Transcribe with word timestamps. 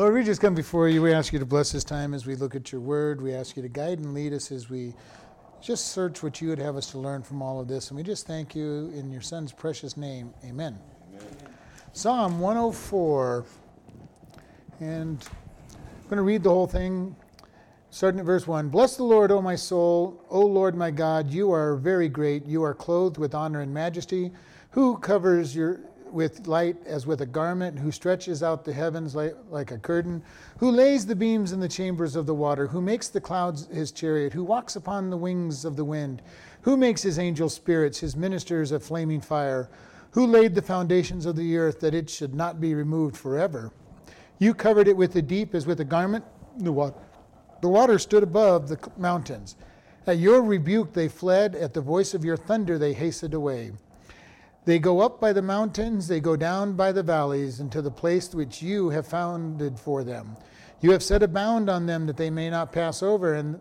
Lord, 0.00 0.14
we 0.14 0.24
just 0.24 0.40
come 0.40 0.54
before 0.54 0.88
you. 0.88 1.02
We 1.02 1.12
ask 1.12 1.30
you 1.30 1.38
to 1.40 1.44
bless 1.44 1.72
this 1.72 1.84
time 1.84 2.14
as 2.14 2.24
we 2.24 2.34
look 2.34 2.54
at 2.54 2.72
your 2.72 2.80
word. 2.80 3.20
We 3.20 3.34
ask 3.34 3.54
you 3.54 3.60
to 3.60 3.68
guide 3.68 3.98
and 3.98 4.14
lead 4.14 4.32
us 4.32 4.50
as 4.50 4.70
we 4.70 4.94
just 5.60 5.88
search 5.88 6.22
what 6.22 6.40
you 6.40 6.48
would 6.48 6.58
have 6.58 6.74
us 6.74 6.90
to 6.92 6.98
learn 6.98 7.22
from 7.22 7.42
all 7.42 7.60
of 7.60 7.68
this. 7.68 7.90
And 7.90 7.98
we 7.98 8.02
just 8.02 8.26
thank 8.26 8.54
you 8.54 8.90
in 8.96 9.10
your 9.10 9.20
son's 9.20 9.52
precious 9.52 9.98
name. 9.98 10.32
Amen. 10.42 10.78
Amen. 11.10 11.26
Psalm 11.92 12.40
104. 12.40 13.44
And 14.80 15.22
I'm 15.68 16.08
going 16.08 16.16
to 16.16 16.22
read 16.22 16.44
the 16.44 16.48
whole 16.48 16.66
thing, 16.66 17.14
starting 17.90 18.20
at 18.20 18.24
verse 18.24 18.46
1. 18.46 18.70
Bless 18.70 18.96
the 18.96 19.04
Lord, 19.04 19.30
O 19.30 19.42
my 19.42 19.54
soul. 19.54 20.24
O 20.30 20.40
Lord 20.40 20.76
my 20.76 20.90
God, 20.90 21.30
you 21.30 21.52
are 21.52 21.76
very 21.76 22.08
great. 22.08 22.46
You 22.46 22.62
are 22.62 22.72
clothed 22.72 23.18
with 23.18 23.34
honor 23.34 23.60
and 23.60 23.74
majesty. 23.74 24.32
Who 24.70 24.96
covers 24.96 25.54
your 25.54 25.82
with 26.12 26.46
light 26.46 26.76
as 26.86 27.06
with 27.06 27.20
a 27.20 27.26
garment, 27.26 27.78
who 27.78 27.90
stretches 27.90 28.42
out 28.42 28.64
the 28.64 28.72
heavens 28.72 29.14
like, 29.14 29.34
like, 29.50 29.70
a 29.70 29.78
curtain, 29.78 30.22
who 30.58 30.70
lays 30.70 31.06
the 31.06 31.16
beams 31.16 31.52
in 31.52 31.60
the 31.60 31.68
chambers 31.68 32.16
of 32.16 32.26
the 32.26 32.34
water, 32.34 32.66
who 32.66 32.80
makes 32.80 33.08
the 33.08 33.20
clouds 33.20 33.66
his 33.66 33.92
chariot, 33.92 34.32
who 34.32 34.44
walks 34.44 34.76
upon 34.76 35.10
the 35.10 35.16
wings 35.16 35.64
of 35.64 35.76
the 35.76 35.84
wind, 35.84 36.22
who 36.62 36.76
makes 36.76 37.02
his 37.02 37.18
angels 37.18 37.54
spirits, 37.54 37.98
his 37.98 38.16
ministers 38.16 38.72
a 38.72 38.80
flaming 38.80 39.20
fire, 39.20 39.68
who 40.12 40.26
laid 40.26 40.54
the 40.54 40.62
foundations 40.62 41.26
of 41.26 41.36
the 41.36 41.56
earth 41.56 41.80
that 41.80 41.94
it 41.94 42.10
should 42.10 42.34
not 42.34 42.60
be 42.60 42.74
removed 42.74 43.16
forever. 43.16 43.72
You 44.38 44.54
covered 44.54 44.88
it 44.88 44.96
with 44.96 45.12
the 45.12 45.22
deep 45.22 45.54
as 45.54 45.66
with 45.66 45.80
a 45.80 45.84
garment, 45.84 46.24
the 46.58 46.72
water. 46.72 46.96
The 47.60 47.68
water 47.68 47.98
stood 47.98 48.22
above 48.22 48.68
the 48.68 48.78
mountains. 48.96 49.56
At 50.06 50.18
your 50.18 50.42
rebuke 50.42 50.92
they 50.92 51.08
fled, 51.08 51.54
at 51.54 51.74
the 51.74 51.80
voice 51.80 52.14
of 52.14 52.24
your 52.24 52.36
thunder 52.36 52.78
they 52.78 52.94
hastened 52.94 53.34
away. 53.34 53.72
They 54.70 54.78
go 54.78 55.00
up 55.00 55.20
by 55.20 55.32
the 55.32 55.42
mountains, 55.42 56.06
they 56.06 56.20
go 56.20 56.36
down 56.36 56.74
by 56.74 56.92
the 56.92 57.02
valleys, 57.02 57.58
into 57.58 57.82
the 57.82 57.90
place 57.90 58.32
which 58.32 58.62
you 58.62 58.90
have 58.90 59.04
founded 59.04 59.80
for 59.80 60.04
them. 60.04 60.36
You 60.80 60.92
have 60.92 61.02
set 61.02 61.24
a 61.24 61.26
bound 61.26 61.68
on 61.68 61.86
them 61.86 62.06
that 62.06 62.16
they 62.16 62.30
may 62.30 62.50
not 62.50 62.70
pass 62.70 63.02
over, 63.02 63.34
and 63.34 63.60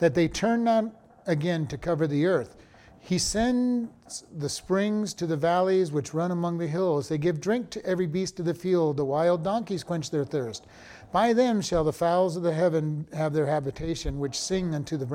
that 0.00 0.16
they 0.16 0.26
turn 0.26 0.64
not 0.64 0.86
again 1.28 1.68
to 1.68 1.78
cover 1.78 2.08
the 2.08 2.26
earth. 2.26 2.56
He 2.98 3.18
sends 3.18 4.24
the 4.36 4.48
springs 4.48 5.14
to 5.14 5.28
the 5.28 5.36
valleys 5.36 5.92
which 5.92 6.12
run 6.12 6.32
among 6.32 6.58
the 6.58 6.66
hills. 6.66 7.08
They 7.08 7.18
give 7.18 7.40
drink 7.40 7.70
to 7.70 7.86
every 7.86 8.08
beast 8.08 8.40
of 8.40 8.44
the 8.44 8.52
field. 8.52 8.96
The 8.96 9.04
wild 9.04 9.44
donkeys 9.44 9.84
quench 9.84 10.10
their 10.10 10.24
thirst. 10.24 10.66
By 11.12 11.34
them 11.34 11.60
shall 11.60 11.84
the 11.84 11.92
fowls 11.92 12.36
of 12.36 12.42
the 12.42 12.52
heaven 12.52 13.06
have 13.12 13.32
their 13.32 13.46
habitation, 13.46 14.18
which 14.18 14.36
sing 14.36 14.74
unto 14.74 14.96
the 14.96 15.06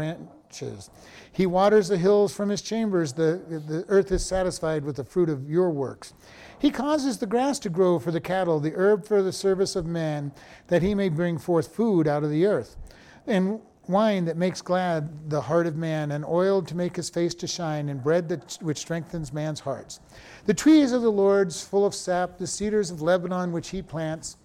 branches. 0.54 0.90
He 1.32 1.46
waters 1.46 1.88
the 1.88 1.98
hills 1.98 2.34
from 2.34 2.50
his 2.50 2.62
chambers. 2.62 3.14
The, 3.14 3.42
the 3.68 3.86
earth 3.88 4.12
is 4.12 4.26
satisfied 4.26 4.86
with 4.86 4.98
the 4.98 5.04
fruit 5.04 5.30
of 5.30 5.50
your 5.50 5.72
works. 5.72 6.14
He 6.60 6.70
causes 6.70 7.18
the 7.18 7.26
grass 7.26 7.60
to 7.60 7.70
grow 7.70 8.00
for 8.00 8.12
the 8.12 8.22
cattle, 8.22 8.60
the 8.60 8.74
herb 8.76 9.06
for 9.06 9.22
the 9.22 9.32
service 9.32 9.76
of 9.76 9.86
man, 9.86 10.32
that 10.68 10.82
he 10.82 10.96
may 10.96 11.10
bring 11.10 11.38
forth 11.38 11.76
food 11.76 12.08
out 12.08 12.24
of 12.24 12.30
the 12.30 12.46
earth. 12.46 12.78
And 13.26 13.60
wine 13.88 14.26
that 14.26 14.38
makes 14.38 14.62
glad 14.62 15.30
the 15.30 15.42
heart 15.42 15.68
of 15.68 15.76
man, 15.76 16.12
and 16.12 16.24
oil 16.24 16.62
to 16.62 16.76
make 16.76 16.96
his 16.96 17.10
face 17.10 17.34
to 17.36 17.48
shine, 17.48 17.90
and 17.90 18.02
bread 18.02 18.30
that, 18.30 18.58
which 18.62 18.78
strengthens 18.78 19.34
man's 19.34 19.60
hearts. 19.60 20.00
The 20.46 20.54
trees 20.54 20.92
of 20.92 21.02
the 21.02 21.12
Lord's 21.12 21.64
full 21.64 21.86
of 21.86 21.94
sap, 21.94 22.38
the 22.38 22.48
cedars 22.48 22.92
of 22.92 23.02
Lebanon 23.02 23.52
which 23.52 23.70
he 23.70 23.82
plants 23.82 24.38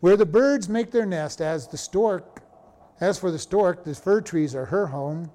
where 0.00 0.16
the 0.16 0.26
birds 0.26 0.68
make 0.68 0.90
their 0.90 1.06
nest, 1.06 1.40
as 1.40 1.68
the 1.68 1.76
stork, 1.76 2.41
as 3.02 3.18
for 3.18 3.32
the 3.32 3.38
stork, 3.38 3.82
the 3.82 3.94
fir 3.96 4.20
trees 4.20 4.54
are 4.54 4.66
her 4.66 4.86
home. 4.86 5.28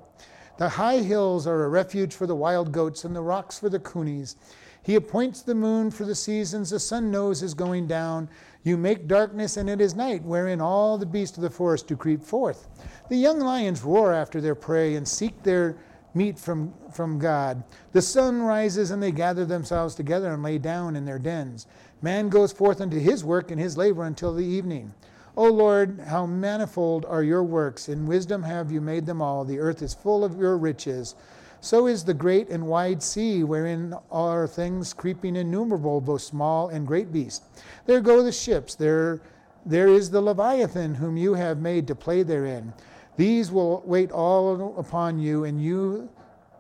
The 0.58 0.70
high 0.70 1.00
hills 1.00 1.46
are 1.46 1.66
a 1.66 1.70
refuge 1.70 2.16
for 2.16 2.26
the 2.26 2.34
wild 2.34 2.72
goats, 2.72 3.04
and 3.04 3.14
the 3.14 3.22
rocks 3.22 3.60
for 3.60 3.68
the 3.68 3.78
conies. 3.78 4.38
He 4.82 4.96
appoints 4.96 5.42
the 5.42 5.54
moon 5.54 5.92
for 5.92 6.06
the 6.06 6.16
seasons, 6.16 6.70
the 6.70 6.80
sun 6.80 7.12
knows 7.12 7.44
is 7.44 7.54
going 7.54 7.86
down. 7.86 8.30
You 8.64 8.78
make 8.78 9.06
darkness, 9.06 9.58
and 9.58 9.70
it 9.70 9.82
is 9.82 9.96
night, 9.96 10.24
wherein 10.24 10.62
all 10.62 10.98
the 10.98 11.06
beasts 11.06 11.36
of 11.36 11.44
the 11.44 11.50
forest 11.50 11.88
do 11.88 11.98
creep 11.98 12.24
forth. 12.24 12.70
The 13.10 13.18
young 13.18 13.42
lions 13.42 13.84
roar 13.84 14.14
after 14.14 14.40
their 14.40 14.56
prey 14.56 14.96
and 14.96 15.06
seek 15.06 15.44
their 15.44 15.76
meat 16.14 16.40
from, 16.40 16.74
from 16.94 17.20
God. 17.20 17.66
The 17.92 18.02
sun 18.02 18.44
rises, 18.44 18.92
and 18.92 19.04
they 19.04 19.12
gather 19.12 19.44
themselves 19.44 19.94
together 19.94 20.32
and 20.32 20.42
lay 20.42 20.58
down 20.58 20.96
in 20.96 21.04
their 21.04 21.20
dens. 21.20 21.68
Man 22.02 22.30
goes 22.30 22.54
forth 22.54 22.80
unto 22.80 22.98
his 22.98 23.26
work 23.26 23.52
and 23.52 23.60
his 23.60 23.76
labor 23.76 24.06
until 24.06 24.34
the 24.34 24.46
evening. 24.46 24.94
O 25.38 25.52
Lord, 25.52 26.00
how 26.08 26.26
manifold 26.26 27.06
are 27.06 27.22
your 27.22 27.44
works! 27.44 27.90
In 27.90 28.08
wisdom 28.08 28.42
have 28.42 28.72
you 28.72 28.82
made 28.82 29.06
them 29.06 29.22
all. 29.22 29.46
The 29.46 29.60
earth 29.60 29.84
is 29.84 29.94
full 29.94 30.26
of 30.26 30.40
your 30.40 30.58
riches. 30.58 31.14
So 31.62 31.86
is 31.86 32.04
the 32.04 32.16
great 32.16 32.50
and 32.50 32.66
wide 32.66 33.04
sea, 33.04 33.44
wherein 33.44 33.94
are 34.12 34.48
things 34.48 34.96
creeping 34.96 35.36
innumerable, 35.36 36.02
both 36.02 36.24
small 36.24 36.70
and 36.70 36.88
great 36.88 37.14
beasts. 37.14 37.46
There 37.86 38.02
go 38.02 38.24
the 38.24 38.32
ships. 38.32 38.74
There, 38.74 39.22
there 39.64 39.90
is 39.90 40.10
the 40.10 40.22
Leviathan, 40.22 40.96
whom 40.96 41.18
you 41.18 41.36
have 41.36 41.60
made 41.60 41.86
to 41.86 41.94
play 41.94 42.24
therein. 42.24 42.74
These 43.16 43.52
will 43.52 43.84
wait 43.86 44.12
all 44.12 44.76
upon 44.80 45.20
you, 45.20 45.44
and 45.44 45.62
you 45.62 46.10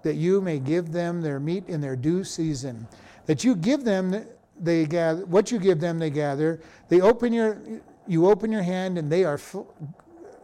that 0.03 0.17
you 0.17 0.39
may 0.39 0.59
give 0.59 0.91
them 0.91 1.23
their 1.23 1.39
meat 1.39 1.67
in 1.67 1.81
their 1.81 1.95
due 1.95 2.23
season. 2.23 2.87
That 3.25 3.43
you 3.43 3.55
give 3.55 3.83
them 3.83 4.23
they 4.59 4.85
gather 4.85 5.25
what 5.25 5.51
you 5.51 5.59
give 5.59 5.79
them 5.79 5.99
they 5.99 6.09
gather 6.09 6.59
they 6.89 6.99
open 6.99 7.31
your 7.31 7.61
you 8.07 8.27
open 8.27 8.51
your 8.51 8.63
hand 8.63 8.97
and 8.97 9.11
they 9.11 9.23
are 9.23 9.39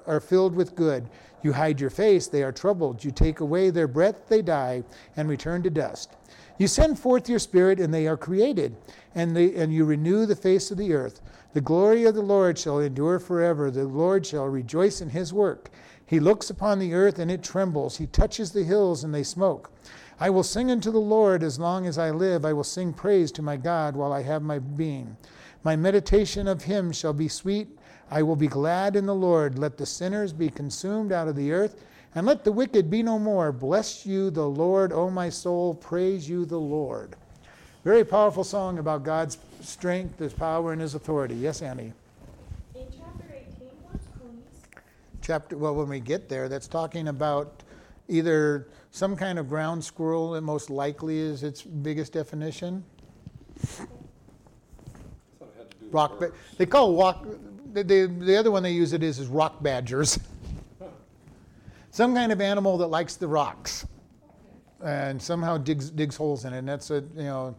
are 0.05 0.19
filled 0.19 0.53
with 0.53 0.75
good. 0.75 1.07
You 1.41 1.53
hide 1.53 1.79
your 1.79 1.89
face 1.89 2.27
they 2.27 2.43
are 2.43 2.51
troubled. 2.51 3.03
You 3.03 3.11
take 3.11 3.39
away 3.39 3.69
their 3.69 3.87
breath 3.87 4.27
they 4.27 4.41
die 4.41 4.83
and 5.15 5.29
return 5.29 5.63
to 5.63 5.69
dust. 5.69 6.15
You 6.57 6.67
send 6.67 6.99
forth 6.99 7.29
your 7.29 7.39
spirit 7.39 7.79
and 7.79 7.93
they 7.93 8.07
are 8.07 8.17
created 8.17 8.75
and 9.15 9.35
they 9.35 9.55
and 9.55 9.73
you 9.73 9.85
renew 9.85 10.25
the 10.25 10.35
face 10.35 10.71
of 10.71 10.77
the 10.77 10.93
earth. 10.93 11.21
The 11.53 11.61
glory 11.61 12.05
of 12.05 12.15
the 12.15 12.21
lord 12.21 12.57
shall 12.57 12.79
endure 12.79 13.19
forever. 13.19 13.69
The 13.69 13.85
lord 13.85 14.25
shall 14.25 14.45
rejoice 14.45 15.01
in 15.01 15.09
his 15.09 15.33
work. 15.33 15.69
He 16.05 16.19
looks 16.19 16.49
upon 16.49 16.79
the 16.79 16.93
earth 16.93 17.17
and 17.17 17.31
it 17.31 17.43
trembles. 17.43 17.97
He 17.97 18.07
touches 18.07 18.51
the 18.51 18.63
hills 18.63 19.03
and 19.03 19.13
they 19.13 19.23
smoke. 19.23 19.71
I 20.19 20.29
will 20.29 20.43
sing 20.43 20.69
unto 20.69 20.91
the 20.91 20.99
Lord 20.99 21.43
as 21.43 21.59
long 21.59 21.85
as 21.87 21.97
I 21.97 22.11
live. 22.11 22.45
I 22.45 22.53
will 22.53 22.63
sing 22.63 22.93
praise 22.93 23.31
to 23.33 23.41
my 23.41 23.57
God 23.57 23.95
while 23.95 24.13
I 24.13 24.21
have 24.21 24.41
my 24.41 24.59
being. 24.59 25.17
My 25.63 25.75
meditation 25.77 26.47
of 26.47 26.63
him 26.63 26.91
shall 26.91 27.13
be 27.13 27.27
sweet. 27.29 27.79
I 28.11 28.21
will 28.21 28.35
be 28.35 28.47
glad 28.47 28.95
in 28.95 29.05
the 29.05 29.15
Lord. 29.15 29.57
Let 29.57 29.77
the 29.77 29.85
sinners 29.85 30.33
be 30.33 30.49
consumed 30.49 31.11
out 31.11 31.27
of 31.27 31.35
the 31.35 31.51
earth, 31.53 31.83
and 32.15 32.27
let 32.27 32.43
the 32.43 32.51
wicked 32.51 32.89
be 32.89 33.01
no 33.01 33.17
more. 33.17 33.51
Bless 33.51 34.05
you, 34.05 34.29
the 34.29 34.47
Lord, 34.47 34.91
O 34.91 35.09
my 35.09 35.29
soul. 35.29 35.73
Praise 35.73 36.27
you, 36.29 36.45
the 36.45 36.59
Lord. 36.59 37.15
Very 37.83 38.03
powerful 38.03 38.43
song 38.43 38.77
about 38.77 39.03
God's 39.03 39.37
strength, 39.61 40.19
His 40.19 40.33
power, 40.33 40.73
and 40.73 40.81
His 40.81 40.95
authority. 40.95 41.35
Yes, 41.35 41.61
Annie. 41.61 41.93
In 42.75 42.85
chapter 42.91 43.25
18, 43.33 43.67
what's 43.83 44.05
conies? 44.19 44.83
Chapter, 45.21 45.57
well, 45.57 45.75
when 45.75 45.87
we 45.87 45.99
get 45.99 46.29
there, 46.29 46.49
that's 46.49 46.67
talking 46.67 47.07
about 47.07 47.63
either 48.09 48.67
some 48.91 49.15
kind 49.15 49.39
of 49.39 49.49
ground 49.49 49.83
squirrel, 49.83 50.35
and 50.35 50.45
most 50.45 50.69
likely 50.69 51.19
is 51.19 51.41
its 51.41 51.61
biggest 51.61 52.13
definition. 52.13 52.83
Rock, 55.93 56.19
ba- 56.19 56.31
they 56.57 56.65
call 56.65 56.97
rock. 56.97 57.25
The, 57.73 57.83
the, 57.83 58.05
the 58.05 58.35
other 58.35 58.51
one 58.51 58.63
they 58.63 58.71
use 58.71 58.93
it 58.93 59.03
is 59.03 59.19
is 59.19 59.27
rock 59.27 59.61
badgers. 59.63 60.19
some 61.91 62.15
kind 62.15 62.31
of 62.31 62.41
animal 62.41 62.77
that 62.79 62.87
likes 62.87 63.15
the 63.15 63.27
rocks, 63.27 63.85
and 64.83 65.21
somehow 65.21 65.57
digs 65.57 65.89
digs 65.91 66.15
holes 66.15 66.45
in 66.45 66.53
it. 66.53 66.59
And 66.59 66.67
that's 66.67 66.89
a 66.91 67.03
you 67.15 67.23
know, 67.23 67.55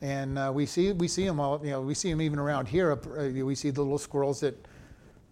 and 0.00 0.38
uh, 0.38 0.50
we 0.54 0.66
see 0.66 0.92
we 0.92 1.08
see 1.08 1.24
them 1.24 1.40
all. 1.40 1.60
You 1.64 1.70
know, 1.70 1.80
we 1.80 1.94
see 1.94 2.10
them 2.10 2.20
even 2.20 2.38
around 2.38 2.66
here. 2.66 2.92
Uh, 2.92 3.28
we 3.28 3.54
see 3.54 3.70
the 3.70 3.82
little 3.82 3.98
squirrels 3.98 4.40
that 4.40 4.66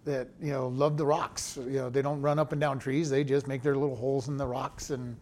that 0.05 0.29
you 0.41 0.51
know 0.51 0.69
love 0.69 0.97
the 0.97 1.05
rocks. 1.05 1.57
You 1.57 1.79
know, 1.79 1.89
they 1.89 2.01
don't 2.01 2.21
run 2.21 2.39
up 2.39 2.53
and 2.53 2.61
down 2.61 2.79
trees. 2.79 3.09
They 3.09 3.23
just 3.23 3.47
make 3.47 3.61
their 3.61 3.75
little 3.75 3.95
holes 3.95 4.29
in 4.29 4.37
the 4.37 4.47
rocks, 4.47 4.89
and 4.89 5.17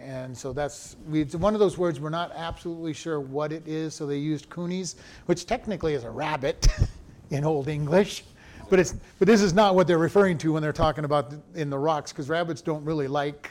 and 0.00 0.36
so 0.36 0.52
that's 0.52 0.96
we, 1.08 1.22
it's 1.22 1.34
one 1.34 1.54
of 1.54 1.60
those 1.60 1.76
words 1.76 2.00
we're 2.00 2.10
not 2.10 2.32
absolutely 2.34 2.92
sure 2.92 3.20
what 3.20 3.52
it 3.52 3.66
is. 3.66 3.94
So 3.94 4.06
they 4.06 4.16
used 4.16 4.48
conies, 4.48 4.96
which 5.26 5.46
technically 5.46 5.94
is 5.94 6.04
a 6.04 6.10
rabbit 6.10 6.68
in 7.30 7.44
Old 7.44 7.68
English, 7.68 8.24
but 8.70 8.78
it's 8.78 8.94
but 9.18 9.26
this 9.26 9.42
is 9.42 9.52
not 9.52 9.74
what 9.74 9.86
they're 9.86 9.98
referring 9.98 10.38
to 10.38 10.52
when 10.52 10.62
they're 10.62 10.72
talking 10.72 11.04
about 11.04 11.34
in 11.54 11.70
the 11.70 11.78
rocks, 11.78 12.12
because 12.12 12.28
rabbits 12.28 12.62
don't 12.62 12.84
really 12.84 13.08
like 13.08 13.50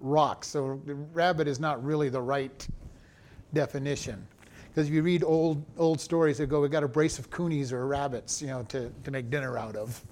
rocks. 0.00 0.48
So 0.48 0.80
rabbit 1.12 1.48
is 1.48 1.60
not 1.60 1.84
really 1.84 2.08
the 2.08 2.22
right 2.22 2.66
definition. 3.52 4.26
Because 4.68 4.88
if 4.88 4.94
you 4.94 5.02
read 5.02 5.22
old 5.22 5.64
old 5.76 6.00
stories, 6.00 6.38
they 6.38 6.46
go, 6.46 6.60
"We 6.60 6.68
got 6.68 6.82
a 6.82 6.88
brace 6.88 7.18
of 7.18 7.30
coonies 7.30 7.72
or 7.72 7.86
rabbits, 7.86 8.40
you 8.40 8.48
know, 8.48 8.62
to, 8.64 8.90
to 9.04 9.10
make 9.10 9.30
dinner 9.30 9.56
out 9.58 9.76
of." 9.76 10.04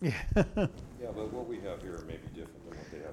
Yeah. 0.00 0.12
yeah, 0.36 0.66
but 1.14 1.32
what 1.32 1.46
we 1.46 1.60
have 1.60 1.80
here 1.80 2.02
may 2.08 2.16
be 2.16 2.26
different 2.34 2.61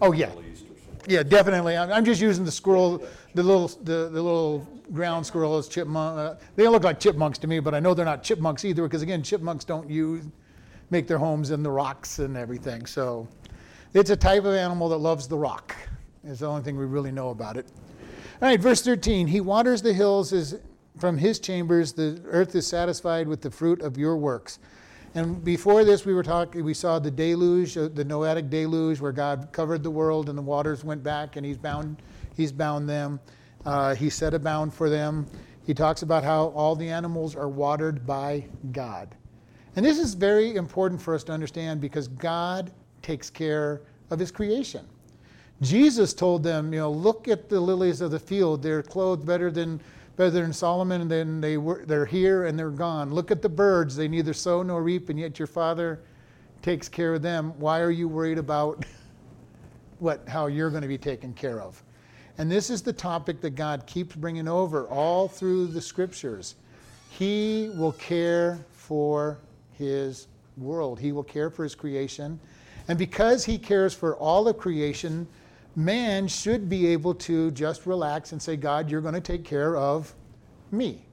oh, 0.02 0.12
yeah. 0.12 0.28
Middle 0.28 0.46
East 0.46 0.66
or. 0.66 1.12
Yeah, 1.12 1.24
definitely. 1.24 1.78
I'm, 1.78 1.92
I'm 1.92 2.06
just 2.06 2.22
using 2.22 2.46
the 2.46 2.52
squirrel, 2.52 3.04
the 3.34 3.44
little 3.44 3.68
the, 3.68 4.10
the 4.10 4.22
little 4.22 4.68
ground 4.92 5.26
squirrels, 5.26 5.68
chipmunk. 5.68 6.20
Uh, 6.20 6.36
they 6.56 6.68
look 6.68 6.84
like 6.84 7.00
chipmunks 7.00 7.38
to 7.40 7.48
me, 7.48 7.60
but 7.60 7.74
I 7.74 7.80
know 7.80 7.94
they're 7.94 8.06
not 8.06 8.24
chipmunks 8.24 8.66
either 8.66 8.84
because 8.84 9.02
again, 9.02 9.24
chipmunks 9.24 9.66
don't 9.66 9.90
use 9.90 10.26
make 10.92 11.08
their 11.08 11.20
homes 11.20 11.52
in 11.52 11.62
the 11.62 11.70
rocks 11.70 12.20
and 12.20 12.36
everything. 12.36 12.86
So, 12.86 13.28
it's 13.94 14.10
a 14.10 14.16
type 14.16 14.46
of 14.46 14.54
animal 14.54 14.90
that 14.90 14.98
loves 14.98 15.28
the 15.28 15.38
rock. 15.38 15.76
Is 16.24 16.40
the 16.40 16.48
only 16.48 16.62
thing 16.64 16.78
we 16.78 16.86
really 16.86 17.12
know 17.12 17.30
about 17.30 17.58
it. 17.58 17.66
All 18.42 18.48
right, 18.48 18.60
verse 18.60 18.82
13. 18.82 19.28
He 19.28 19.42
waters 19.42 19.82
the 19.82 19.94
hills 19.94 20.34
as 20.34 20.60
from 20.98 21.18
his 21.18 21.40
chambers 21.40 21.94
the 21.94 22.22
earth 22.26 22.56
is 22.56 22.68
satisfied 22.68 23.28
with 23.28 23.42
the 23.42 23.50
fruit 23.50 23.82
of 23.82 23.98
your 23.98 24.18
works. 24.18 24.60
And 25.16 25.44
before 25.44 25.84
this, 25.84 26.06
we 26.06 26.14
were 26.14 26.24
talking. 26.24 26.64
We 26.64 26.74
saw 26.74 27.00
the 27.00 27.10
deluge, 27.10 27.78
uh, 27.78 27.88
the 27.88 28.04
Noetic 28.04 28.50
deluge, 28.50 29.00
where 29.00 29.12
God 29.12 29.50
covered 29.52 29.82
the 29.82 29.90
world 29.90 30.30
and 30.30 30.38
the 30.38 30.42
waters 30.42 30.84
went 30.84 31.04
back, 31.04 31.36
and 31.36 31.46
He's 31.46 31.58
bound. 31.58 32.02
He's 32.36 32.52
bound 32.52 32.88
them. 32.88 33.20
Uh, 33.66 33.96
he 33.96 34.10
set 34.10 34.34
a 34.34 34.40
bound 34.40 34.74
for 34.74 34.90
them. 34.90 35.26
He 35.66 35.74
talks 35.74 36.02
about 36.02 36.24
how 36.24 36.48
all 36.48 36.76
the 36.76 36.90
animals 36.90 37.36
are 37.36 37.50
watered 37.50 38.06
by 38.06 38.46
God. 38.72 39.16
And 39.76 39.86
this 39.86 40.00
is 40.00 40.14
very 40.14 40.56
important 40.56 41.02
for 41.02 41.14
us 41.14 41.24
to 41.26 41.32
understand 41.32 41.82
because 41.82 42.08
God 42.08 42.72
takes 43.02 43.30
care 43.30 43.82
of 44.10 44.20
His 44.20 44.32
creation. 44.32 44.86
Jesus 45.62 46.14
told 46.14 46.44
them, 46.44 46.74
you 46.74 46.80
know, 46.80 46.92
look 46.92 47.28
at 47.28 47.50
the 47.50 47.60
lilies 47.60 48.02
of 48.02 48.12
the 48.12 48.20
field. 48.20 48.64
They're 48.64 48.82
clothed 48.82 49.26
better 49.26 49.52
than 49.52 49.82
better 50.20 50.32
than 50.32 50.52
Solomon, 50.52 51.00
and 51.00 51.10
then 51.10 51.40
they 51.40 51.58
were 51.58 51.86
they're 51.86 52.06
here 52.06 52.46
and 52.46 52.60
they're 52.60 52.70
gone. 52.70 53.14
Look 53.14 53.32
at 53.32 53.42
the 53.42 53.48
birds; 53.48 53.96
they 53.96 54.10
neither 54.10 54.34
sow 54.34 54.62
nor 54.62 54.84
reap, 54.84 55.08
and 55.08 55.18
yet 55.18 55.40
your 55.40 55.48
Father 55.48 56.02
takes 56.62 56.90
care 56.90 57.14
of 57.14 57.22
them. 57.22 57.58
Why 57.58 57.80
are 57.80 57.90
you 57.90 58.10
worried 58.10 58.38
about 58.38 58.84
what 60.00 60.28
how 60.28 60.48
you're 60.48 60.72
going 60.72 60.82
to 60.82 60.90
be 60.90 60.98
taken 60.98 61.34
care 61.34 61.62
of? 61.62 61.82
And 62.38 62.52
this 62.52 62.70
is 62.70 62.82
the 62.82 62.92
topic 62.92 63.40
that 63.40 63.52
God 63.52 63.86
keeps 63.88 64.14
bringing 64.14 64.50
over 64.50 64.88
all 64.88 65.30
through 65.30 65.68
the 65.68 65.82
scriptures. 65.82 66.56
He 67.10 67.72
will 67.76 67.94
care 67.94 68.60
for 68.74 69.38
his 69.72 70.28
world. 70.58 71.00
He 71.00 71.14
will 71.14 71.24
care 71.24 71.50
for 71.50 71.64
his 71.64 71.76
creation. 71.76 72.38
And 72.90 73.00
because 73.00 73.46
he 73.46 73.58
cares 73.58 73.94
for 73.94 74.18
all 74.18 74.50
of 74.50 74.58
creation, 74.58 75.28
man 75.76 76.28
should 76.28 76.70
be 76.70 76.88
able 76.88 77.14
to 77.16 77.52
just 77.52 77.86
relax 77.86 78.32
and 78.32 78.42
say, 78.42 78.56
God, 78.56 78.90
you're 78.90 79.02
going 79.02 79.14
to 79.14 79.22
take 79.22 79.44
care 79.44 79.76
of 79.78 80.14
me. 80.72 81.06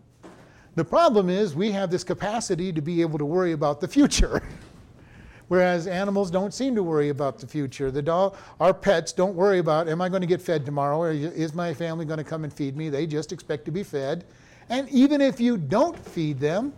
The 0.74 0.84
problem 0.84 1.30
is 1.30 1.54
we 1.54 1.70
have 1.72 1.90
this 1.90 2.04
capacity 2.04 2.72
to 2.72 2.82
be 2.82 3.00
able 3.00 3.18
to 3.18 3.24
worry 3.24 3.52
about 3.52 3.80
the 3.80 3.88
future. 3.88 4.42
Whereas 5.48 5.86
animals 5.86 6.30
don't 6.30 6.52
seem 6.52 6.74
to 6.74 6.82
worry 6.82 7.10
about 7.10 7.38
the 7.38 7.46
future. 7.46 7.90
The 7.90 8.02
dog, 8.02 8.36
our 8.58 8.74
pets 8.74 9.12
don't 9.12 9.34
worry 9.34 9.58
about, 9.58 9.88
am 9.88 10.02
I 10.02 10.08
going 10.08 10.20
to 10.20 10.26
get 10.26 10.42
fed 10.42 10.66
tomorrow? 10.66 11.00
Or 11.00 11.12
is 11.12 11.54
my 11.54 11.72
family 11.72 12.04
going 12.04 12.18
to 12.18 12.24
come 12.24 12.44
and 12.44 12.52
feed 12.52 12.76
me? 12.76 12.88
They 12.88 13.06
just 13.06 13.32
expect 13.32 13.64
to 13.66 13.70
be 13.70 13.84
fed. 13.84 14.24
And 14.68 14.88
even 14.88 15.20
if 15.20 15.38
you 15.40 15.56
don't 15.56 15.96
feed 15.96 16.40
them, 16.40 16.72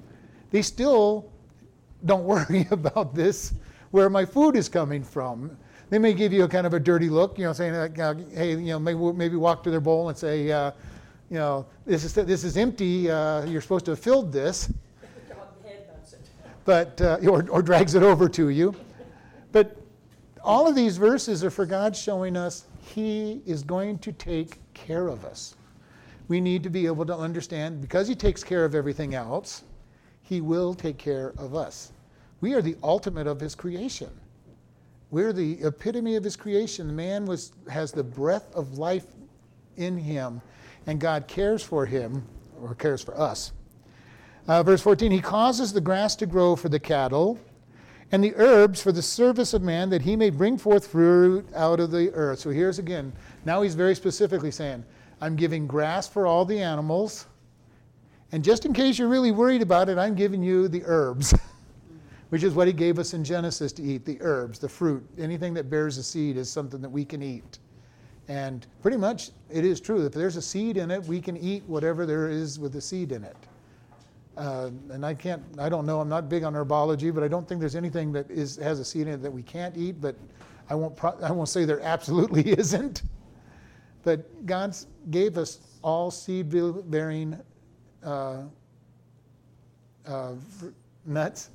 they 0.50 0.62
still 0.62 1.30
don't 2.04 2.24
worry 2.24 2.68
about 2.70 3.14
this, 3.14 3.54
where 3.90 4.10
my 4.10 4.24
food 4.24 4.54
is 4.54 4.68
coming 4.68 5.02
from. 5.02 5.56
They 5.90 5.98
may 5.98 6.12
give 6.12 6.32
you 6.32 6.44
a 6.44 6.48
kind 6.48 6.66
of 6.66 6.74
a 6.74 6.80
dirty 6.80 7.08
look, 7.08 7.38
you 7.38 7.44
know, 7.44 7.52
saying, 7.52 7.74
like, 7.74 7.98
uh, 7.98 8.14
hey, 8.34 8.50
you 8.50 8.66
know, 8.66 8.78
maybe, 8.78 8.98
maybe 9.12 9.36
walk 9.36 9.62
to 9.62 9.70
their 9.70 9.80
bowl 9.80 10.10
and 10.10 10.18
say, 10.18 10.52
uh, 10.52 10.72
you 11.30 11.38
know, 11.38 11.66
this 11.86 12.04
is, 12.04 12.12
this 12.12 12.44
is 12.44 12.56
empty. 12.56 13.10
Uh, 13.10 13.44
you're 13.44 13.60
supposed 13.60 13.84
to 13.86 13.92
have 13.92 13.98
filled 13.98 14.32
this. 14.32 14.70
But, 16.64 17.00
uh, 17.00 17.18
or, 17.26 17.48
or 17.48 17.62
drags 17.62 17.94
it 17.94 18.02
over 18.02 18.28
to 18.28 18.50
you. 18.50 18.74
But 19.52 19.76
all 20.44 20.68
of 20.68 20.74
these 20.74 20.98
verses 20.98 21.42
are 21.42 21.50
for 21.50 21.64
God 21.64 21.96
showing 21.96 22.36
us 22.36 22.66
He 22.82 23.40
is 23.46 23.62
going 23.62 23.98
to 24.00 24.12
take 24.12 24.58
care 24.74 25.08
of 25.08 25.24
us. 25.24 25.56
We 26.28 26.40
need 26.40 26.62
to 26.64 26.70
be 26.70 26.84
able 26.84 27.06
to 27.06 27.16
understand 27.16 27.80
because 27.80 28.06
He 28.06 28.14
takes 28.14 28.44
care 28.44 28.66
of 28.66 28.74
everything 28.74 29.14
else, 29.14 29.62
He 30.22 30.42
will 30.42 30.74
take 30.74 30.98
care 30.98 31.32
of 31.38 31.54
us. 31.54 31.92
We 32.42 32.52
are 32.52 32.60
the 32.60 32.76
ultimate 32.82 33.26
of 33.26 33.40
His 33.40 33.54
creation. 33.54 34.10
We're 35.10 35.32
the 35.32 35.52
epitome 35.62 36.16
of 36.16 36.24
his 36.24 36.36
creation. 36.36 36.86
The 36.86 36.92
man 36.92 37.24
was, 37.24 37.52
has 37.70 37.92
the 37.92 38.04
breath 38.04 38.54
of 38.54 38.76
life 38.76 39.06
in 39.76 39.96
him, 39.96 40.42
and 40.86 41.00
God 41.00 41.26
cares 41.26 41.62
for 41.62 41.86
him, 41.86 42.26
or 42.60 42.74
cares 42.74 43.02
for 43.02 43.18
us. 43.18 43.52
Uh, 44.46 44.62
verse 44.62 44.82
14 44.82 45.10
He 45.10 45.20
causes 45.20 45.72
the 45.72 45.80
grass 45.80 46.14
to 46.16 46.26
grow 46.26 46.56
for 46.56 46.68
the 46.68 46.78
cattle, 46.78 47.38
and 48.12 48.22
the 48.22 48.34
herbs 48.36 48.82
for 48.82 48.92
the 48.92 49.02
service 49.02 49.54
of 49.54 49.62
man, 49.62 49.88
that 49.90 50.02
he 50.02 50.16
may 50.16 50.30
bring 50.30 50.58
forth 50.58 50.88
fruit 50.88 51.46
out 51.54 51.80
of 51.80 51.90
the 51.90 52.10
earth. 52.12 52.40
So 52.40 52.50
here's 52.50 52.78
again, 52.78 53.12
now 53.44 53.62
he's 53.62 53.74
very 53.74 53.94
specifically 53.94 54.50
saying, 54.50 54.84
I'm 55.20 55.36
giving 55.36 55.66
grass 55.66 56.06
for 56.06 56.26
all 56.26 56.44
the 56.44 56.60
animals, 56.60 57.26
and 58.32 58.44
just 58.44 58.66
in 58.66 58.74
case 58.74 58.98
you're 58.98 59.08
really 59.08 59.32
worried 59.32 59.62
about 59.62 59.88
it, 59.88 59.96
I'm 59.96 60.14
giving 60.14 60.42
you 60.42 60.68
the 60.68 60.82
herbs. 60.84 61.34
which 62.30 62.42
is 62.42 62.54
what 62.54 62.66
he 62.66 62.72
gave 62.72 62.98
us 62.98 63.14
in 63.14 63.24
Genesis 63.24 63.72
to 63.72 63.82
eat 63.82 64.04
the 64.04 64.18
herbs, 64.20 64.58
the 64.58 64.68
fruit. 64.68 65.06
Anything 65.18 65.54
that 65.54 65.70
bears 65.70 65.96
a 65.98 66.02
seed 66.02 66.36
is 66.36 66.50
something 66.50 66.80
that 66.82 66.88
we 66.88 67.04
can 67.04 67.22
eat. 67.22 67.58
And 68.28 68.66
pretty 68.82 68.98
much 68.98 69.30
it 69.50 69.64
is 69.64 69.80
true. 69.80 70.04
If 70.04 70.12
there's 70.12 70.36
a 70.36 70.42
seed 70.42 70.76
in 70.76 70.90
it, 70.90 71.02
we 71.04 71.20
can 71.20 71.36
eat 71.36 71.62
whatever 71.66 72.04
there 72.04 72.28
is 72.28 72.58
with 72.58 72.74
the 72.74 72.80
seed 72.80 73.12
in 73.12 73.24
it. 73.24 73.36
Uh, 74.36 74.70
and 74.90 75.04
I 75.04 75.14
can't, 75.14 75.42
I 75.58 75.68
don't 75.68 75.86
know, 75.86 76.00
I'm 76.00 76.08
not 76.08 76.28
big 76.28 76.44
on 76.44 76.52
herbology, 76.52 77.12
but 77.12 77.24
I 77.24 77.28
don't 77.28 77.48
think 77.48 77.60
there's 77.60 77.74
anything 77.74 78.12
that 78.12 78.30
is, 78.30 78.56
has 78.56 78.78
a 78.78 78.84
seed 78.84 79.08
in 79.08 79.14
it 79.14 79.22
that 79.22 79.32
we 79.32 79.42
can't 79.42 79.76
eat, 79.76 80.00
but 80.00 80.14
I 80.70 80.74
won't, 80.74 80.94
pro- 80.94 81.18
I 81.22 81.32
won't 81.32 81.48
say 81.48 81.64
there 81.64 81.80
absolutely 81.82 82.50
isn't. 82.50 83.02
But 84.04 84.46
God 84.46 84.76
gave 85.10 85.38
us 85.38 85.60
all 85.82 86.10
seed 86.10 86.50
bearing 86.88 87.38
uh, 88.04 88.42
uh, 90.06 90.34
nuts 91.04 91.50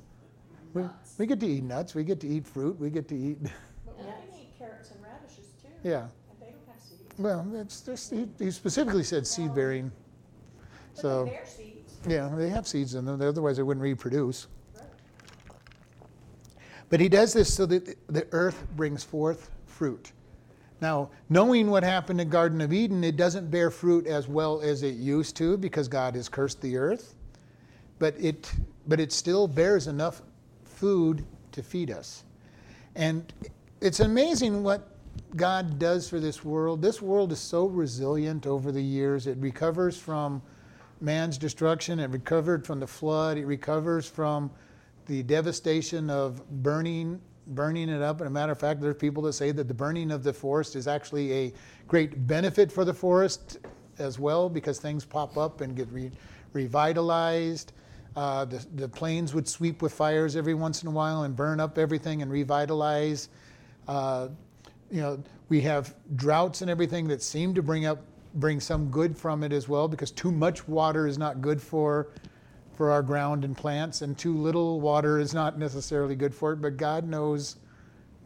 we, 0.74 0.82
Nuts. 0.82 1.14
we 1.18 1.26
get 1.26 1.40
to 1.40 1.46
eat 1.46 1.62
nuts. 1.64 1.94
We 1.94 2.04
get 2.04 2.20
to 2.20 2.28
eat 2.28 2.46
fruit. 2.46 2.78
We 2.78 2.90
get 2.90 3.08
to 3.08 3.16
eat. 3.16 3.38
But 3.86 3.96
we 3.98 4.04
can 4.04 4.40
eat 4.40 4.58
carrots 4.58 4.90
and 4.90 5.00
radishes 5.02 5.52
too. 5.62 5.68
Yeah. 5.88 6.00
And 6.02 6.40
they 6.40 6.46
don't 6.46 6.66
have 6.66 6.82
seeds. 6.82 7.14
Well, 7.18 7.46
that's 7.52 7.80
just, 7.80 8.10
he, 8.10 8.26
he 8.38 8.50
specifically 8.50 9.04
said 9.04 9.26
seed 9.26 9.54
bearing. 9.54 9.92
But 10.96 11.00
So, 11.00 11.24
they 11.24 11.30
bear 11.30 11.46
seeds. 11.46 11.92
yeah, 12.08 12.30
they 12.34 12.48
have 12.48 12.66
seeds 12.66 12.94
in 12.94 13.04
them. 13.04 13.20
Otherwise, 13.22 13.56
they 13.58 13.62
wouldn't 13.62 13.82
reproduce. 13.84 14.48
Right. 14.74 14.84
But 16.90 17.00
he 17.00 17.08
does 17.08 17.32
this 17.32 17.52
so 17.54 17.66
that 17.66 17.96
the 18.08 18.26
earth 18.32 18.66
brings 18.76 19.04
forth 19.04 19.50
fruit. 19.66 20.12
Now, 20.80 21.10
knowing 21.28 21.70
what 21.70 21.82
happened 21.82 22.20
in 22.20 22.28
Garden 22.28 22.60
of 22.60 22.72
Eden, 22.72 23.04
it 23.04 23.16
doesn't 23.16 23.50
bear 23.50 23.70
fruit 23.70 24.06
as 24.06 24.26
well 24.28 24.60
as 24.60 24.82
it 24.82 24.96
used 24.96 25.36
to 25.36 25.56
because 25.56 25.88
God 25.88 26.14
has 26.16 26.28
cursed 26.28 26.60
the 26.60 26.76
earth. 26.76 27.14
But 27.98 28.14
it, 28.18 28.52
but 28.88 28.98
it 29.00 29.12
still 29.12 29.46
bears 29.46 29.86
enough 29.86 30.20
food 30.84 31.24
to 31.50 31.62
feed 31.62 31.90
us. 31.90 32.24
And 32.94 33.32
it's 33.80 34.00
amazing 34.00 34.62
what 34.62 34.86
God 35.34 35.78
does 35.78 36.10
for 36.10 36.20
this 36.20 36.44
world. 36.44 36.82
This 36.82 37.00
world 37.00 37.32
is 37.32 37.38
so 37.38 37.64
resilient 37.64 38.46
over 38.46 38.70
the 38.70 38.82
years. 38.82 39.26
It 39.26 39.38
recovers 39.38 39.96
from 39.96 40.42
man's 41.00 41.38
destruction, 41.38 42.00
it 42.00 42.10
recovered 42.10 42.66
from 42.66 42.80
the 42.80 42.86
flood, 42.86 43.38
it 43.38 43.46
recovers 43.46 44.06
from 44.06 44.50
the 45.06 45.22
devastation 45.22 46.10
of 46.10 46.46
burning 46.62 47.18
burning 47.46 47.88
it 47.88 48.02
up. 48.02 48.20
And 48.20 48.28
a 48.28 48.30
matter 48.30 48.52
of 48.52 48.58
fact, 48.58 48.82
there's 48.82 48.96
people 48.96 49.22
that 49.22 49.32
say 49.32 49.52
that 49.52 49.68
the 49.68 49.74
burning 49.74 50.10
of 50.10 50.22
the 50.22 50.34
forest 50.34 50.76
is 50.76 50.86
actually 50.86 51.32
a 51.32 51.52
great 51.88 52.26
benefit 52.26 52.70
for 52.70 52.84
the 52.84 52.94
forest 52.94 53.56
as 53.98 54.18
well 54.18 54.50
because 54.50 54.78
things 54.80 55.06
pop 55.06 55.38
up 55.38 55.62
and 55.62 55.74
get 55.74 55.90
re- 55.90 56.12
revitalized. 56.52 57.72
Uh, 58.16 58.44
the, 58.44 58.64
the 58.74 58.88
plains 58.88 59.34
would 59.34 59.48
sweep 59.48 59.82
with 59.82 59.92
fires 59.92 60.36
every 60.36 60.54
once 60.54 60.82
in 60.82 60.88
a 60.88 60.90
while 60.90 61.24
and 61.24 61.34
burn 61.34 61.58
up 61.58 61.78
everything 61.78 62.22
and 62.22 62.30
revitalize. 62.30 63.28
Uh, 63.88 64.28
you 64.90 65.00
know, 65.00 65.22
we 65.48 65.60
have 65.60 65.94
droughts 66.14 66.62
and 66.62 66.70
everything 66.70 67.08
that 67.08 67.22
seem 67.22 67.54
to 67.54 67.62
bring 67.62 67.86
up 67.86 68.02
bring 68.34 68.58
some 68.60 68.90
good 68.90 69.16
from 69.16 69.44
it 69.44 69.52
as 69.52 69.68
well 69.68 69.86
because 69.86 70.10
too 70.10 70.30
much 70.30 70.66
water 70.66 71.06
is 71.06 71.16
not 71.16 71.40
good 71.40 71.60
for 71.62 72.08
for 72.72 72.90
our 72.90 73.02
ground 73.02 73.44
and 73.44 73.56
plants 73.56 74.02
and 74.02 74.18
too 74.18 74.36
little 74.36 74.80
water 74.80 75.20
is 75.20 75.32
not 75.32 75.56
necessarily 75.56 76.16
good 76.16 76.34
for 76.34 76.52
it 76.52 76.56
but 76.56 76.76
god 76.76 77.04
knows 77.04 77.56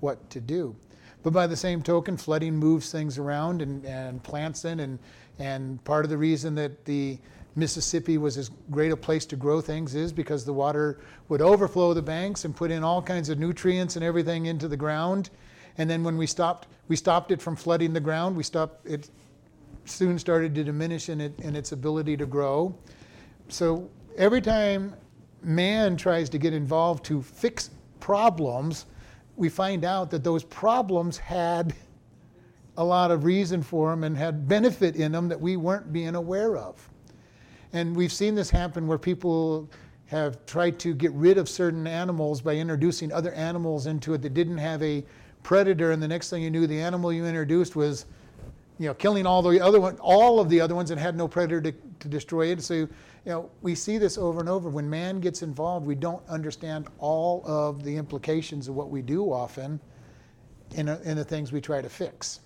what 0.00 0.30
to 0.30 0.40
do 0.40 0.74
but 1.22 1.32
by 1.32 1.46
the 1.46 1.56
same 1.56 1.82
token 1.82 2.16
flooding 2.16 2.56
moves 2.56 2.90
things 2.90 3.18
around 3.18 3.60
and, 3.60 3.84
and 3.84 4.22
plants 4.22 4.64
in 4.64 4.80
and 4.80 4.98
and 5.38 5.82
part 5.84 6.04
of 6.04 6.10
the 6.10 6.16
reason 6.16 6.54
that 6.54 6.86
the 6.86 7.18
mississippi 7.58 8.18
was 8.18 8.38
as 8.38 8.50
great 8.70 8.92
a 8.92 8.96
place 8.96 9.26
to 9.26 9.36
grow 9.36 9.60
things 9.60 9.94
is 9.94 10.12
because 10.12 10.44
the 10.44 10.52
water 10.52 11.00
would 11.28 11.42
overflow 11.42 11.92
the 11.92 12.02
banks 12.02 12.44
and 12.44 12.54
put 12.54 12.70
in 12.70 12.84
all 12.84 13.02
kinds 13.02 13.28
of 13.28 13.38
nutrients 13.38 13.96
and 13.96 14.04
everything 14.04 14.46
into 14.46 14.68
the 14.68 14.76
ground. 14.76 15.30
And 15.76 15.90
then 15.90 16.02
when 16.02 16.16
we 16.16 16.26
stopped 16.26 16.68
we 16.88 16.96
stopped 16.96 17.30
it 17.30 17.40
from 17.40 17.54
flooding 17.54 17.92
the 17.92 18.00
ground. 18.00 18.34
We 18.34 18.42
stopped 18.42 18.86
it 18.86 19.10
soon 19.84 20.18
started 20.18 20.54
to 20.54 20.64
diminish 20.64 21.08
in, 21.08 21.20
it, 21.20 21.38
in 21.40 21.54
its 21.54 21.72
ability 21.72 22.16
to 22.16 22.26
grow. 22.26 22.74
So 23.48 23.88
every 24.16 24.40
time 24.40 24.94
man 25.42 25.96
tries 25.96 26.28
to 26.30 26.38
get 26.38 26.52
involved 26.52 27.04
to 27.06 27.22
fix 27.22 27.70
problems, 28.00 28.86
we 29.36 29.48
find 29.48 29.84
out 29.84 30.10
that 30.10 30.24
those 30.24 30.44
problems 30.44 31.16
had 31.16 31.74
a 32.76 32.84
lot 32.84 33.10
of 33.10 33.24
reason 33.24 33.62
for 33.62 33.90
them 33.90 34.04
and 34.04 34.16
had 34.16 34.46
benefit 34.46 34.96
in 34.96 35.12
them 35.12 35.28
that 35.28 35.40
we 35.40 35.56
weren't 35.56 35.92
being 35.92 36.14
aware 36.14 36.56
of. 36.56 36.88
And 37.72 37.94
we've 37.94 38.12
seen 38.12 38.34
this 38.34 38.50
happen 38.50 38.86
where 38.86 38.98
people 38.98 39.68
have 40.06 40.44
tried 40.46 40.78
to 40.80 40.94
get 40.94 41.12
rid 41.12 41.36
of 41.36 41.48
certain 41.48 41.86
animals 41.86 42.40
by 42.40 42.54
introducing 42.56 43.12
other 43.12 43.32
animals 43.32 43.86
into 43.86 44.14
it 44.14 44.22
that 44.22 44.34
didn't 44.34 44.58
have 44.58 44.82
a 44.82 45.04
predator, 45.42 45.92
and 45.92 46.02
the 46.02 46.08
next 46.08 46.30
thing 46.30 46.42
you 46.42 46.50
knew, 46.50 46.66
the 46.66 46.80
animal 46.80 47.12
you 47.12 47.26
introduced 47.26 47.76
was 47.76 48.06
you 48.78 48.86
know, 48.86 48.94
killing 48.94 49.26
all 49.26 49.42
the 49.42 49.60
other 49.60 49.80
one, 49.80 49.96
all 49.98 50.40
of 50.40 50.48
the 50.48 50.60
other 50.60 50.74
ones 50.74 50.90
and 50.90 51.00
had 51.00 51.16
no 51.16 51.26
predator 51.26 51.60
to, 51.60 51.72
to 51.98 52.08
destroy 52.08 52.46
it. 52.46 52.62
So, 52.62 52.74
you 52.74 52.88
know, 53.26 53.50
we 53.60 53.74
see 53.74 53.98
this 53.98 54.16
over 54.16 54.40
and 54.40 54.48
over. 54.48 54.68
When 54.68 54.88
man 54.88 55.20
gets 55.20 55.42
involved, 55.42 55.84
we 55.84 55.96
don't 55.96 56.26
understand 56.28 56.86
all 56.98 57.42
of 57.44 57.82
the 57.82 57.96
implications 57.96 58.68
of 58.68 58.76
what 58.76 58.88
we 58.88 59.02
do 59.02 59.32
often 59.32 59.80
in, 60.74 60.88
in 60.88 61.16
the 61.16 61.24
things 61.24 61.50
we 61.50 61.60
try 61.60 61.82
to 61.82 61.88
fix. 61.88 62.40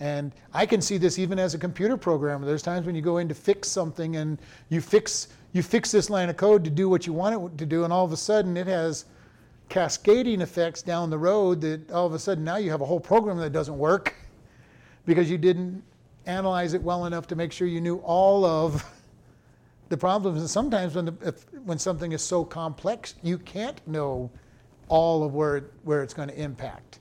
And 0.00 0.32
I 0.54 0.64
can 0.64 0.80
see 0.80 0.96
this 0.96 1.18
even 1.18 1.38
as 1.38 1.52
a 1.52 1.58
computer 1.58 1.96
programmer. 1.96 2.46
There's 2.46 2.62
times 2.62 2.86
when 2.86 2.94
you 2.94 3.02
go 3.02 3.18
in 3.18 3.28
to 3.28 3.34
fix 3.34 3.68
something 3.68 4.16
and 4.16 4.38
you 4.70 4.80
fix 4.80 5.28
you 5.52 5.62
fix 5.62 5.90
this 5.90 6.08
line 6.08 6.30
of 6.30 6.36
code 6.36 6.64
to 6.64 6.70
do 6.70 6.88
what 6.88 7.06
you 7.06 7.12
want 7.12 7.52
it 7.52 7.58
to 7.58 7.66
do, 7.66 7.84
and 7.84 7.92
all 7.92 8.04
of 8.04 8.12
a 8.12 8.16
sudden 8.16 8.56
it 8.56 8.66
has 8.66 9.04
cascading 9.68 10.40
effects 10.40 10.80
down 10.80 11.10
the 11.10 11.18
road 11.18 11.60
that 11.60 11.90
all 11.90 12.06
of 12.06 12.14
a 12.14 12.18
sudden 12.18 12.44
now 12.44 12.56
you 12.56 12.70
have 12.70 12.80
a 12.80 12.84
whole 12.84 13.00
program 13.00 13.36
that 13.36 13.52
doesn't 13.52 13.76
work 13.76 14.14
because 15.06 15.30
you 15.30 15.36
didn't 15.36 15.82
analyze 16.26 16.72
it 16.72 16.82
well 16.82 17.06
enough 17.06 17.26
to 17.26 17.36
make 17.36 17.52
sure 17.52 17.66
you 17.66 17.80
knew 17.80 17.96
all 17.98 18.44
of 18.44 18.84
the 19.88 19.96
problems. 19.96 20.40
And 20.40 20.48
sometimes 20.48 20.94
when 20.94 21.06
the, 21.06 21.14
if, 21.22 21.44
when 21.64 21.78
something 21.78 22.12
is 22.12 22.22
so 22.22 22.44
complex, 22.44 23.16
you 23.22 23.38
can't 23.38 23.86
know 23.86 24.30
all 24.88 25.24
of 25.24 25.34
where 25.34 25.64
where 25.84 26.02
it's 26.02 26.14
going 26.14 26.28
to 26.28 26.40
impact. 26.40 26.99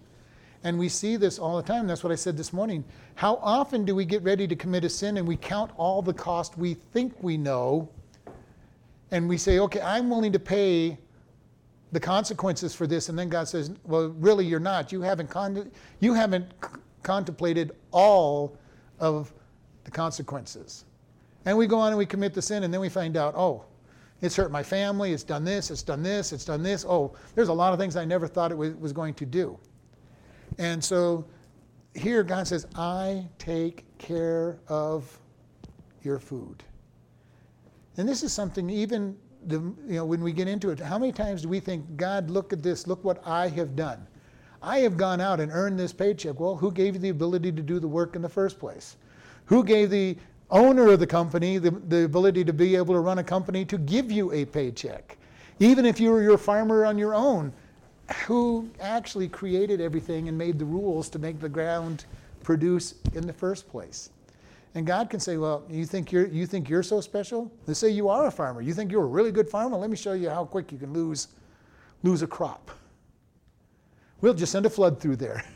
And 0.64 0.78
we 0.78 0.90
see 0.90 1.16
this 1.16 1.40
all 1.40 1.56
the 1.56 1.64
time. 1.64 1.88
That's 1.88 2.04
what 2.04 2.12
I 2.12 2.16
said 2.16 2.36
this 2.36 2.52
morning. 2.52 2.84
How 3.16 3.36
often 3.42 3.86
do 3.86 3.96
we 3.96 4.04
get 4.04 4.22
ready 4.24 4.48
to 4.48 4.56
commit 4.56 4.84
a 4.84 4.90
sin 4.90 5.18
and 5.18 5.28
we 5.28 5.38
count 5.38 5.72
all 5.78 6.02
the 6.02 6.14
cost 6.14 6.58
we 6.58 6.74
think 6.74 7.14
we 7.22 7.38
know? 7.38 7.90
And 9.12 9.28
we 9.28 9.38
say, 9.38 9.60
okay, 9.60 9.82
I'm 9.82 10.10
willing 10.10 10.34
to 10.34 10.40
pay 10.40 10.98
the 11.92 12.00
consequences 12.00 12.76
for 12.76 12.86
this. 12.86 13.10
And 13.10 13.18
then 13.18 13.30
God 13.30 13.48
says, 13.48 13.72
well, 13.86 14.10
really, 14.20 14.46
you're 14.46 14.60
not. 14.60 14.92
You 14.92 15.02
haven't, 15.02 15.30
con- 15.30 15.72
you 16.00 16.14
haven't 16.14 16.52
c- 16.64 16.70
contemplated 17.04 17.72
all 17.92 18.58
of 19.00 19.34
the 19.86 19.92
consequences. 19.92 20.86
And 21.46 21.58
we 21.58 21.66
go 21.66 21.80
on 21.80 21.90
and 21.90 21.98
we 21.98 22.06
commit 22.06 22.34
the 22.34 22.42
sin, 22.42 22.64
and 22.64 22.72
then 22.72 22.82
we 22.82 22.90
find 22.90 23.18
out, 23.18 23.34
oh, 23.36 23.64
it's 24.22 24.36
hurt 24.36 24.52
my 24.52 24.62
family, 24.62 25.14
it's 25.14 25.24
done 25.24 25.44
this, 25.46 25.72
it's 25.72 25.82
done 25.82 26.04
this, 26.04 26.34
it's 26.34 26.46
done 26.46 26.62
this. 26.62 26.86
Oh, 26.88 27.16
there's 27.34 27.48
a 27.48 27.54
lot 27.54 27.72
of 27.74 27.80
things 27.80 27.96
I 27.96 28.06
never 28.06 28.28
thought 28.28 28.52
it 28.52 28.58
was, 28.58 28.76
was 28.76 28.92
going 28.94 29.14
to 29.16 29.26
do. 29.26 29.58
And 30.60 30.84
so 30.84 31.26
here 31.96 32.22
God 32.22 32.48
says, 32.48 32.68
I 32.76 33.26
take 33.40 33.86
care 33.98 34.60
of 34.68 35.18
your 36.04 36.20
food. 36.20 36.64
And 37.98 38.08
this 38.08 38.24
is 38.24 38.32
something 38.32 38.70
even 38.70 39.18
the, 39.48 39.56
you 39.56 39.96
know 39.96 40.06
when 40.06 40.22
we 40.22 40.34
get 40.34 40.48
into 40.48 40.70
it, 40.70 40.80
how 40.80 41.00
many 41.00 41.12
times 41.12 41.42
do 41.42 41.50
we 41.50 41.60
think, 41.60 41.96
God, 41.96 42.30
look 42.30 42.54
at 42.54 42.62
this, 42.62 42.88
look 42.88 43.04
what 43.04 43.26
I 43.26 43.48
have 43.48 43.76
done. 43.76 44.06
I 44.62 44.80
have 44.80 44.98
gone 44.98 45.22
out 45.22 45.40
and 45.40 45.50
earned 45.52 45.80
this 45.80 45.94
paycheck. 45.94 46.40
Well, 46.40 46.58
who 46.58 46.72
gave 46.72 46.94
you 46.94 47.00
the 47.00 47.10
ability 47.10 47.54
to 47.54 47.62
do 47.62 47.80
the 47.80 47.88
work 47.88 48.18
in 48.18 48.22
the 48.22 48.30
first 48.30 48.60
place? 48.60 48.98
Who 49.46 49.64
gave 49.64 49.90
the 49.90 50.18
owner 50.52 50.90
of 50.90 51.00
the 51.00 51.08
company 51.08 51.58
the, 51.58 51.72
the 51.72 52.04
ability 52.04 52.44
to 52.44 52.54
be 52.54 52.76
able 52.76 52.94
to 52.94 53.00
run 53.00 53.20
a 53.20 53.24
company 53.24 53.64
to 53.66 53.78
give 53.78 54.12
you 54.12 54.34
a 54.34 54.44
paycheck? 54.44 55.18
Even 55.60 55.86
if 55.86 56.00
you 56.02 56.12
were 56.12 56.22
your 56.22 56.38
farmer 56.38 56.86
on 56.86 56.98
your 56.98 57.16
own, 57.16 57.54
who 58.26 58.70
actually 58.80 59.28
created 59.28 59.82
everything 59.82 60.28
and 60.28 60.38
made 60.38 60.60
the 60.60 60.66
rules 60.66 61.10
to 61.10 61.20
make 61.20 61.40
the 61.40 61.50
ground 61.50 62.06
produce 62.44 62.96
in 63.14 63.28
the 63.28 63.34
first 63.34 63.68
place. 63.70 64.10
And 64.76 64.86
God 64.86 65.10
can 65.10 65.20
say, 65.20 65.38
Well, 65.38 65.64
you 65.70 65.86
think 65.86 66.12
you're, 66.12 66.28
you 66.28 66.46
think 66.46 66.70
you're 66.70 66.84
so 66.84 67.02
special? 67.02 67.52
Let's 67.66 67.80
say 67.80 67.90
you 67.90 68.10
are 68.10 68.28
a 68.28 68.32
farmer. 68.32 68.62
You 68.62 68.74
think 68.74 68.92
you're 68.92 69.04
a 69.04 69.08
really 69.08 69.32
good 69.32 69.50
farmer? 69.50 69.78
Let 69.78 69.90
me 69.90 69.96
show 69.96 70.14
you 70.14 70.30
how 70.30 70.46
quick 70.46 70.72
you 70.72 70.78
can 70.78 70.94
lose, 70.94 71.30
lose 72.04 72.22
a 72.22 72.28
crop. 72.28 72.72
We'll 74.22 74.34
just 74.34 74.52
send 74.52 74.66
a 74.66 74.70
flood 74.70 75.00
through 75.00 75.18
there. 75.18 75.44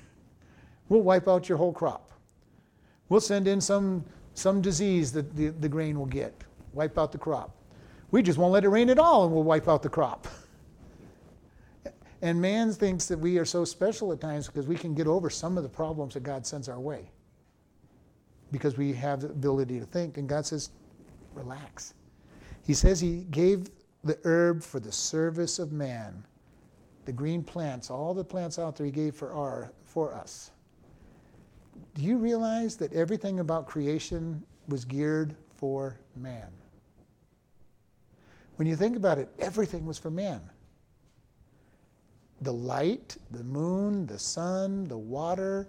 We'll 0.90 1.02
wipe 1.02 1.30
out 1.30 1.48
your 1.48 1.58
whole 1.58 1.72
crop. 1.72 2.12
We'll 3.08 3.22
send 3.22 3.48
in 3.48 3.62
some, 3.62 4.04
some 4.34 4.62
disease 4.62 5.12
that 5.14 5.34
the, 5.36 5.48
the 5.48 5.70
grain 5.70 5.98
will 5.98 6.06
get, 6.06 6.44
wipe 6.74 7.00
out 7.00 7.12
the 7.14 7.18
crop. 7.18 7.56
We 8.12 8.22
just 8.22 8.38
won't 8.38 8.52
let 8.52 8.66
it 8.66 8.70
rain 8.70 8.90
at 8.90 9.00
all 9.00 9.24
and 9.24 9.34
we'll 9.34 9.46
wipe 9.46 9.70
out 9.70 9.82
the 9.82 9.90
crop. 9.90 10.28
And 12.24 12.42
man 12.42 12.72
thinks 12.72 13.08
that 13.08 13.20
we 13.20 13.38
are 13.38 13.44
so 13.44 13.65
special 13.65 14.13
at 14.13 14.22
times 14.22 14.48
because 14.48 14.65
we 14.65 14.77
can 14.77 14.96
get 14.96 15.08
over 15.08 15.30
some 15.30 15.58
of 15.58 15.63
the 15.63 15.70
problems 15.70 16.13
that 16.13 16.24
God 16.24 16.48
sends 16.48 16.70
our 16.70 16.80
way. 16.80 17.12
Because 18.50 18.77
we 18.77 18.94
have 18.94 19.20
the 19.20 19.27
ability 19.27 19.77
to 19.82 19.86
think. 19.86 20.18
And 20.18 20.27
God 20.27 20.46
says, 20.46 20.70
relax. 21.34 21.96
He 22.65 22.74
says 22.74 23.01
He 23.01 23.25
gave 23.30 23.70
the 24.06 24.18
herb 24.24 24.63
for 24.63 24.80
the 24.80 24.92
service 24.92 25.60
of 25.60 25.74
man. 25.74 26.25
The 27.03 27.12
green 27.12 27.44
plants, 27.44 27.89
all 27.89 28.13
the 28.13 28.24
plants 28.24 28.58
out 28.58 28.77
there 28.77 28.86
He 28.86 28.92
gave 28.94 29.15
for, 29.15 29.34
our, 29.34 29.74
for 29.84 30.15
us. 30.15 30.51
Do 31.94 32.03
you 32.03 32.18
realize 32.18 32.77
that 32.77 32.94
everything 32.94 33.42
about 33.42 33.68
creation 33.68 34.42
was 34.70 34.86
geared 34.86 35.36
for 35.58 36.00
man? 36.15 36.48
When 38.56 38.65
you 38.65 38.77
think 38.77 38.96
about 38.96 39.18
it, 39.18 39.27
everything 39.39 39.86
was 39.86 39.98
for 39.98 40.10
man 40.10 40.39
the 42.44 42.54
light, 42.54 43.18
the 43.32 43.44
moon, 43.44 44.06
the 44.06 44.20
sun, 44.20 44.84
the 44.86 44.98
water, 44.98 45.68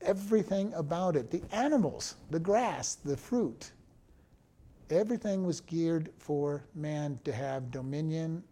everything 0.00 0.72
about 0.74 1.16
it, 1.16 1.30
the 1.30 1.42
animals, 1.52 2.16
the 2.30 2.38
grass, 2.38 2.96
the 2.96 3.16
fruit. 3.16 3.72
Everything 4.90 5.44
was 5.44 5.60
geared 5.60 6.10
for 6.18 6.64
man 6.74 7.18
to 7.24 7.32
have 7.32 7.70
dominion 7.70 8.42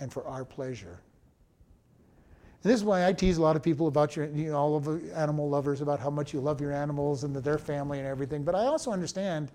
and 0.00 0.12
for 0.12 0.26
our 0.26 0.44
pleasure. 0.44 1.00
And 2.62 2.72
this 2.72 2.80
is 2.80 2.84
why 2.84 3.06
I 3.06 3.12
tease 3.12 3.36
a 3.36 3.42
lot 3.42 3.54
of 3.54 3.62
people 3.62 3.86
about 3.86 4.16
your, 4.16 4.26
you 4.26 4.50
know, 4.50 4.56
all 4.56 4.76
of 4.76 4.84
the 4.84 5.12
animal 5.14 5.48
lovers 5.48 5.80
about 5.80 6.00
how 6.00 6.10
much 6.10 6.32
you 6.32 6.40
love 6.40 6.60
your 6.60 6.72
animals 6.72 7.24
and 7.24 7.36
their 7.36 7.58
family 7.58 7.98
and 7.98 8.06
everything. 8.06 8.42
But 8.42 8.54
I 8.54 8.64
also 8.64 8.90
understand 8.90 9.50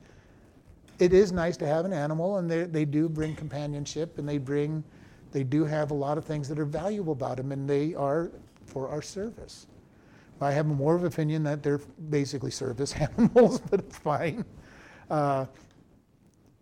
it 1.00 1.14
is 1.14 1.32
nice 1.32 1.58
to 1.58 1.68
have 1.68 1.86
an 1.86 1.94
animal, 1.94 2.38
and 2.38 2.50
they, 2.50 2.64
they 2.64 2.86
do 2.86 3.10
bring 3.10 3.36
companionship 3.36 4.20
and 4.20 4.30
they 4.30 4.38
bring 4.38 4.84
they 5.34 5.44
do 5.44 5.66
have 5.66 5.92
a 5.92 5.96
lot 5.96 6.18
of 6.18 6.24
things 6.24 6.48
that 6.48 6.60
are 6.60 6.66
valuable 6.66 7.12
about 7.14 7.38
them, 7.38 7.52
and 7.52 7.70
they 7.70 7.96
are 7.96 8.32
for 8.68 8.88
our 8.88 9.02
service. 9.02 9.68
I 10.40 10.52
have 10.52 10.66
more 10.66 10.94
of 10.94 11.02
an 11.02 11.08
opinion 11.08 11.44
that 11.44 11.64
they're 11.64 11.80
basically 12.10 12.52
service 12.52 12.94
animals, 13.18 13.60
but 13.60 13.80
it's 13.80 13.98
fine. 13.98 14.46
Uh, 15.10 15.46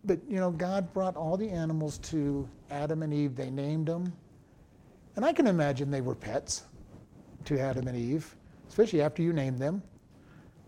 but 0.04 0.18
you 0.28 0.36
know, 0.36 0.50
God 0.50 0.92
brought 0.92 1.16
all 1.16 1.36
the 1.36 1.48
animals 1.48 1.98
to 1.98 2.48
Adam 2.70 3.02
and 3.02 3.12
Eve. 3.12 3.36
They 3.36 3.50
named 3.50 3.86
them, 3.86 4.12
and 5.16 5.24
I 5.24 5.32
can 5.32 5.46
imagine 5.46 5.90
they 5.90 6.00
were 6.00 6.14
pets 6.14 6.64
to 7.44 7.58
Adam 7.60 7.88
and 7.88 7.96
Eve, 7.96 8.34
especially 8.68 9.02
after 9.02 9.22
you 9.22 9.32
named 9.32 9.58
them. 9.58 9.82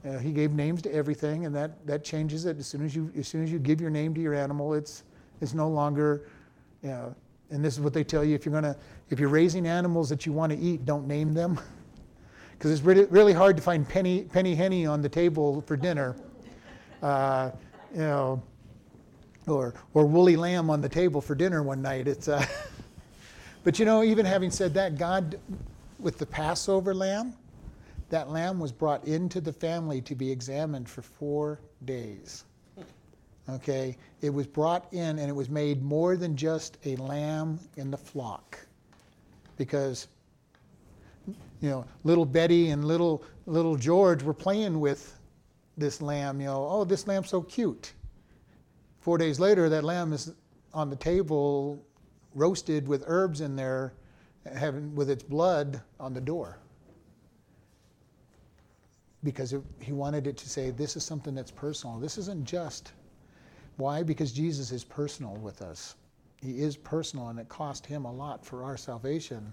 Uh, 0.04 0.18
he 0.18 0.32
gave 0.32 0.52
names 0.52 0.82
to 0.82 0.92
everything, 0.92 1.46
and 1.46 1.54
that, 1.54 1.86
that 1.86 2.04
changes 2.04 2.44
it. 2.44 2.58
As 2.58 2.66
soon 2.66 2.84
as 2.84 2.94
you 2.94 3.10
as 3.16 3.26
soon 3.26 3.42
as 3.42 3.50
you 3.50 3.58
give 3.58 3.80
your 3.80 3.90
name 3.90 4.12
to 4.14 4.20
your 4.20 4.34
animal, 4.34 4.74
it's 4.74 5.04
it's 5.40 5.54
no 5.54 5.68
longer 5.68 6.28
you 6.82 6.90
know, 6.90 7.14
and 7.50 7.64
this 7.64 7.74
is 7.74 7.80
what 7.80 7.92
they 7.92 8.04
tell 8.04 8.24
you 8.24 8.34
if 8.34 8.46
you're 8.46 8.60
to 8.60 8.76
if 9.10 9.20
you're 9.20 9.28
raising 9.28 9.66
animals 9.66 10.08
that 10.08 10.26
you 10.26 10.32
want 10.32 10.52
to 10.52 10.58
eat 10.58 10.84
don't 10.84 11.06
name 11.06 11.34
them. 11.34 11.58
Because 12.56 12.70
it's 12.70 12.82
really, 12.82 13.04
really 13.06 13.32
hard 13.32 13.56
to 13.56 13.62
find 13.62 13.86
penny 13.86 14.22
penny 14.22 14.54
henny 14.54 14.86
on 14.86 15.02
the 15.02 15.08
table 15.08 15.60
for 15.62 15.76
dinner. 15.76 16.16
Uh, 17.02 17.50
you 17.92 18.00
know 18.00 18.42
or 19.46 19.74
or 19.92 20.06
woolly 20.06 20.36
lamb 20.36 20.70
on 20.70 20.80
the 20.80 20.88
table 20.88 21.20
for 21.20 21.34
dinner 21.34 21.62
one 21.62 21.82
night. 21.82 22.08
It's 22.08 22.28
uh, 22.28 22.46
but 23.64 23.78
you 23.78 23.84
know 23.84 24.02
even 24.02 24.24
having 24.24 24.50
said 24.50 24.72
that 24.74 24.96
god 24.96 25.38
with 25.98 26.18
the 26.18 26.26
passover 26.26 26.94
lamb 26.94 27.34
that 28.10 28.30
lamb 28.30 28.60
was 28.60 28.70
brought 28.70 29.04
into 29.04 29.40
the 29.40 29.52
family 29.52 30.00
to 30.02 30.14
be 30.14 30.30
examined 30.30 30.88
for 30.88 31.02
four 31.02 31.60
days 31.84 32.44
Okay, 33.48 33.96
it 34.22 34.30
was 34.30 34.46
brought 34.46 34.90
in 34.92 35.18
and 35.18 35.28
it 35.28 35.34
was 35.34 35.50
made 35.50 35.82
more 35.82 36.16
than 36.16 36.34
just 36.34 36.78
a 36.86 36.96
lamb 36.96 37.60
in 37.76 37.90
the 37.90 37.96
flock. 37.96 38.58
Because, 39.58 40.08
you 41.26 41.68
know, 41.68 41.84
little 42.04 42.24
Betty 42.24 42.70
and 42.70 42.86
little, 42.86 43.22
little 43.46 43.76
George 43.76 44.22
were 44.22 44.34
playing 44.34 44.80
with 44.80 45.18
this 45.76 46.00
lamb, 46.00 46.40
you 46.40 46.46
know, 46.46 46.66
oh, 46.70 46.84
this 46.84 47.06
lamb's 47.06 47.28
so 47.28 47.42
cute. 47.42 47.92
Four 49.00 49.18
days 49.18 49.38
later, 49.38 49.68
that 49.68 49.84
lamb 49.84 50.12
is 50.14 50.32
on 50.72 50.88
the 50.88 50.96
table, 50.96 51.84
roasted 52.34 52.88
with 52.88 53.04
herbs 53.06 53.42
in 53.42 53.56
there, 53.56 53.92
having, 54.56 54.94
with 54.94 55.10
its 55.10 55.22
blood 55.22 55.82
on 56.00 56.14
the 56.14 56.20
door. 56.20 56.58
Because 59.22 59.52
it, 59.52 59.62
he 59.80 59.92
wanted 59.92 60.26
it 60.26 60.36
to 60.38 60.48
say, 60.48 60.70
this 60.70 60.96
is 60.96 61.04
something 61.04 61.34
that's 61.34 61.50
personal. 61.50 61.98
This 61.98 62.16
isn't 62.16 62.44
just 62.44 62.92
why? 63.76 64.02
Because 64.02 64.32
Jesus 64.32 64.70
is 64.70 64.84
personal 64.84 65.34
with 65.36 65.62
us. 65.62 65.96
He 66.42 66.60
is 66.60 66.76
personal, 66.76 67.28
and 67.28 67.38
it 67.38 67.48
cost 67.48 67.86
him 67.86 68.04
a 68.04 68.12
lot 68.12 68.44
for 68.44 68.64
our 68.64 68.76
salvation. 68.76 69.52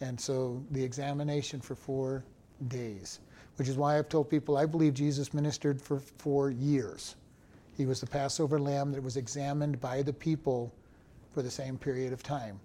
And 0.00 0.20
so 0.20 0.64
the 0.70 0.82
examination 0.82 1.60
for 1.60 1.74
four 1.74 2.24
days, 2.68 3.20
which 3.56 3.68
is 3.68 3.76
why 3.76 3.98
I've 3.98 4.08
told 4.08 4.30
people 4.30 4.56
I 4.56 4.66
believe 4.66 4.94
Jesus 4.94 5.34
ministered 5.34 5.80
for 5.80 6.00
four 6.00 6.50
years. 6.50 7.16
He 7.76 7.86
was 7.86 8.00
the 8.00 8.06
Passover 8.06 8.58
lamb 8.58 8.92
that 8.92 9.02
was 9.02 9.16
examined 9.16 9.80
by 9.80 10.02
the 10.02 10.12
people 10.12 10.72
for 11.32 11.42
the 11.42 11.50
same 11.50 11.76
period 11.76 12.12
of 12.12 12.22
time. 12.22 12.58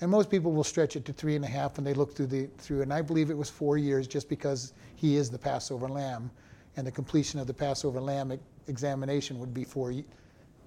And 0.00 0.10
most 0.10 0.30
people 0.30 0.52
will 0.52 0.64
stretch 0.64 0.96
it 0.96 1.04
to 1.04 1.12
three 1.12 1.36
and 1.36 1.44
a 1.44 1.48
half 1.48 1.76
when 1.76 1.84
they 1.84 1.94
look 1.94 2.14
through 2.16 2.26
the 2.26 2.46
through. 2.58 2.82
And 2.82 2.92
I 2.92 3.02
believe 3.02 3.30
it 3.30 3.36
was 3.36 3.50
four 3.50 3.78
years 3.78 4.06
just 4.06 4.28
because 4.28 4.72
he 4.96 5.16
is 5.16 5.30
the 5.30 5.38
Passover 5.38 5.88
lamb. 5.88 6.30
and 6.76 6.86
the 6.86 6.90
completion 6.90 7.38
of 7.38 7.46
the 7.46 7.54
Passover 7.54 8.00
lamb 8.00 8.36
examination 8.66 9.38
would 9.38 9.54
be 9.54 9.64
four, 9.64 9.92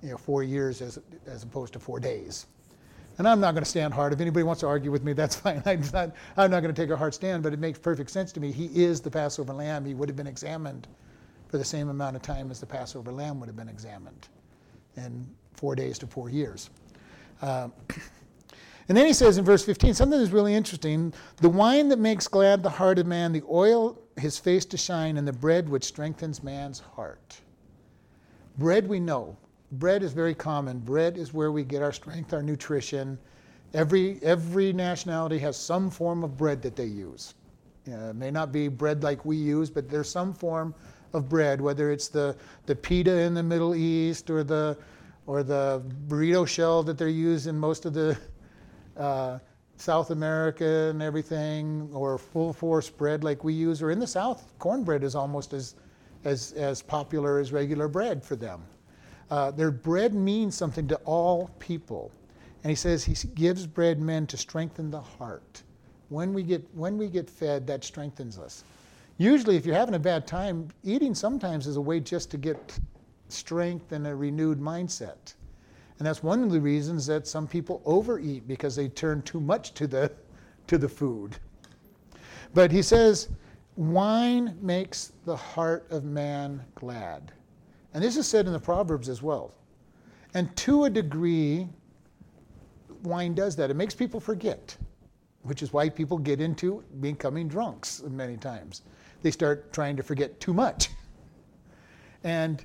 you 0.01 0.10
know, 0.10 0.18
four 0.18 0.44
years 0.44 0.82
as, 0.82 1.00
as 1.25 1.44
opposed 1.44 1.74
to 1.74 1.80
four 1.80 2.00
days. 2.00 2.48
And 3.18 3.27
I'm 3.27 3.39
not 3.39 3.54
going 3.54 3.63
to 3.63 3.70
stand 3.70 3.94
hard. 3.94 4.13
If 4.13 4.22
anybody 4.22 4.44
wants 4.44 4.60
to 4.62 4.68
argue 4.68 4.92
with 4.92 5.04
me, 5.04 5.13
that's 5.13 5.36
fine. 5.42 5.62
I'm 5.66 5.82
not, 5.92 6.12
I'm 6.38 6.51
not 6.51 6.62
going 6.62 6.74
to 6.74 6.82
take 6.82 6.92
a 6.92 6.98
hard 6.98 7.13
stand, 7.13 7.44
but 7.44 7.54
it 7.54 7.60
makes 7.60 7.80
perfect 7.80 8.12
sense 8.12 8.32
to 8.34 8.39
me. 8.39 8.51
He 8.51 8.66
is 8.84 9.01
the 9.01 9.10
Passover 9.12 9.54
lamb. 9.54 9.86
He 9.86 9.94
would 9.94 10.10
have 10.10 10.16
been 10.16 10.27
examined 10.27 10.88
for 11.48 11.58
the 11.58 11.66
same 11.66 11.89
amount 11.89 12.16
of 12.16 12.22
time 12.22 12.51
as 12.51 12.60
the 12.60 12.66
Passover 12.66 13.12
lamb 13.12 13.39
would 13.39 13.48
have 13.48 13.56
been 13.56 13.70
examined, 13.70 14.27
in 14.98 15.25
four 15.54 15.75
days 15.75 15.98
to 16.00 16.08
four 16.08 16.30
years. 16.30 16.70
Uh, 17.42 17.70
and 18.89 18.98
then 18.98 19.06
he 19.06 19.13
says 19.13 19.38
in 19.38 19.46
verse 19.46 19.63
15 19.63 19.94
something 19.94 20.20
that's 20.20 20.32
really 20.32 20.54
interesting 20.54 21.13
the 21.38 21.50
wine 21.50 21.88
that 21.89 22.00
makes 22.00 22.27
glad 22.27 22.63
the 22.63 22.70
heart 22.70 23.00
of 23.00 23.08
man, 23.08 23.32
the 23.32 23.44
oil 23.50 23.98
his 24.18 24.38
face 24.38 24.66
to 24.66 24.77
shine, 24.77 25.18
and 25.18 25.27
the 25.27 25.34
bread 25.34 25.70
which 25.70 25.84
strengthens 25.84 26.44
man's 26.44 26.80
heart. 26.80 27.39
Bread 28.58 28.88
we 28.88 29.00
know. 29.00 29.38
Bread 29.74 30.01
is 30.01 30.13
very 30.13 30.33
common. 30.33 30.79
Bread 30.79 31.17
is 31.17 31.33
where 31.33 31.51
we 31.51 31.63
get 31.63 31.81
our 31.81 31.91
strength, 31.91 32.33
our 32.33 32.41
nutrition. 32.41 33.17
Every, 33.74 34.19
every 34.24 34.71
nationality 34.71 35.38
has 35.39 35.57
some 35.57 35.89
form 35.89 36.24
of 36.24 36.38
bread 36.38 36.62
that 36.62 36.75
they 36.75 36.86
use. 36.86 37.36
Uh, 37.88 38.09
it 38.09 38.15
may 38.15 38.31
not 38.31 38.51
be 38.51 38.69
bread 38.69 39.03
like 39.03 39.25
we 39.25 39.36
use, 39.36 39.69
but 39.69 39.89
there's 39.89 40.09
some 40.09 40.33
form 40.33 40.74
of 41.13 41.27
bread, 41.27 41.59
whether 41.59 41.91
it's 41.91 42.07
the, 42.07 42.36
the 42.65 42.75
pita 42.75 43.12
in 43.12 43.33
the 43.33 43.43
Middle 43.43 43.75
East 43.75 44.29
or 44.29 44.43
the, 44.43 44.77
or 45.25 45.43
the 45.43 45.81
burrito 46.07 46.47
shell 46.47 46.81
that 46.83 46.97
they're 46.97 47.09
used 47.09 47.47
in 47.47 47.57
most 47.57 47.86
of 47.86 47.93
the 47.93 48.17
uh, 48.95 49.39
South 49.75 50.12
America 50.12 50.89
and 50.89 51.01
everything, 51.01 51.89
or 51.93 52.17
full 52.17 52.53
force 52.53 52.89
bread 52.89 53.24
like 53.24 53.43
we 53.43 53.53
use, 53.53 53.81
or 53.81 53.91
in 53.91 54.00
the 54.00 54.07
South, 54.07 54.53
cornbread 54.59 55.03
is 55.03 55.13
almost 55.13 55.53
as, 55.53 55.75
as, 56.24 56.53
as 56.53 56.81
popular 56.81 57.38
as 57.38 57.51
regular 57.51 57.88
bread 57.88 58.24
for 58.24 58.36
them. 58.36 58.63
Uh, 59.29 59.51
their 59.51 59.72
bread 59.72 60.13
means 60.13 60.55
something 60.55 60.88
to 60.88 60.96
all 61.05 61.50
people. 61.60 62.12
And 62.63 62.69
he 62.69 62.75
says 62.75 63.03
he 63.03 63.15
gives 63.29 63.67
bread 63.67 64.00
men 64.00 64.27
to 64.27 64.38
strengthen 64.38 64.89
the 64.89 65.01
heart. 65.01 65.63
When 66.10 66.34
we 66.34 66.43
get, 66.43 66.65
when 66.74 66.98
we 66.98 67.07
get 67.07 67.29
fed, 67.29 67.67
that 67.67 67.84
strengthens 67.84 68.39
us. 68.39 68.63
Usually, 69.17 69.57
if 69.57 69.65
you're 69.65 69.75
having 69.75 69.96
a 69.96 70.00
bad 70.00 70.27
time, 70.27 70.69
eating 70.84 71.15
sometimes 71.15 71.67
is 71.67 71.75
a 71.75 71.81
way 71.81 72.00
just 72.00 72.31
to 72.31 72.38
get 72.38 72.79
strength 73.29 73.91
and 73.91 74.07
a 74.07 74.15
renewed 74.15 74.60
mindset. 74.60 75.34
And 75.98 76.07
that's 76.07 76.22
one 76.22 76.43
of 76.43 76.51
the 76.51 76.62
reasons 76.62 77.07
that 77.07 77.27
some 77.27 77.48
people 77.48 77.81
overeat 77.84 78.48
because 78.48 78.75
they 78.75 78.88
turn 78.88 79.24
too 79.24 79.39
much 79.39 79.74
to 79.74 79.88
the, 79.88 80.12
to 80.67 80.77
the 80.77 80.88
food. 80.88 81.38
But 82.53 82.72
he 82.72 82.81
says, 82.81 83.29
wine 83.75 84.57
makes 84.62 85.12
the 85.25 85.36
heart 85.36 85.88
of 85.89 86.03
man 86.03 86.63
glad. 86.75 87.34
And 87.98 88.06
this 88.06 88.16
is 88.16 88.27
said 88.27 88.46
in 88.46 88.54
the 88.54 88.60
Proverbs 88.60 89.10
as 89.10 89.24
well. 89.24 89.56
And 90.36 90.56
to 90.58 90.84
a 90.84 90.89
degree, 90.89 91.68
wine 93.01 93.34
does 93.34 93.56
that. 93.56 93.72
It 93.72 93.74
makes 93.74 93.96
people 93.96 94.20
forget, 94.20 94.77
which 95.42 95.63
is 95.63 95.74
why 95.74 95.89
people 95.89 96.20
get 96.20 96.39
into 96.39 96.84
becoming 97.00 97.48
drunks 97.48 98.04
many 98.04 98.38
times. 98.38 98.84
They 99.24 99.32
start 99.32 99.74
trying 99.74 99.96
to 99.98 100.04
forget 100.04 100.39
too 100.39 100.54
much. 100.54 100.89
And 102.24 102.63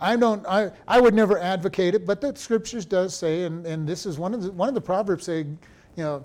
I 0.00 0.16
don't 0.16 0.44
I, 0.48 0.72
I 0.88 1.00
would 1.00 1.14
never 1.14 1.38
advocate 1.38 1.94
it, 1.94 2.04
but 2.04 2.20
the 2.20 2.34
scriptures 2.34 2.84
does 2.84 3.14
say, 3.14 3.44
and, 3.44 3.64
and 3.64 3.86
this 3.86 4.04
is 4.04 4.18
one 4.18 4.34
of 4.34 4.42
the 4.42 4.50
one 4.50 4.68
of 4.68 4.74
the 4.74 4.80
proverbs 4.80 5.24
say, 5.24 5.38
you 5.38 6.02
know, 6.02 6.24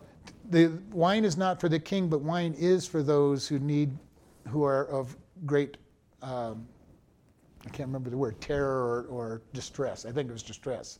the 0.49 0.79
wine 0.91 1.25
is 1.25 1.37
not 1.37 1.59
for 1.59 1.69
the 1.69 1.79
king, 1.79 2.07
but 2.07 2.21
wine 2.21 2.55
is 2.57 2.87
for 2.87 3.03
those 3.03 3.47
who 3.47 3.59
need 3.59 3.95
who 4.47 4.63
are 4.63 4.85
of 4.87 5.15
great 5.45 5.77
um, 6.23 6.67
I 7.67 7.69
can't 7.69 7.87
remember 7.87 8.09
the 8.09 8.17
word, 8.17 8.39
terror 8.39 8.79
or, 8.81 9.07
or 9.09 9.41
distress. 9.51 10.05
I 10.05 10.11
think 10.11 10.29
it 10.29 10.31
was 10.31 10.41
distress. 10.41 10.99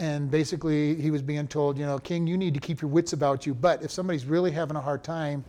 And 0.00 0.28
basically, 0.28 1.00
he 1.00 1.12
was 1.12 1.22
being 1.22 1.46
told, 1.46 1.78
you 1.78 1.86
know, 1.86 2.00
King, 2.00 2.26
you 2.26 2.36
need 2.36 2.54
to 2.54 2.60
keep 2.60 2.82
your 2.82 2.90
wits 2.90 3.12
about 3.12 3.46
you. 3.46 3.54
But 3.54 3.80
if 3.84 3.92
somebody's 3.92 4.26
really 4.26 4.50
having 4.50 4.76
a 4.76 4.80
hard 4.80 5.04
time, 5.04 5.44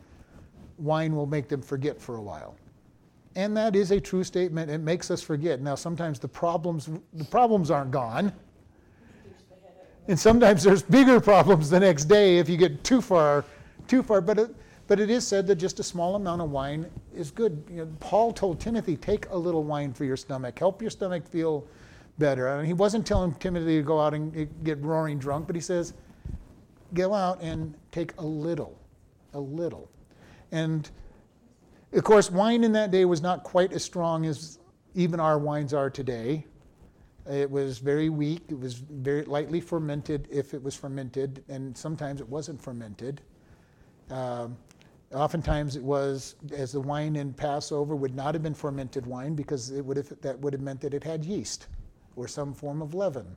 wine 0.78 1.16
will 1.16 1.26
make 1.26 1.48
them 1.48 1.64
forget 1.64 2.00
for 2.00 2.18
a 2.18 2.22
while. 2.22 2.56
And 3.36 3.58
that 3.58 3.76
is 3.76 3.90
a 3.90 4.00
true 4.00 4.24
statement. 4.24 4.70
It 4.70 4.78
makes 4.78 5.10
us 5.10 5.24
forget. 5.24 5.60
Now, 5.60 5.74
sometimes 5.74 6.20
the 6.20 6.28
problems, 6.28 6.88
the 7.14 7.26
problems 7.26 7.72
aren't 7.72 7.90
gone. 7.90 8.32
And 10.08 10.20
sometimes 10.20 10.62
there's 10.62 10.84
bigger 10.84 11.20
problems 11.20 11.72
the 11.72 11.80
next 11.80 12.06
day 12.06 12.38
if 12.38 12.48
you 12.48 12.58
get 12.58 12.84
too 12.84 13.02
far, 13.02 13.44
too 13.88 14.04
far. 14.04 14.22
But 14.22 14.38
it, 14.38 14.56
but 14.88 15.00
it 15.00 15.10
is 15.10 15.28
said 15.28 15.48
that 15.48 15.56
just 15.56 15.80
a 15.80 15.84
small 15.84 16.16
amount 16.16 16.42
of 16.42 16.52
wine 16.52 16.90
is 17.14 17.32
good. 17.32 17.64
You 17.70 17.78
know, 17.78 17.88
Paul 18.00 18.32
told 18.32 18.60
Timothy, 18.60 18.96
take 18.96 19.30
a 19.30 19.38
little 19.38 19.64
wine 19.64 19.94
for 19.94 20.06
your 20.06 20.18
stomach, 20.18 20.60
help 20.60 20.82
your 20.82 20.92
stomach 20.92 21.28
feel 21.28 21.68
better. 22.18 22.50
I 22.50 22.58
mean, 22.58 22.66
he 22.66 22.74
wasn't 22.74 23.06
telling 23.06 23.34
Timothy 23.36 23.78
to 23.78 23.82
go 23.82 24.00
out 24.00 24.14
and 24.14 24.48
get 24.64 24.82
roaring 24.82 25.18
drunk, 25.18 25.48
but 25.48 25.56
he 25.56 25.62
says, 25.62 25.94
go 26.94 27.14
out 27.14 27.42
and 27.42 27.74
take 27.92 28.14
a 28.18 28.26
little, 28.26 28.80
a 29.34 29.40
little. 29.40 29.90
And 30.52 30.90
of 31.94 32.04
course, 32.04 32.30
wine 32.30 32.64
in 32.64 32.72
that 32.74 32.92
day 32.92 33.06
was 33.06 33.22
not 33.22 33.44
quite 33.44 33.74
as 33.74 33.84
strong 33.84 34.26
as 34.26 34.60
even 34.94 35.20
our 35.20 35.38
wines 35.38 35.74
are 35.74 35.90
today. 35.90 36.46
It 37.30 37.50
was 37.50 37.80
very 37.80 38.10
weak. 38.10 38.42
It 38.50 38.60
was 38.60 38.76
very 38.76 39.24
lightly 39.24 39.60
fermented 39.60 40.28
if 40.30 40.54
it 40.54 40.62
was 40.62 40.76
fermented, 40.76 41.44
and 41.50 41.76
sometimes 41.76 42.22
it 42.22 42.30
wasn't 42.30 42.62
fermented. 42.62 43.22
Um, 44.12 44.56
oftentimes 45.16 45.76
it 45.76 45.84
was, 45.84 46.36
as 46.52 46.72
the 46.72 46.82
wine 46.82 47.16
in 47.16 47.34
Passover 47.34 47.96
would 47.96 48.16
not 48.16 48.34
have 48.34 48.44
been 48.44 48.54
fermented 48.54 49.06
wine 49.06 49.36
because 49.36 49.72
it 49.72 49.86
would 49.86 49.98
have, 49.98 50.10
that 50.22 50.40
would 50.40 50.54
have 50.54 50.62
meant 50.62 50.82
that 50.82 50.94
it 50.94 51.04
had 51.04 51.24
yeast 51.24 51.68
or 52.16 52.28
some 52.28 52.54
form 52.54 52.82
of 52.82 52.94
leaven. 52.94 53.36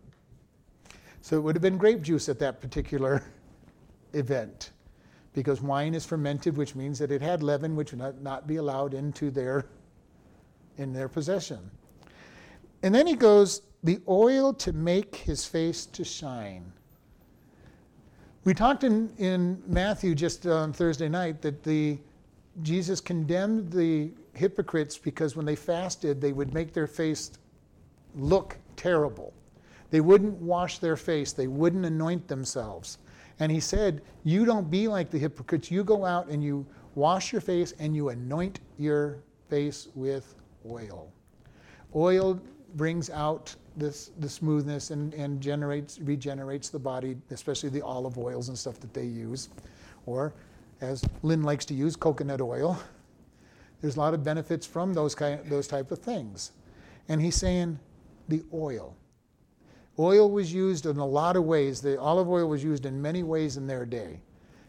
So 1.21 1.37
it 1.37 1.41
would 1.41 1.55
have 1.55 1.63
been 1.63 1.79
grape 1.79 2.03
juice 2.03 2.29
at 2.29 2.39
that 2.39 2.61
particular 2.61 3.25
event 4.13 4.71
because 5.33 5.61
wine 5.61 5.95
is 5.95 6.05
fermented, 6.05 6.57
which 6.57 6.75
means 6.75 6.99
that 6.99 7.11
it 7.11 7.23
had 7.23 7.43
leaven, 7.43 7.77
which 7.77 7.93
would 7.93 8.01
not, 8.01 8.21
not 8.23 8.47
be 8.47 8.57
allowed 8.57 8.95
into 8.95 9.31
their, 9.31 9.67
in 10.79 10.93
their 10.93 11.09
possession. 11.09 11.71
And 12.83 12.95
then 12.95 13.07
he 13.07 13.15
goes, 13.15 13.63
the 13.83 14.01
oil 14.09 14.53
to 14.55 14.73
make 14.73 15.15
his 15.17 15.45
face 15.45 15.87
to 15.87 16.05
shine. 16.05 16.73
We 18.45 18.55
talked 18.55 18.85
in, 18.85 19.13
in 19.19 19.63
Matthew 19.67 20.15
just 20.15 20.47
on 20.47 20.73
Thursday 20.73 21.09
night 21.09 21.43
that 21.43 21.63
the 21.63 21.99
Jesus 22.63 23.01
condemned 23.01 23.71
the 23.71 24.11
hypocrites 24.33 24.99
because 24.99 25.37
when 25.37 25.47
they 25.47 25.57
fasted, 25.57 26.21
they 26.21 26.33
would 26.33 26.55
make 26.55 26.73
their 26.73 26.87
face 26.87 27.33
look 28.17 28.57
terrible. 28.77 29.33
They 29.91 30.01
wouldn't 30.01 30.35
wash 30.41 30.79
their 30.79 30.97
face, 30.97 31.33
they 31.33 31.47
wouldn't 31.47 31.85
anoint 31.85 32.29
themselves. 32.29 32.99
And 33.41 33.53
he 33.53 33.61
said, 33.61 34.03
You 34.25 34.45
don't 34.45 34.71
be 34.71 34.89
like 34.89 35.11
the 35.11 35.19
hypocrites. 35.19 35.71
You 35.71 35.85
go 35.85 36.05
out 36.05 36.29
and 36.29 36.43
you 36.43 36.67
wash 36.95 37.33
your 37.33 37.41
face 37.41 37.73
and 37.79 37.95
you 37.95 38.09
anoint 38.09 38.61
your 38.79 39.19
face 39.49 39.89
with 39.95 40.35
oil. 40.69 41.13
Oil 41.95 42.41
brings 42.75 43.09
out 43.11 43.55
this, 43.79 44.11
the 44.19 44.29
smoothness 44.29 44.91
and, 44.91 45.15
and 45.15 45.41
generates, 45.41 45.99
regenerates 46.01 46.69
the 46.69 46.79
body, 46.79 47.17
especially 47.31 47.69
the 47.71 47.83
olive 47.83 48.19
oils 48.19 48.49
and 48.49 48.59
stuff 48.59 48.81
that 48.81 48.93
they 48.93 49.05
use. 49.05 49.49
Or, 50.07 50.33
as 50.81 51.05
Lynn 51.23 51.43
likes 51.43 51.65
to 51.67 51.75
use, 51.75 51.97
coconut 51.97 52.41
oil. 52.41 52.81
There's 53.81 53.97
a 53.97 54.01
lot 54.01 54.15
of 54.15 54.25
benefits 54.25 54.67
from 54.67 54.93
those, 54.93 55.15
kind, 55.15 55.41
those 55.49 55.69
type 55.69 55.93
of 55.93 55.99
things. 55.99 56.53
And 57.09 57.21
he's 57.23 57.37
saying 57.37 57.79
the 58.29 58.43
oil. 58.53 58.97
Oil 59.99 60.31
was 60.31 60.53
used 60.53 60.87
in 60.87 60.99
a 60.99 61.07
lot 61.07 61.37
of 61.37 61.45
ways. 61.45 61.81
The 61.81 62.01
olive 62.01 62.29
oil 62.29 62.49
was 62.49 62.63
used 62.63 62.87
in 62.87 63.01
many 63.01 63.23
ways 63.23 63.57
in 63.57 63.67
their 63.67 63.85
day. 63.85 64.21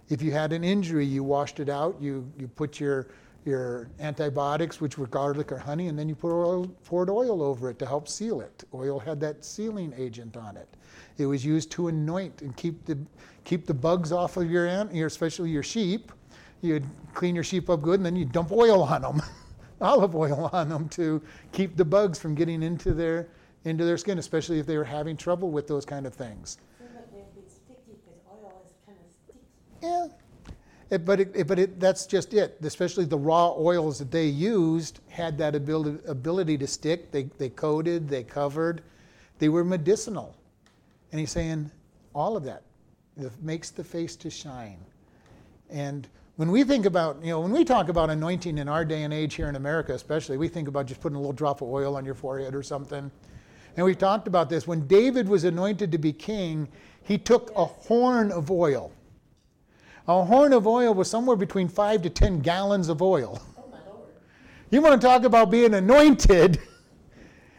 If 0.10 0.22
you 0.22 0.32
had 0.32 0.54
an 0.54 0.64
injury, 0.64 1.06
you 1.06 1.24
washed 1.24 1.60
it 1.60 1.70
out, 1.70 1.96
you, 2.02 2.32
you 2.38 2.48
put 2.48 2.80
your, 2.80 3.08
your 3.46 3.90
antibiotics, 4.00 4.82
which 4.82 4.98
were 4.98 5.08
garlic 5.08 5.52
or 5.52 5.58
honey, 5.58 5.88
and 5.88 5.98
then 5.98 6.10
you 6.10 6.16
put 6.16 6.32
oil, 6.32 6.68
poured 6.84 7.10
oil 7.10 7.42
over 7.42 7.70
it 7.70 7.80
to 7.80 7.86
help 7.86 8.08
seal 8.08 8.42
it. 8.42 8.64
Oil 8.74 9.00
had 9.00 9.20
that 9.22 9.46
sealing 9.46 9.94
agent 9.98 10.38
on 10.38 10.58
it. 10.58 10.68
It 11.18 11.26
was 11.26 11.44
used 11.44 11.72
to 11.72 11.88
anoint 11.88 12.42
and 12.42 12.56
keep 12.56 12.86
the, 12.86 12.98
keep 13.44 13.66
the 13.66 13.74
bugs 13.74 14.12
off 14.12 14.38
of 14.38 14.50
your, 14.50 14.68
ant, 14.68 14.94
your, 14.94 15.08
especially 15.08 15.50
your 15.50 15.64
sheep. 15.64 16.12
You'd 16.62 16.86
clean 17.14 17.36
your 17.36 17.44
sheep 17.44 17.70
up 17.70 17.82
good, 17.82 18.00
and 18.00 18.06
then 18.06 18.16
you 18.16 18.26
dump 18.26 18.52
oil 18.52 18.84
on 18.84 19.02
them, 19.02 19.22
olive 19.82 20.16
oil 20.16 20.50
on 20.52 20.70
them 20.70 20.90
to 20.90 21.22
keep 21.52 21.78
the 21.78 21.86
bugs 21.86 22.20
from 22.20 22.36
getting 22.36 22.62
into 22.62 22.94
their, 22.94 23.30
into 23.64 23.86
their 23.86 23.98
skin, 23.98 24.20
especially 24.20 24.60
if 24.60 24.66
they 24.66 24.78
were 24.78 24.84
having 24.84 25.16
trouble 25.16 25.52
with 25.52 25.68
those 25.68 25.86
kind 25.86 26.06
of 26.06 26.14
things. 26.14 26.58
But 26.78 27.12
they'd 27.12 27.36
be 27.36 27.50
sticky 27.50 27.98
because 28.04 28.20
oil 28.30 28.62
is 28.66 28.74
kind 28.86 28.98
of 29.00 29.12
sticky. 29.12 29.40
Yeah, 29.82 30.08
it, 30.90 31.06
but 31.06 31.20
it, 31.20 31.32
it, 31.36 31.48
but 31.48 31.60
it, 31.60 31.80
that's 31.80 32.06
just 32.06 32.34
it. 32.34 32.58
Especially 32.62 33.06
the 33.06 33.18
raw 33.18 33.54
oils 33.58 34.00
that 34.00 34.12
they 34.12 34.26
used 34.26 35.00
had 35.10 35.38
that 35.38 35.56
ability, 35.56 36.00
ability 36.08 36.58
to 36.58 36.68
stick. 36.68 37.12
They, 37.12 37.24
they 37.38 37.50
coated, 37.50 38.10
they 38.10 38.24
covered, 38.24 38.82
they 39.38 39.50
were 39.50 39.64
medicinal. 39.64 40.36
And 41.12 41.20
he's 41.20 41.32
saying 41.32 41.72
all 42.14 42.36
of 42.36 42.44
that 42.44 42.64
makes 43.42 43.70
the 43.70 43.84
face 43.84 44.16
to 44.18 44.30
shine. 44.30 44.80
And 45.70 46.08
when 46.38 46.52
we 46.52 46.64
think 46.64 46.86
about, 46.86 47.22
you 47.22 47.32
know, 47.32 47.42
when 47.42 47.52
we 47.52 47.66
talk 47.66 47.90
about 47.90 48.10
anointing 48.10 48.58
in 48.58 48.70
our 48.70 48.86
day 48.86 49.04
and 49.04 49.14
age 49.14 49.36
here 49.36 49.50
in 49.50 49.56
America, 49.56 49.94
especially, 49.94 50.38
we 50.38 50.48
think 50.48 50.68
about 50.68 50.86
just 50.86 51.02
putting 51.02 51.18
a 51.18 51.20
little 51.20 51.34
drop 51.34 51.62
of 51.62 51.68
oil 51.68 51.98
on 51.98 52.06
your 52.06 52.16
forehead 52.16 52.56
or 52.56 52.64
something. 52.64 53.12
And 53.76 53.86
we've 53.86 53.98
talked 53.98 54.28
about 54.28 54.50
this. 54.50 54.66
When 54.66 54.88
David 54.88 55.28
was 55.28 55.44
anointed 55.44 55.92
to 55.92 55.98
be 55.98 56.14
king, 56.14 56.68
he 57.04 57.18
took 57.18 57.52
a 57.56 57.66
horn 57.66 58.32
of 58.32 58.50
oil. 58.50 58.92
A 60.08 60.24
horn 60.24 60.54
of 60.54 60.66
oil 60.66 60.94
was 60.94 61.10
somewhere 61.10 61.36
between 61.36 61.68
five 61.68 62.02
to 62.04 62.10
ten 62.10 62.40
gallons 62.40 62.90
of 62.90 63.02
oil. 63.02 63.42
Oh. 63.58 64.04
You 64.72 64.82
want 64.82 65.00
to 65.00 65.08
talk 65.08 65.24
about 65.24 65.52
being 65.52 65.74
anointed? 65.74 66.60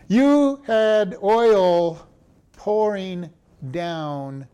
You 0.08 0.60
had 0.66 1.16
oil 1.22 2.04
pouring 2.52 3.30
down 3.70 4.48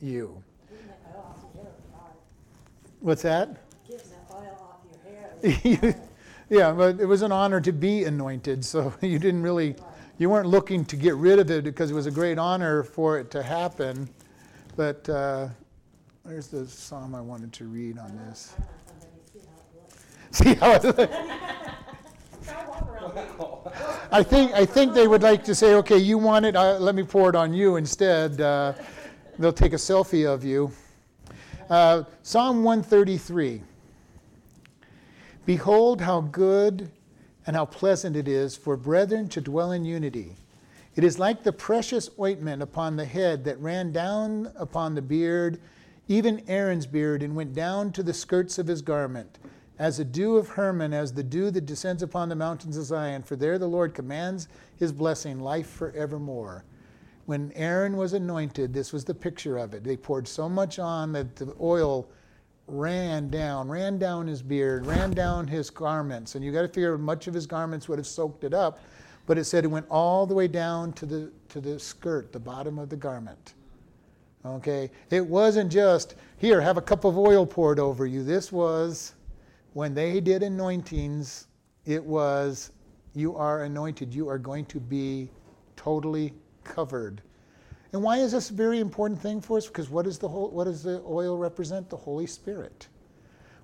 you. 0.00 0.42
Getting 0.68 0.86
that 0.86 1.00
oil 1.14 1.26
off 1.28 1.44
your 1.54 1.64
hair, 1.64 1.72
God. 1.92 2.12
What's 3.00 3.22
that? 3.22 3.56
Getting 3.86 4.10
that 4.10 4.34
oil 4.34 4.58
off 4.62 4.78
your 5.62 5.76
hair. 5.76 6.00
yeah, 6.48 6.72
but 6.72 6.98
it 6.98 7.06
was 7.06 7.22
an 7.22 7.32
honor 7.32 7.60
to 7.60 7.72
be 7.72 8.04
anointed, 8.04 8.64
so 8.64 8.92
you 9.00 9.18
didn't 9.18 9.42
really, 9.42 9.76
you 10.18 10.30
weren't 10.30 10.48
looking 10.48 10.84
to 10.86 10.96
get 10.96 11.14
rid 11.16 11.38
of 11.38 11.50
it 11.50 11.64
because 11.64 11.90
it 11.90 11.94
was 11.94 12.06
a 12.06 12.10
great 12.10 12.38
honor 12.38 12.82
for 12.82 13.18
it 13.18 13.30
to 13.32 13.42
happen. 13.42 14.08
But 14.76 15.08
uh, 15.08 15.48
there's 16.24 16.48
the 16.48 16.66
psalm 16.66 17.14
I 17.14 17.20
wanted 17.20 17.52
to 17.54 17.64
read 17.64 17.98
on 17.98 18.16
this. 18.16 18.54
See 20.30 20.54
how. 20.54 20.72
I 24.12 24.22
think 24.22 24.52
I 24.52 24.64
think 24.64 24.94
they 24.94 25.06
would 25.06 25.22
like 25.22 25.44
to 25.44 25.54
say, 25.54 25.74
okay, 25.74 25.96
you 25.96 26.18
want 26.18 26.44
it, 26.46 26.56
uh, 26.56 26.78
let 26.78 26.94
me 26.94 27.02
pour 27.02 27.30
it 27.30 27.36
on 27.36 27.52
you 27.52 27.76
instead. 27.76 28.40
Uh, 28.40 28.74
they'll 29.38 29.52
take 29.52 29.72
a 29.72 29.76
selfie 29.76 30.26
of 30.26 30.44
you. 30.44 30.70
Uh, 31.68 32.04
Psalm 32.22 32.62
133. 32.64 33.62
Behold 35.46 36.00
how 36.00 36.20
good 36.20 36.90
and 37.46 37.56
how 37.56 37.64
pleasant 37.64 38.14
it 38.16 38.28
is 38.28 38.56
for 38.56 38.76
brethren 38.76 39.28
to 39.28 39.40
dwell 39.40 39.72
in 39.72 39.84
unity. 39.84 40.36
It 40.96 41.04
is 41.04 41.18
like 41.18 41.42
the 41.42 41.52
precious 41.52 42.10
ointment 42.18 42.62
upon 42.62 42.96
the 42.96 43.04
head 43.04 43.44
that 43.44 43.58
ran 43.60 43.92
down 43.92 44.52
upon 44.56 44.94
the 44.94 45.02
beard, 45.02 45.60
even 46.10 46.42
Aaron's 46.48 46.88
beard, 46.88 47.22
and 47.22 47.36
went 47.36 47.54
down 47.54 47.92
to 47.92 48.02
the 48.02 48.12
skirts 48.12 48.58
of 48.58 48.66
his 48.66 48.82
garment, 48.82 49.38
as 49.78 49.96
the 49.96 50.04
dew 50.04 50.36
of 50.36 50.48
Hermon, 50.48 50.92
as 50.92 51.12
the 51.12 51.22
dew 51.22 51.52
that 51.52 51.66
descends 51.66 52.02
upon 52.02 52.28
the 52.28 52.34
mountains 52.34 52.76
of 52.76 52.82
Zion. 52.82 53.22
For 53.22 53.36
there 53.36 53.60
the 53.60 53.68
Lord 53.68 53.94
commands 53.94 54.48
his 54.76 54.90
blessing, 54.90 55.38
life 55.38 55.70
forevermore. 55.70 56.64
When 57.26 57.52
Aaron 57.54 57.96
was 57.96 58.12
anointed, 58.12 58.74
this 58.74 58.92
was 58.92 59.04
the 59.04 59.14
picture 59.14 59.56
of 59.56 59.72
it. 59.72 59.84
They 59.84 59.96
poured 59.96 60.26
so 60.26 60.48
much 60.48 60.80
on 60.80 61.12
that 61.12 61.36
the 61.36 61.54
oil 61.60 62.08
ran 62.66 63.30
down, 63.30 63.68
ran 63.68 63.96
down 63.96 64.26
his 64.26 64.42
beard, 64.42 64.86
ran 64.86 65.12
down 65.12 65.46
his 65.46 65.70
garments. 65.70 66.34
And 66.34 66.44
you 66.44 66.50
got 66.50 66.62
to 66.62 66.68
figure 66.68 66.98
much 66.98 67.28
of 67.28 67.34
his 67.34 67.46
garments 67.46 67.88
would 67.88 68.00
have 68.00 68.06
soaked 68.06 68.42
it 68.42 68.52
up. 68.52 68.80
But 69.26 69.38
it 69.38 69.44
said 69.44 69.62
it 69.62 69.68
went 69.68 69.86
all 69.88 70.26
the 70.26 70.34
way 70.34 70.48
down 70.48 70.92
to 70.94 71.06
the, 71.06 71.30
to 71.50 71.60
the 71.60 71.78
skirt, 71.78 72.32
the 72.32 72.40
bottom 72.40 72.80
of 72.80 72.88
the 72.88 72.96
garment. 72.96 73.54
Okay? 74.44 74.90
It 75.10 75.24
wasn't 75.24 75.70
just, 75.70 76.14
here, 76.38 76.60
have 76.60 76.76
a 76.76 76.82
cup 76.82 77.04
of 77.04 77.18
oil 77.18 77.46
poured 77.46 77.78
over 77.78 78.06
you. 78.06 78.22
This 78.24 78.50
was, 78.50 79.14
when 79.74 79.94
they 79.94 80.20
did 80.20 80.42
anointings, 80.42 81.46
it 81.84 82.02
was, 82.04 82.72
you 83.14 83.36
are 83.36 83.64
anointed. 83.64 84.14
You 84.14 84.28
are 84.28 84.38
going 84.38 84.64
to 84.66 84.80
be 84.80 85.30
totally 85.76 86.32
covered. 86.64 87.22
And 87.92 88.02
why 88.02 88.18
is 88.18 88.32
this 88.32 88.50
a 88.50 88.54
very 88.54 88.78
important 88.78 89.20
thing 89.20 89.40
for 89.40 89.58
us? 89.58 89.66
Because 89.66 89.90
what, 89.90 90.06
is 90.06 90.18
the 90.18 90.28
whole, 90.28 90.50
what 90.50 90.64
does 90.64 90.82
the 90.82 91.02
oil 91.06 91.36
represent? 91.36 91.90
The 91.90 91.96
Holy 91.96 92.26
Spirit. 92.26 92.88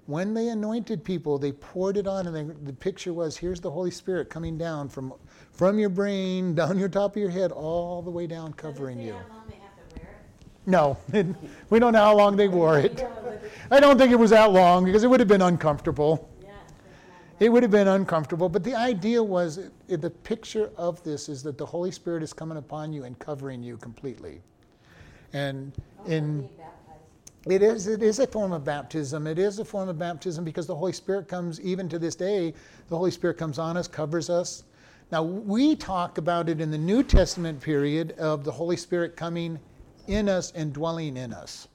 When 0.06 0.34
they 0.34 0.48
anointed 0.48 1.04
people, 1.04 1.38
they 1.38 1.52
poured 1.52 1.96
it 1.96 2.06
on, 2.06 2.26
and 2.26 2.34
they, 2.34 2.54
the 2.64 2.72
picture 2.72 3.12
was 3.12 3.36
here's 3.36 3.60
the 3.60 3.70
Holy 3.70 3.90
Spirit 3.90 4.30
coming 4.30 4.56
down 4.56 4.88
from, 4.88 5.12
from 5.52 5.78
your 5.78 5.88
brain, 5.88 6.54
down 6.56 6.78
your 6.78 6.88
top 6.88 7.12
of 7.12 7.22
your 7.22 7.30
head, 7.30 7.52
all 7.52 8.02
the 8.02 8.10
way 8.10 8.26
down, 8.26 8.52
covering 8.52 8.98
you. 8.98 9.12
say 9.12 9.18
how 9.18 9.36
long 9.36 9.44
they 9.48 9.56
have 9.56 9.74
to 9.74 10.00
wear 10.00 10.08
it? 10.66 10.70
No, 10.70 10.98
we 11.70 11.78
don't 11.78 11.92
know 11.92 12.00
how 12.02 12.16
long 12.16 12.36
they 12.36 12.48
wore 12.48 12.78
it. 12.78 13.00
It- 13.00 13.10
I 13.70 13.80
don't 13.80 13.98
think 13.98 14.12
it 14.12 14.18
was 14.18 14.30
that 14.30 14.52
long 14.52 14.84
because 14.84 15.02
it 15.02 15.08
would 15.08 15.20
have 15.20 15.28
been 15.28 15.42
uncomfortable. 15.42 16.30
It 17.38 17.50
would 17.50 17.62
have 17.62 17.72
been 17.72 17.88
uncomfortable, 17.88 18.48
but 18.48 18.64
the 18.64 18.74
idea 18.74 19.22
was 19.22 19.58
it, 19.88 20.00
the 20.00 20.08
picture 20.08 20.70
of 20.76 21.02
this 21.02 21.28
is 21.28 21.42
that 21.42 21.58
the 21.58 21.66
Holy 21.66 21.90
Spirit 21.90 22.22
is 22.22 22.32
coming 22.32 22.56
upon 22.56 22.94
you 22.94 23.04
and 23.04 23.18
covering 23.18 23.62
you 23.62 23.76
completely. 23.76 24.40
And 25.34 25.72
in 26.06 26.48
it 27.46 27.62
is 27.62 27.88
it 27.88 28.02
is 28.02 28.20
a 28.20 28.26
form 28.26 28.52
of 28.52 28.64
baptism. 28.64 29.26
It 29.26 29.38
is 29.38 29.58
a 29.58 29.66
form 29.66 29.90
of 29.90 29.98
baptism 29.98 30.44
because 30.44 30.66
the 30.66 30.74
Holy 30.74 30.94
Spirit 30.94 31.28
comes 31.28 31.60
even 31.60 31.90
to 31.90 31.98
this 31.98 32.14
day. 32.14 32.54
The 32.88 32.96
Holy 32.96 33.10
Spirit 33.10 33.36
comes 33.36 33.58
on 33.58 33.76
us, 33.76 33.86
covers 33.86 34.30
us. 34.30 34.64
Now 35.12 35.22
we 35.22 35.76
talk 35.76 36.16
about 36.16 36.48
it 36.48 36.60
in 36.60 36.70
the 36.70 36.78
New 36.78 37.02
Testament 37.02 37.60
period 37.60 38.12
of 38.12 38.44
the 38.44 38.52
Holy 38.52 38.78
Spirit 38.78 39.14
coming 39.14 39.58
in 40.08 40.28
us 40.28 40.52
and 40.52 40.72
dwelling 40.72 41.16
in 41.16 41.32
us. 41.32 41.68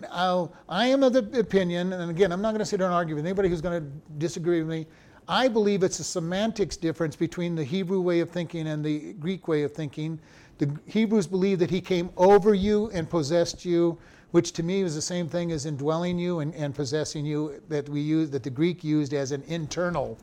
Now, 0.00 0.50
I 0.68 0.86
am 0.88 1.02
of 1.02 1.14
the 1.14 1.40
opinion, 1.40 1.92
and 1.92 2.10
again, 2.10 2.30
I'm 2.30 2.42
not 2.42 2.50
going 2.50 2.58
to 2.58 2.66
sit 2.66 2.80
here 2.80 2.86
and 2.86 2.94
argue 2.94 3.14
with 3.14 3.24
anybody 3.24 3.48
who's 3.48 3.62
going 3.62 3.82
to 3.82 3.90
disagree 4.18 4.60
with 4.60 4.68
me. 4.68 4.86
I 5.28 5.48
believe 5.48 5.82
it's 5.82 5.98
a 5.98 6.04
semantics 6.04 6.76
difference 6.76 7.16
between 7.16 7.54
the 7.54 7.64
Hebrew 7.64 8.00
way 8.00 8.20
of 8.20 8.30
thinking 8.30 8.68
and 8.68 8.84
the 8.84 9.14
Greek 9.14 9.48
way 9.48 9.62
of 9.62 9.72
thinking. 9.72 10.20
The 10.58 10.70
Hebrews 10.86 11.26
believe 11.26 11.58
that 11.58 11.70
he 11.70 11.80
came 11.80 12.10
over 12.16 12.54
you 12.54 12.90
and 12.90 13.08
possessed 13.08 13.64
you, 13.64 13.98
which 14.30 14.52
to 14.52 14.62
me 14.62 14.82
is 14.82 14.94
the 14.94 15.02
same 15.02 15.28
thing 15.28 15.50
as 15.50 15.66
indwelling 15.66 16.18
you 16.18 16.40
and, 16.40 16.54
and 16.54 16.74
possessing 16.74 17.24
you 17.24 17.60
that 17.68 17.88
we 17.88 18.00
use 18.00 18.30
that 18.30 18.42
the 18.42 18.50
Greek 18.50 18.84
used 18.84 19.14
as 19.14 19.32
an 19.32 19.42
internal 19.48 20.18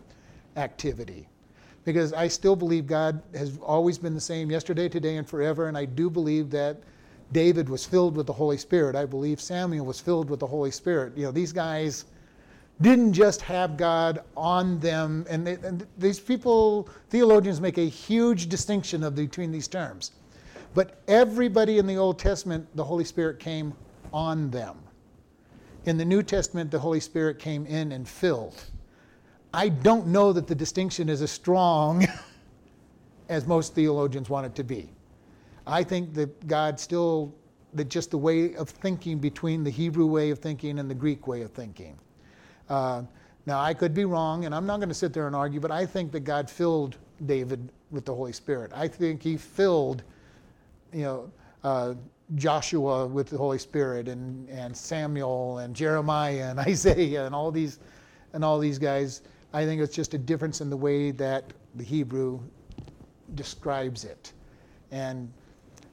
activity. 0.55 1.27
Because 1.85 2.13
I 2.13 2.27
still 2.27 2.55
believe 2.55 2.87
God 2.87 3.21
has 3.35 3.57
always 3.61 3.97
been 3.97 4.13
the 4.13 4.21
same 4.21 4.49
yesterday, 4.49 4.87
today, 4.87 5.17
and 5.17 5.27
forever, 5.27 5.67
and 5.67 5.77
I 5.77 5.85
do 5.85 6.09
believe 6.09 6.49
that 6.51 6.77
David 7.31 7.67
was 7.67 7.85
filled 7.85 8.15
with 8.15 8.27
the 8.27 8.33
Holy 8.33 8.57
Spirit. 8.57 8.95
I 8.95 9.05
believe 9.05 9.41
Samuel 9.41 9.85
was 9.85 9.99
filled 9.99 10.29
with 10.29 10.39
the 10.39 10.47
Holy 10.47 10.71
Spirit. 10.71 11.17
You 11.17 11.23
know, 11.23 11.31
these 11.31 11.51
guys 11.51 12.05
didn't 12.81 13.13
just 13.13 13.41
have 13.41 13.77
God 13.77 14.23
on 14.35 14.79
them, 14.79 15.25
and, 15.29 15.45
they, 15.45 15.53
and 15.53 15.85
these 15.97 16.19
people, 16.19 16.89
theologians, 17.09 17.59
make 17.59 17.77
a 17.77 17.87
huge 17.87 18.49
distinction 18.49 19.03
of 19.03 19.15
between 19.15 19.51
these 19.51 19.67
terms. 19.67 20.11
But 20.73 21.01
everybody 21.07 21.77
in 21.77 21.85
the 21.85 21.97
Old 21.97 22.17
Testament, 22.17 22.67
the 22.75 22.83
Holy 22.83 23.05
Spirit 23.05 23.39
came 23.39 23.73
on 24.11 24.49
them. 24.49 24.77
In 25.85 25.97
the 25.97 26.05
New 26.05 26.23
Testament, 26.23 26.71
the 26.71 26.79
Holy 26.79 26.99
Spirit 26.99 27.39
came 27.39 27.65
in 27.65 27.91
and 27.91 28.07
filled. 28.07 28.63
I 29.53 29.69
don't 29.69 30.07
know 30.07 30.33
that 30.33 30.47
the 30.47 30.55
distinction 30.55 31.09
is 31.09 31.21
as 31.21 31.29
strong 31.29 32.07
as 33.29 33.45
most 33.45 33.75
theologians 33.75 34.29
want 34.29 34.47
it 34.47 34.55
to 34.55 34.63
be. 34.63 34.89
I 35.67 35.83
think 35.83 36.15
that 36.15 36.47
God 36.47 36.79
still, 36.79 37.35
that 37.73 37.87
just 37.87 38.11
the 38.11 38.17
way 38.17 38.55
of 38.55 38.69
thinking 38.69 39.19
between 39.19 39.63
the 39.63 39.69
Hebrew 39.69 40.07
way 40.07 40.31
of 40.31 40.39
thinking 40.39 40.79
and 40.79 40.89
the 40.89 40.95
Greek 40.95 41.27
way 41.27 41.43
of 41.43 41.51
thinking. 41.51 41.97
Uh, 42.67 43.03
now, 43.45 43.59
I 43.59 43.73
could 43.73 43.93
be 43.93 44.05
wrong, 44.05 44.45
and 44.45 44.55
I'm 44.55 44.65
not 44.65 44.77
going 44.77 44.89
to 44.89 44.95
sit 44.95 45.13
there 45.13 45.27
and 45.27 45.35
argue, 45.35 45.59
but 45.59 45.71
I 45.71 45.85
think 45.85 46.11
that 46.13 46.21
God 46.21 46.49
filled 46.49 46.97
David 47.25 47.69
with 47.91 48.05
the 48.05 48.15
Holy 48.15 48.33
Spirit. 48.33 48.71
I 48.73 48.87
think 48.87 49.21
he 49.21 49.37
filled, 49.37 50.03
you 50.91 51.03
know, 51.03 51.31
uh, 51.63 51.93
Joshua 52.35 53.05
with 53.05 53.29
the 53.29 53.37
Holy 53.37 53.59
Spirit, 53.59 54.07
and, 54.07 54.49
and 54.49 54.75
Samuel, 54.75 55.59
and 55.59 55.75
Jeremiah, 55.75 56.49
and 56.49 56.59
Isaiah, 56.71 57.25
and 57.25 57.35
all 57.35 57.51
these, 57.51 57.79
and 58.31 58.43
all 58.43 58.57
these 58.57 58.79
guys. 58.79 59.21
I 59.53 59.65
think 59.65 59.81
it's 59.81 59.95
just 59.95 60.13
a 60.15 60.17
difference 60.17 60.61
in 60.61 60.69
the 60.69 60.77
way 60.77 61.11
that 61.11 61.53
the 61.75 61.83
Hebrew 61.83 62.39
describes 63.35 64.03
it. 64.03 64.33
And 64.91 65.31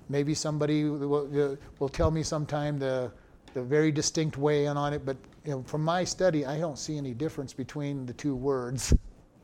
maybe 0.09 0.35
somebody 0.35 0.85
will, 0.85 1.59
will 1.79 1.89
tell 1.89 2.11
me 2.11 2.23
sometime 2.23 2.79
the, 2.79 3.13
the 3.53 3.63
very 3.63 3.93
distinct 3.93 4.39
way 4.39 4.67
on 4.67 4.95
it, 4.95 5.05
but 5.05 5.17
you 5.45 5.53
know, 5.53 5.63
from 5.63 5.83
my 5.83 6.05
study, 6.05 6.45
I 6.45 6.59
don't 6.59 6.79
see 6.79 6.97
any 6.97 7.15
difference 7.15 7.53
between 7.53 8.07
the 8.07 8.13
two 8.13 8.35
words 8.35 8.95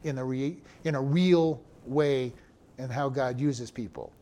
in 0.04 0.18
a, 0.18 0.24
re, 0.24 0.56
in 0.84 0.94
a 0.94 1.00
real 1.00 1.62
way 1.84 2.32
and 2.78 2.90
how 2.90 3.08
God 3.08 3.40
uses 3.40 3.70
people. 3.70 4.12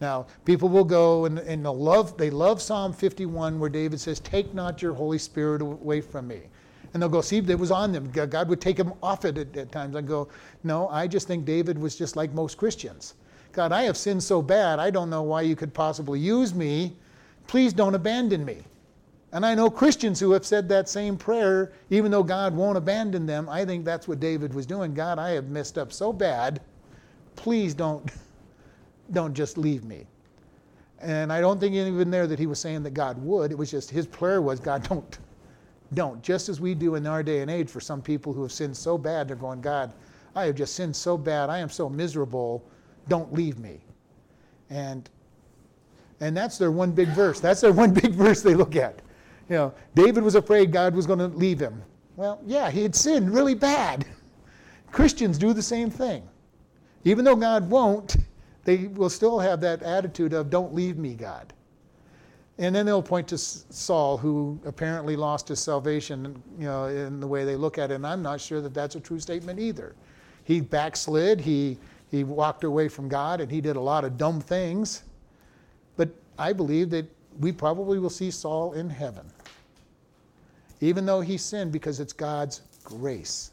Now, 0.00 0.26
people 0.44 0.68
will 0.68 0.84
go 0.84 1.26
and, 1.26 1.38
and 1.38 1.62
love, 1.64 2.16
they 2.16 2.30
love 2.30 2.60
Psalm 2.60 2.92
51 2.92 3.58
where 3.58 3.70
David 3.70 4.00
says, 4.00 4.20
Take 4.20 4.52
not 4.52 4.82
your 4.82 4.94
Holy 4.94 5.18
Spirit 5.18 5.62
away 5.62 6.00
from 6.00 6.26
me. 6.26 6.40
And 6.92 7.02
they'll 7.02 7.08
go, 7.08 7.20
see, 7.22 7.38
it 7.38 7.58
was 7.58 7.70
on 7.70 7.92
them. 7.92 8.10
God 8.10 8.48
would 8.48 8.60
take 8.60 8.78
him 8.78 8.92
off 9.02 9.24
it 9.24 9.38
at, 9.38 9.56
at 9.56 9.72
times. 9.72 9.96
I 9.96 10.02
go, 10.02 10.28
no, 10.62 10.88
I 10.88 11.06
just 11.06 11.26
think 11.26 11.44
David 11.44 11.78
was 11.78 11.96
just 11.96 12.16
like 12.16 12.32
most 12.34 12.58
Christians. 12.58 13.14
God, 13.52 13.72
I 13.72 13.82
have 13.82 13.96
sinned 13.96 14.22
so 14.22 14.40
bad, 14.40 14.78
I 14.78 14.90
don't 14.90 15.10
know 15.10 15.22
why 15.22 15.42
you 15.42 15.54
could 15.54 15.74
possibly 15.74 16.18
use 16.18 16.54
me. 16.54 16.96
Please 17.46 17.72
don't 17.72 17.94
abandon 17.94 18.44
me. 18.44 18.62
And 19.32 19.46
I 19.46 19.54
know 19.54 19.70
Christians 19.70 20.20
who 20.20 20.32
have 20.32 20.44
said 20.44 20.68
that 20.68 20.88
same 20.88 21.16
prayer, 21.16 21.72
even 21.90 22.10
though 22.10 22.22
God 22.22 22.54
won't 22.54 22.76
abandon 22.76 23.24
them. 23.24 23.48
I 23.48 23.64
think 23.64 23.84
that's 23.84 24.06
what 24.06 24.20
David 24.20 24.52
was 24.52 24.66
doing. 24.66 24.92
God, 24.92 25.18
I 25.18 25.30
have 25.30 25.48
messed 25.48 25.78
up 25.78 25.92
so 25.92 26.12
bad. 26.12 26.60
Please 27.34 27.72
don't, 27.72 28.10
don't 29.12 29.32
just 29.32 29.56
leave 29.56 29.84
me. 29.84 30.06
And 31.00 31.32
I 31.32 31.40
don't 31.40 31.58
think 31.58 31.74
even 31.74 32.10
there 32.10 32.26
that 32.26 32.38
he 32.38 32.46
was 32.46 32.60
saying 32.60 32.82
that 32.84 32.94
God 32.94 33.20
would. 33.22 33.50
It 33.50 33.58
was 33.58 33.70
just 33.70 33.90
his 33.90 34.06
prayer 34.06 34.42
was, 34.42 34.60
God, 34.60 34.86
don't, 34.88 35.18
don't. 35.94 36.22
Just 36.22 36.48
as 36.48 36.60
we 36.60 36.74
do 36.74 36.94
in 36.94 37.06
our 37.06 37.22
day 37.22 37.40
and 37.40 37.50
age 37.50 37.68
for 37.68 37.80
some 37.80 38.02
people 38.02 38.32
who 38.32 38.42
have 38.42 38.52
sinned 38.52 38.76
so 38.76 38.96
bad, 38.96 39.28
they're 39.28 39.36
going, 39.36 39.60
God, 39.60 39.92
I 40.34 40.46
have 40.46 40.54
just 40.54 40.74
sinned 40.74 40.96
so 40.96 41.16
bad. 41.16 41.50
I 41.50 41.58
am 41.58 41.68
so 41.68 41.88
miserable. 41.88 42.64
Don't 43.08 43.32
leave 43.32 43.58
me. 43.58 43.80
And 44.70 45.08
and 46.20 46.36
that's 46.36 46.56
their 46.56 46.70
one 46.70 46.92
big 46.92 47.08
verse. 47.08 47.40
That's 47.40 47.60
their 47.60 47.72
one 47.72 47.92
big 48.02 48.12
verse 48.12 48.42
they 48.42 48.54
look 48.54 48.76
at. 48.76 49.02
You 49.48 49.56
know, 49.56 49.74
David 49.94 50.22
was 50.22 50.36
afraid 50.36 50.72
God 50.72 50.94
was 50.94 51.06
going 51.06 51.18
to 51.18 51.26
leave 51.26 51.58
him. 51.58 51.82
Well, 52.16 52.40
yeah, 52.46 52.70
he 52.70 52.82
had 52.82 52.94
sinned 52.94 53.34
really 53.34 53.54
bad. 53.54 54.06
Christians 54.92 55.36
do 55.36 55.52
the 55.52 55.62
same 55.62 55.90
thing. 55.90 56.22
Even 57.04 57.24
though 57.24 57.34
God 57.34 57.68
won't, 57.68 58.16
they 58.64 58.86
will 58.86 59.10
still 59.10 59.40
have 59.40 59.60
that 59.62 59.82
attitude 59.82 60.32
of, 60.32 60.48
don't 60.48 60.72
leave 60.72 60.96
me, 60.96 61.14
God. 61.14 61.52
And 62.58 62.74
then 62.74 62.84
they'll 62.84 63.02
point 63.02 63.28
to 63.28 63.38
Saul, 63.38 64.18
who 64.18 64.60
apparently 64.64 65.16
lost 65.16 65.48
his 65.48 65.58
salvation, 65.60 66.42
you 66.58 66.66
know, 66.66 66.86
in 66.86 67.18
the 67.18 67.26
way 67.26 67.44
they 67.44 67.56
look 67.56 67.78
at 67.78 67.90
it. 67.90 67.94
And 67.94 68.06
I'm 68.06 68.22
not 68.22 68.40
sure 68.40 68.60
that 68.60 68.74
that's 68.74 68.94
a 68.94 69.00
true 69.00 69.18
statement 69.18 69.58
either. 69.58 69.94
He 70.44 70.60
backslid, 70.60 71.40
he, 71.40 71.78
he 72.10 72.24
walked 72.24 72.64
away 72.64 72.88
from 72.88 73.08
God, 73.08 73.40
and 73.40 73.50
he 73.50 73.60
did 73.60 73.76
a 73.76 73.80
lot 73.80 74.04
of 74.04 74.18
dumb 74.18 74.40
things. 74.40 75.04
But 75.96 76.10
I 76.38 76.52
believe 76.52 76.90
that 76.90 77.06
we 77.40 77.52
probably 77.52 77.98
will 77.98 78.10
see 78.10 78.30
Saul 78.30 78.74
in 78.74 78.90
heaven, 78.90 79.26
even 80.80 81.06
though 81.06 81.20
he 81.20 81.38
sinned, 81.38 81.72
because 81.72 82.00
it's 82.00 82.12
God's 82.12 82.62
grace. 82.84 83.52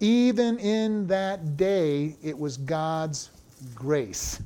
Even 0.00 0.58
in 0.58 1.06
that 1.06 1.56
day, 1.56 2.16
it 2.22 2.36
was 2.36 2.56
God's 2.56 3.30
grace 3.74 4.42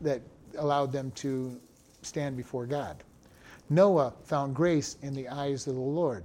that 0.00 0.20
allowed 0.58 0.92
them 0.92 1.10
to 1.12 1.58
stand 2.02 2.36
before 2.36 2.66
God. 2.66 3.02
Noah 3.70 4.14
found 4.24 4.54
grace 4.54 4.96
in 5.02 5.14
the 5.14 5.28
eyes 5.28 5.66
of 5.66 5.74
the 5.74 5.80
Lord. 5.80 6.24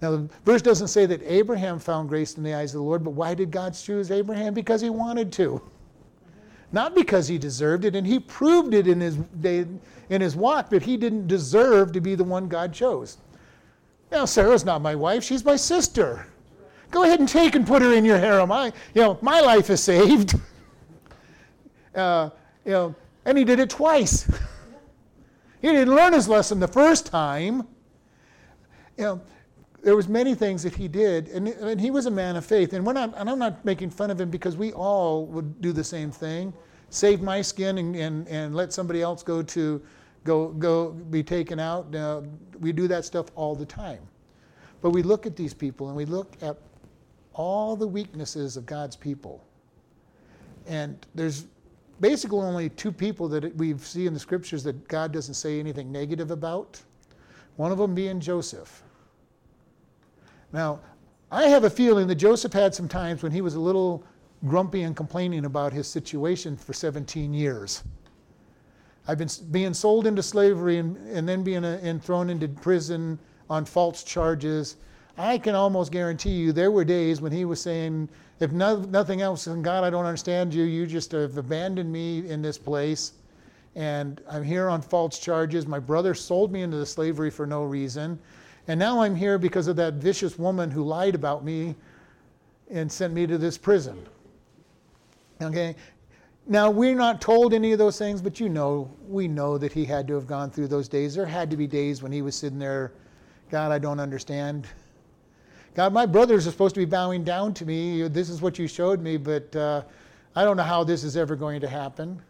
Now, 0.00 0.12
the 0.12 0.28
verse 0.44 0.62
doesn't 0.62 0.88
say 0.88 1.06
that 1.06 1.22
Abraham 1.24 1.78
found 1.78 2.08
grace 2.08 2.36
in 2.36 2.42
the 2.42 2.54
eyes 2.54 2.74
of 2.74 2.80
the 2.80 2.84
Lord, 2.84 3.02
but 3.02 3.10
why 3.10 3.34
did 3.34 3.50
God 3.50 3.74
choose 3.74 4.10
Abraham? 4.10 4.54
Because 4.54 4.80
he 4.80 4.90
wanted 4.90 5.32
to. 5.32 5.60
Not 6.70 6.94
because 6.94 7.26
he 7.26 7.38
deserved 7.38 7.84
it, 7.84 7.96
and 7.96 8.06
he 8.06 8.18
proved 8.20 8.74
it 8.74 8.86
in 8.86 9.00
his, 9.00 9.16
day, 9.16 9.66
in 10.10 10.20
his 10.20 10.36
walk 10.36 10.70
that 10.70 10.82
he 10.82 10.96
didn't 10.96 11.26
deserve 11.26 11.92
to 11.92 12.00
be 12.00 12.14
the 12.14 12.24
one 12.24 12.46
God 12.46 12.72
chose. 12.72 13.18
Now, 14.12 14.24
Sarah's 14.24 14.64
not 14.64 14.82
my 14.82 14.94
wife, 14.94 15.24
she's 15.24 15.44
my 15.44 15.56
sister. 15.56 16.26
Go 16.90 17.04
ahead 17.04 17.20
and 17.20 17.28
take 17.28 17.54
and 17.54 17.66
put 17.66 17.82
her 17.82 17.92
in 17.92 18.04
your 18.04 18.18
harem. 18.18 18.52
I, 18.52 18.72
you 18.94 19.02
know, 19.02 19.18
my 19.20 19.40
life 19.40 19.70
is 19.70 19.82
saved. 19.82 20.34
Uh, 21.94 22.30
you 22.64 22.70
know, 22.70 22.94
and 23.24 23.36
he 23.36 23.42
did 23.42 23.58
it 23.58 23.68
twice. 23.68 24.30
he 25.60 25.68
didn't 25.68 25.94
learn 25.94 26.12
his 26.12 26.28
lesson 26.28 26.60
the 26.60 26.68
first 26.68 27.06
time. 27.06 27.66
You 28.96 29.04
know, 29.04 29.20
there 29.82 29.96
was 29.96 30.08
many 30.08 30.34
things 30.34 30.62
that 30.64 30.74
he 30.74 30.88
did, 30.88 31.28
and, 31.28 31.48
and 31.48 31.80
he 31.80 31.90
was 31.90 32.06
a 32.06 32.10
man 32.10 32.36
of 32.36 32.44
faith. 32.44 32.72
And, 32.72 32.84
not, 32.84 33.14
and 33.16 33.30
I'm 33.30 33.38
not 33.38 33.64
making 33.64 33.90
fun 33.90 34.10
of 34.10 34.20
him 34.20 34.30
because 34.30 34.56
we 34.56 34.72
all 34.72 35.26
would 35.26 35.60
do 35.60 35.72
the 35.72 35.84
same 35.84 36.10
thing: 36.10 36.52
save 36.90 37.20
my 37.20 37.42
skin 37.42 37.78
and, 37.78 37.94
and, 37.96 38.28
and 38.28 38.54
let 38.54 38.72
somebody 38.72 39.02
else 39.02 39.22
go 39.22 39.42
to 39.42 39.80
go 40.24 40.48
go 40.48 40.90
be 40.90 41.22
taken 41.22 41.60
out. 41.60 41.94
Uh, 41.94 42.22
we 42.60 42.72
do 42.72 42.88
that 42.88 43.04
stuff 43.04 43.26
all 43.34 43.54
the 43.54 43.66
time. 43.66 44.00
But 44.80 44.90
we 44.90 45.02
look 45.02 45.26
at 45.26 45.36
these 45.36 45.54
people 45.54 45.88
and 45.88 45.96
we 45.96 46.04
look 46.04 46.36
at 46.42 46.56
all 47.32 47.76
the 47.76 47.86
weaknesses 47.86 48.56
of 48.56 48.66
God's 48.66 48.96
people. 48.96 49.44
And 50.66 51.04
there's 51.14 51.46
basically 52.00 52.38
only 52.38 52.68
two 52.70 52.92
people 52.92 53.28
that 53.28 53.54
we 53.56 53.76
see 53.78 54.06
in 54.06 54.14
the 54.14 54.20
scriptures 54.20 54.62
that 54.64 54.88
God 54.88 55.12
doesn't 55.12 55.34
say 55.34 55.58
anything 55.58 55.90
negative 55.90 56.30
about. 56.30 56.80
One 57.56 57.72
of 57.72 57.78
them 57.78 57.94
being 57.94 58.20
Joseph. 58.20 58.82
Now, 60.52 60.80
I 61.30 61.44
have 61.44 61.64
a 61.64 61.70
feeling 61.70 62.06
that 62.08 62.14
Joseph 62.14 62.52
had 62.52 62.74
some 62.74 62.88
times 62.88 63.22
when 63.22 63.32
he 63.32 63.40
was 63.40 63.54
a 63.54 63.60
little 63.60 64.04
grumpy 64.46 64.82
and 64.82 64.96
complaining 64.96 65.44
about 65.44 65.72
his 65.72 65.86
situation 65.86 66.56
for 66.56 66.72
17 66.72 67.34
years. 67.34 67.82
I've 69.06 69.18
been 69.18 69.28
being 69.50 69.74
sold 69.74 70.06
into 70.06 70.22
slavery 70.22 70.78
and, 70.78 70.96
and 71.08 71.28
then 71.28 71.42
being 71.42 71.64
a, 71.64 71.76
uh, 71.76 71.80
and 71.82 72.02
thrown 72.02 72.30
into 72.30 72.46
prison 72.46 73.18
on 73.48 73.64
false 73.64 74.04
charges. 74.04 74.76
I 75.18 75.36
can 75.36 75.56
almost 75.56 75.90
guarantee 75.90 76.30
you 76.30 76.52
there 76.52 76.70
were 76.70 76.84
days 76.84 77.20
when 77.20 77.32
he 77.32 77.44
was 77.44 77.60
saying, 77.60 78.08
if 78.38 78.52
no, 78.52 78.76
nothing 78.82 79.20
else 79.20 79.46
than 79.46 79.62
God, 79.62 79.82
I 79.82 79.90
don't 79.90 80.04
understand 80.04 80.54
you. 80.54 80.62
You 80.62 80.86
just 80.86 81.10
have 81.10 81.36
abandoned 81.36 81.92
me 81.92 82.28
in 82.30 82.40
this 82.40 82.56
place. 82.56 83.14
And 83.74 84.20
I'm 84.30 84.44
here 84.44 84.68
on 84.68 84.80
false 84.80 85.18
charges. 85.18 85.66
My 85.66 85.80
brother 85.80 86.14
sold 86.14 86.52
me 86.52 86.62
into 86.62 86.76
the 86.76 86.86
slavery 86.86 87.30
for 87.30 87.46
no 87.46 87.64
reason. 87.64 88.18
And 88.68 88.78
now 88.78 89.02
I'm 89.02 89.16
here 89.16 89.38
because 89.38 89.66
of 89.66 89.74
that 89.76 89.94
vicious 89.94 90.38
woman 90.38 90.70
who 90.70 90.84
lied 90.84 91.16
about 91.16 91.44
me 91.44 91.74
and 92.70 92.90
sent 92.90 93.12
me 93.12 93.26
to 93.26 93.38
this 93.38 93.58
prison. 93.58 94.06
Okay? 95.40 95.74
Now, 96.46 96.70
we're 96.70 96.94
not 96.94 97.20
told 97.20 97.52
any 97.52 97.72
of 97.72 97.78
those 97.78 97.98
things, 97.98 98.22
but 98.22 98.38
you 98.38 98.48
know, 98.48 98.90
we 99.06 99.26
know 99.26 99.58
that 99.58 99.72
he 99.72 99.84
had 99.84 100.06
to 100.08 100.14
have 100.14 100.26
gone 100.26 100.50
through 100.50 100.68
those 100.68 100.88
days. 100.88 101.14
There 101.14 101.26
had 101.26 101.50
to 101.50 101.56
be 101.56 101.66
days 101.66 102.02
when 102.02 102.12
he 102.12 102.22
was 102.22 102.36
sitting 102.36 102.58
there, 102.58 102.92
God, 103.50 103.72
I 103.72 103.78
don't 103.78 104.00
understand. 104.00 104.66
God, 105.74 105.92
my 105.92 106.06
brothers 106.06 106.46
are 106.46 106.50
supposed 106.50 106.74
to 106.74 106.80
be 106.80 106.84
bowing 106.84 107.22
down 107.24 107.54
to 107.54 107.64
me. 107.64 108.08
This 108.08 108.30
is 108.30 108.42
what 108.42 108.58
you 108.58 108.66
showed 108.66 109.00
me, 109.00 109.16
but 109.16 109.54
uh, 109.54 109.82
I 110.34 110.44
don't 110.44 110.56
know 110.56 110.62
how 110.62 110.84
this 110.84 111.04
is 111.04 111.16
ever 111.16 111.36
going 111.36 111.60
to 111.60 111.68
happen. 111.68 112.20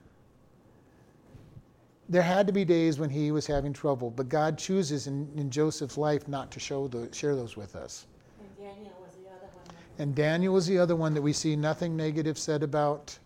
There 2.11 2.23
had 2.23 2.47
to 2.47 2.53
be 2.53 2.65
days 2.65 2.99
when 2.99 3.11
he 3.11 3.33
was 3.33 3.47
having 3.47 3.73
trouble, 3.73 4.11
but 4.11 4.29
God 4.29 4.57
chooses 4.57 5.07
in, 5.07 5.29
in 5.37 5.51
Joseph's 5.51 5.99
life 5.99 6.27
not 6.27 6.51
to 6.53 6.61
show 6.61 6.89
the, 6.89 7.09
share 7.15 7.37
those 7.37 7.57
with 7.57 7.77
us. 7.77 8.07
And 8.41 8.57
Daniel 8.57 8.95
was 9.01 9.15
the 9.15 9.29
other 9.29 9.47
one. 9.55 9.77
And 9.99 10.15
Daniel 10.15 10.55
was 10.55 10.67
the 10.67 10.79
other 10.79 10.97
one 10.97 11.13
that 11.15 11.23
we 11.23 11.35
see 11.35 11.55
nothing 11.55 11.97
negative 11.97 12.39
said 12.39 12.63
about. 12.63 13.19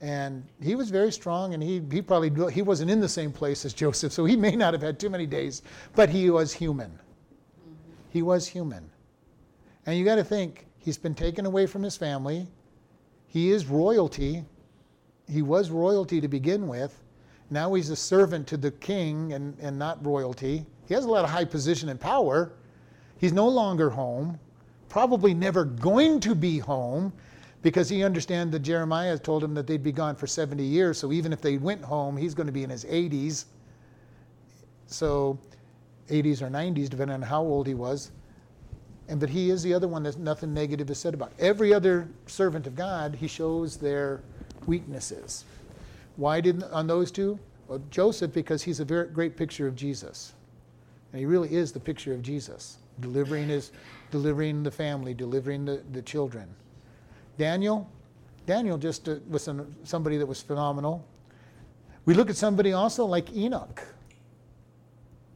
And 0.00 0.44
he 0.62 0.74
was 0.74 0.90
very 0.90 1.12
strong, 1.12 1.54
and 1.54 1.62
he, 1.62 1.82
he 1.90 2.02
probably 2.02 2.52
he 2.52 2.62
wasn't 2.62 2.90
in 2.90 3.00
the 3.00 3.08
same 3.08 3.32
place 3.32 3.64
as 3.64 3.72
Joseph, 3.72 4.12
so 4.12 4.24
he 4.24 4.36
may 4.36 4.56
not 4.56 4.74
have 4.74 4.82
had 4.82 4.98
too 4.98 5.08
many 5.08 5.26
days, 5.26 5.62
but 5.94 6.08
he 6.08 6.30
was 6.30 6.52
human. 6.52 6.90
Mm-hmm. 6.90 7.72
He 8.10 8.22
was 8.22 8.46
human. 8.46 8.90
And 9.86 9.98
you 9.98 10.04
got 10.04 10.16
to 10.16 10.24
think, 10.24 10.66
he's 10.78 10.98
been 10.98 11.14
taken 11.14 11.46
away 11.46 11.66
from 11.66 11.82
his 11.82 11.96
family. 11.96 12.46
He 13.26 13.50
is 13.50 13.66
royalty. 13.66 14.44
He 15.28 15.42
was 15.42 15.70
royalty 15.70 16.20
to 16.20 16.28
begin 16.28 16.68
with. 16.68 17.02
Now 17.50 17.74
he's 17.74 17.90
a 17.90 17.96
servant 17.96 18.46
to 18.48 18.56
the 18.56 18.70
king 18.70 19.32
and, 19.32 19.56
and 19.60 19.78
not 19.78 20.04
royalty. 20.04 20.64
He 20.86 20.94
has 20.94 21.04
a 21.04 21.08
lot 21.08 21.24
of 21.24 21.30
high 21.30 21.44
position 21.44 21.88
and 21.88 22.00
power. 22.00 22.52
He's 23.18 23.32
no 23.32 23.48
longer 23.48 23.90
home, 23.90 24.38
probably 24.88 25.34
never 25.34 25.64
going 25.64 26.20
to 26.20 26.34
be 26.34 26.58
home 26.58 27.12
because 27.62 27.88
he 27.88 28.04
understands 28.04 28.52
that 28.52 28.60
Jeremiah 28.60 29.18
told 29.18 29.42
him 29.42 29.54
that 29.54 29.66
they'd 29.66 29.82
be 29.82 29.92
gone 29.92 30.16
for 30.16 30.26
70 30.26 30.62
years. 30.62 30.98
So 30.98 31.12
even 31.12 31.32
if 31.32 31.40
they 31.40 31.56
went 31.56 31.82
home, 31.82 32.16
he's 32.16 32.34
going 32.34 32.46
to 32.46 32.52
be 32.52 32.62
in 32.62 32.70
his 32.70 32.84
80s. 32.84 33.46
So 34.86 35.38
80s 36.10 36.42
or 36.42 36.48
90s, 36.48 36.90
depending 36.90 37.14
on 37.14 37.22
how 37.22 37.42
old 37.42 37.66
he 37.66 37.74
was. 37.74 38.10
And 39.08 39.20
but 39.20 39.28
he 39.28 39.50
is 39.50 39.62
the 39.62 39.74
other 39.74 39.88
one 39.88 40.02
that 40.04 40.18
nothing 40.18 40.54
negative 40.54 40.90
is 40.90 40.98
said 40.98 41.14
about. 41.14 41.32
Every 41.38 41.74
other 41.74 42.08
servant 42.26 42.66
of 42.66 42.74
God, 42.74 43.14
he 43.14 43.28
shows 43.28 43.76
their 43.76 44.22
weaknesses. 44.66 45.44
Why 46.16 46.40
didn't 46.40 46.64
on 46.64 46.86
those 46.86 47.10
two? 47.10 47.38
Well, 47.68 47.82
Joseph, 47.90 48.32
because 48.32 48.62
he's 48.62 48.80
a 48.80 48.84
very 48.84 49.08
great 49.08 49.36
picture 49.36 49.66
of 49.66 49.74
Jesus. 49.74 50.32
And 51.12 51.20
he 51.20 51.26
really 51.26 51.54
is 51.54 51.72
the 51.72 51.80
picture 51.80 52.12
of 52.12 52.22
Jesus, 52.22 52.78
delivering 53.00 53.48
his 53.48 53.72
delivering 54.10 54.62
the 54.62 54.70
family, 54.70 55.12
delivering 55.12 55.64
the, 55.64 55.82
the 55.92 56.00
children. 56.02 56.48
Daniel, 57.36 57.90
Daniel 58.46 58.78
just 58.78 59.08
uh, 59.08 59.16
was 59.28 59.48
an, 59.48 59.74
somebody 59.82 60.16
that 60.18 60.26
was 60.26 60.40
phenomenal. 60.40 61.04
We 62.04 62.14
look 62.14 62.30
at 62.30 62.36
somebody 62.36 62.72
also 62.72 63.04
like 63.06 63.34
Enoch. 63.34 63.82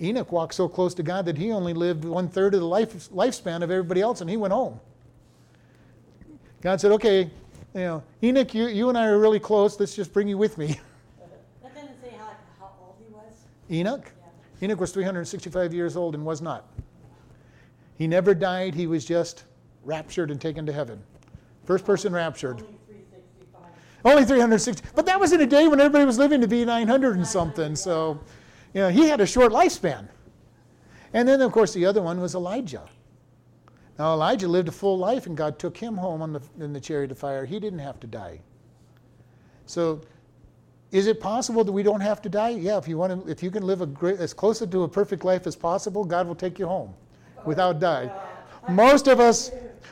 Enoch 0.01 0.31
walked 0.31 0.55
so 0.55 0.69
close 0.69 0.95
to 0.95 1.03
God 1.03 1.25
that 1.27 1.37
he 1.37 1.51
only 1.51 1.75
lived 1.75 2.05
one 2.05 2.29
third 2.29 2.55
of 2.55 2.61
the 2.61 2.67
life, 2.67 3.11
lifespan 3.11 3.63
of 3.63 3.71
everybody 3.71 4.01
else, 4.01 4.21
and 4.21 4.31
he 4.31 4.37
went 4.37 4.53
home. 4.53 4.79
God 6.61 6.81
said, 6.81 6.93
"Okay, 6.93 7.23
you 7.75 7.81
know, 7.81 8.03
Enoch, 8.23 8.55
you, 8.55 8.69
you 8.69 8.89
and 8.89 8.97
I 8.97 9.07
are 9.07 9.19
really 9.19 9.41
close. 9.41 9.79
Let's 9.79 9.97
just 9.97 10.13
bring 10.13 10.29
you 10.29 10.39
with 10.39 10.59
me." 10.59 10.79
That 11.63 11.75
didn't 11.75 12.01
say 12.01 12.13
how, 12.17 12.31
how 12.61 12.71
old 12.81 12.95
he 13.05 13.13
was. 13.13 13.33
Enoch. 13.71 14.11
Yeah. 14.61 14.67
Enoch 14.67 14.81
was 14.81 14.93
365 14.93 15.75
years 15.75 15.97
old 15.97 16.15
and 16.15 16.25
was 16.25 16.41
not. 16.41 16.65
He 17.97 18.07
never 18.07 18.35
died. 18.35 18.75
He 18.75 18.87
was 18.87 19.05
just 19.05 19.45
raptured 19.85 20.31
and 20.31 20.41
taken 20.41 20.65
to 20.67 20.73
heaven. 20.73 21.03
First 21.65 21.85
person 21.85 22.13
raptured. 22.13 22.61
Only 22.61 22.79
365. 22.87 23.63
Only 24.05 24.25
360. 24.25 24.89
But 24.95 25.07
that 25.07 25.19
was 25.19 25.33
in 25.33 25.41
a 25.41 25.47
day 25.47 25.67
when 25.69 25.81
everybody 25.81 26.05
was 26.05 26.17
living 26.19 26.41
to 26.41 26.49
be 26.49 26.65
900 26.65 27.17
and 27.17 27.27
something. 27.27 27.75
So. 27.75 28.21
You 28.75 28.83
know, 28.83 28.89
he 28.91 29.09
had 29.09 29.21
a 29.21 29.27
short 29.27 29.53
lifespan. 29.53 30.09
And 31.13 31.27
then, 31.27 31.41
of 31.41 31.53
course, 31.53 31.73
the 31.73 31.87
other 31.87 32.03
one 32.03 32.21
was 32.21 32.35
Elijah. 32.35 32.89
Now, 33.99 34.13
Elijah 34.13 34.47
lived 34.47 34.69
a 34.69 34.73
full 34.73 34.99
life, 34.99 35.27
and 35.27 35.37
God 35.37 35.59
took 35.59 35.77
him 35.77 35.97
home 35.97 36.23
on 36.23 36.33
the, 36.33 36.43
in 36.61 36.73
the 36.73 36.81
chariot 36.81 37.11
of 37.11 37.19
fire. 37.19 37.45
He 37.45 37.59
didn't 37.59 37.81
have 37.81 37.99
to 38.01 38.07
die. 38.07 38.41
So, 39.67 40.03
is 40.93 41.07
it 41.07 41.21
possible 41.21 41.65
that 41.65 41.73
we 41.73 41.83
don't 41.83 42.01
have 42.01 42.23
to 42.23 42.29
die? 42.29 42.51
Yeah, 42.51 42.79
if 42.79 42.89
you 42.89 42.97
want 42.97 43.25
to, 43.25 43.31
if 43.31 43.43
you 43.43 43.51
can 43.51 43.65
live 43.65 43.81
a 43.81 43.87
great, 43.87 44.21
as 44.21 44.33
close 44.33 44.61
to 44.61 44.83
a 44.83 44.89
perfect 44.89 45.25
life 45.25 45.47
as 45.47 45.57
possible, 45.57 46.05
God 46.05 46.27
will 46.27 46.35
take 46.35 46.59
you 46.59 46.67
home. 46.67 46.95
without 47.45 47.81
die. 47.81 48.11
Most 48.69 49.09
of 49.09 49.21
us, 49.21 49.51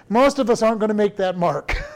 most 0.08 0.38
of 0.38 0.50
us 0.50 0.62
aren't 0.62 0.78
going 0.78 0.88
to 0.88 0.94
make 0.94 1.16
that 1.16 1.38
mark. 1.38 1.76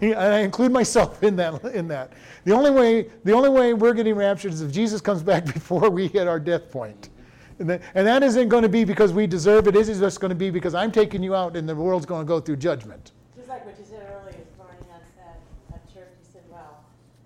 and 0.00 0.18
I 0.18 0.40
include 0.40 0.72
myself 0.72 1.22
in 1.22 1.36
that. 1.36 1.62
In 1.64 1.88
that, 1.88 2.12
the 2.44 2.52
only 2.52 2.70
way, 2.70 3.10
the 3.24 3.32
only 3.32 3.48
way 3.48 3.74
we're 3.74 3.94
getting 3.94 4.14
raptured 4.14 4.52
is 4.52 4.62
if 4.62 4.72
Jesus 4.72 5.00
comes 5.00 5.22
back 5.22 5.44
before 5.54 5.90
we 5.90 6.08
hit 6.08 6.28
our 6.28 6.40
death 6.40 6.70
point. 6.70 7.10
And 7.58 7.68
that, 7.70 7.82
and 7.94 8.06
that 8.06 8.22
isn't 8.22 8.48
going 8.48 8.62
to 8.62 8.68
be 8.68 8.84
because 8.84 9.12
we 9.12 9.26
deserve 9.26 9.66
it. 9.66 9.74
It 9.74 9.88
is 9.88 9.98
just 9.98 10.20
going 10.20 10.28
to 10.28 10.36
be 10.36 10.48
because 10.50 10.74
I'm 10.74 10.92
taking 10.92 11.22
you 11.22 11.34
out, 11.34 11.56
and 11.56 11.68
the 11.68 11.74
world's 11.74 12.06
going 12.06 12.24
to 12.24 12.28
go 12.28 12.38
through 12.38 12.56
judgment. 12.56 13.10
Just 13.36 13.48
like 13.48 13.66
what 13.66 13.76
you 13.78 13.84
said 13.84 14.06
earlier 14.12 14.38
this 14.38 14.56
morning 14.56 14.78
at, 14.92 15.02
at, 15.26 15.40
at 15.74 15.92
church, 15.92 16.14
you 16.22 16.28
said, 16.32 16.42
well, 16.48 16.84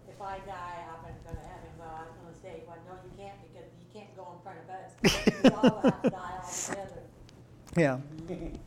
if 0.08 0.20
I 0.22 0.38
die, 0.46 0.85
I'm 0.88 1.02
gonna 1.02 1.14
go 1.26 1.32
to 1.32 1.46
heaven, 1.46 1.68
well, 1.78 2.00
I'm 2.00 2.24
gonna 2.24 2.37
say, 2.40 2.62
well, 2.66 2.78
no, 2.88 2.94
you 3.04 3.12
can't, 3.18 3.37
because 3.52 3.68
you 3.76 3.87
can't 3.92 4.16
go 4.16 4.32
in 4.32 4.40
front 4.40 4.58
of 4.64 4.70
us. 4.72 4.92
We 5.42 5.50
all 5.50 5.80
have 5.80 6.02
to 6.02 6.11
die 6.11 6.38
all 6.42 6.48
together. 6.48 7.02
Yeah. 7.76 7.98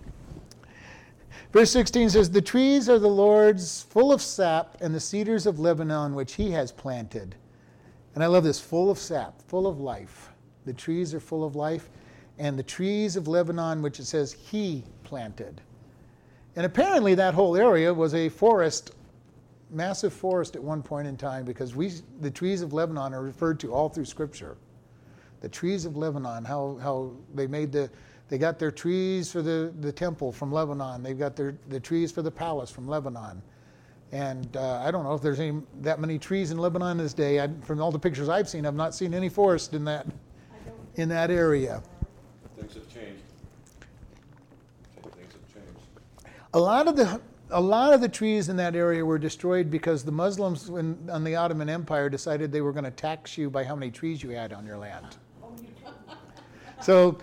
Verse 1.55 1.71
16 1.71 2.09
says, 2.09 2.29
The 2.29 2.41
trees 2.41 2.89
are 2.89 2.99
the 2.99 3.07
Lord's, 3.07 3.83
full 3.83 4.11
of 4.11 4.21
sap, 4.21 4.75
and 4.81 4.93
the 4.93 4.99
cedars 4.99 5.45
of 5.45 5.57
Lebanon, 5.57 6.13
which 6.13 6.33
he 6.33 6.51
has 6.51 6.69
planted. 6.69 7.33
And 8.13 8.21
I 8.21 8.27
love 8.27 8.43
this 8.43 8.59
full 8.59 8.91
of 8.91 8.97
sap, 8.97 9.41
full 9.43 9.65
of 9.65 9.79
life. 9.79 10.31
The 10.65 10.73
trees 10.73 11.13
are 11.13 11.21
full 11.21 11.45
of 11.45 11.55
life. 11.55 11.89
And 12.37 12.59
the 12.59 12.63
trees 12.63 13.15
of 13.15 13.29
Lebanon, 13.29 13.81
which 13.81 14.01
it 14.01 14.03
says 14.03 14.33
he 14.33 14.83
planted. 15.05 15.61
And 16.57 16.65
apparently, 16.65 17.15
that 17.15 17.33
whole 17.33 17.55
area 17.55 17.93
was 17.93 18.13
a 18.15 18.27
forest, 18.27 18.91
massive 19.69 20.11
forest 20.11 20.57
at 20.57 20.61
one 20.61 20.83
point 20.83 21.07
in 21.07 21.15
time, 21.15 21.45
because 21.45 21.73
we, 21.73 21.93
the 22.19 22.31
trees 22.31 22.63
of 22.63 22.73
Lebanon 22.73 23.13
are 23.13 23.23
referred 23.23 23.61
to 23.61 23.73
all 23.73 23.87
through 23.87 24.03
Scripture. 24.03 24.57
The 25.39 25.47
trees 25.47 25.85
of 25.85 25.95
Lebanon, 25.95 26.43
how, 26.43 26.77
how 26.81 27.13
they 27.33 27.47
made 27.47 27.71
the, 27.71 27.89
they 28.27 28.37
got 28.37 28.57
their 28.57 28.71
trees 28.71 29.31
for 29.31 29.41
the, 29.41 29.73
the 29.81 29.91
temple 29.91 30.31
from 30.31 30.51
Lebanon. 30.51 31.03
They've 31.03 31.17
got 31.17 31.35
their 31.35 31.55
the 31.69 31.79
trees 31.79 32.11
for 32.11 32.21
the 32.21 32.31
palace 32.31 32.71
from 32.71 32.87
Lebanon. 32.87 33.41
And 34.11 34.55
uh, 34.55 34.81
I 34.83 34.91
don't 34.91 35.03
know 35.03 35.13
if 35.13 35.21
there's 35.21 35.39
any, 35.39 35.61
that 35.81 35.99
many 35.99 36.17
trees 36.17 36.51
in 36.51 36.57
Lebanon 36.57 36.97
this 36.97 37.13
day. 37.13 37.41
I, 37.41 37.49
from 37.63 37.81
all 37.81 37.91
the 37.91 37.99
pictures 37.99 38.29
I've 38.29 38.47
seen, 38.47 38.65
I've 38.65 38.75
not 38.75 38.95
seen 38.95 39.13
any 39.13 39.29
forest 39.29 39.73
in 39.73 39.83
that 39.85 40.07
in 40.95 41.09
that 41.09 41.29
area. 41.29 41.83
Things 42.55 42.73
have 42.75 42.87
changed. 42.87 43.21
Things 45.03 45.33
have 45.33 45.53
changed. 45.53 45.79
A 46.53 46.59
lot 46.59 46.87
of 46.87 46.95
the 46.95 47.19
a 47.51 47.61
lot 47.61 47.93
of 47.93 48.01
the 48.01 48.09
trees 48.09 48.49
in 48.49 48.55
that 48.57 48.75
area 48.75 49.05
were 49.05 49.19
destroyed 49.19 49.69
because 49.69 50.03
the 50.03 50.11
Muslims 50.11 50.69
when, 50.69 50.97
on 51.11 51.23
the 51.23 51.35
Ottoman 51.35 51.69
Empire 51.69 52.09
decided 52.09 52.51
they 52.51 52.61
were 52.61 52.71
going 52.71 52.85
to 52.85 52.91
tax 52.91 53.37
you 53.37 53.49
by 53.49 53.63
how 53.63 53.75
many 53.75 53.91
trees 53.91 54.23
you 54.23 54.31
had 54.31 54.51
on 54.51 54.65
your 54.65 54.77
land. 54.77 55.17
So 56.81 57.17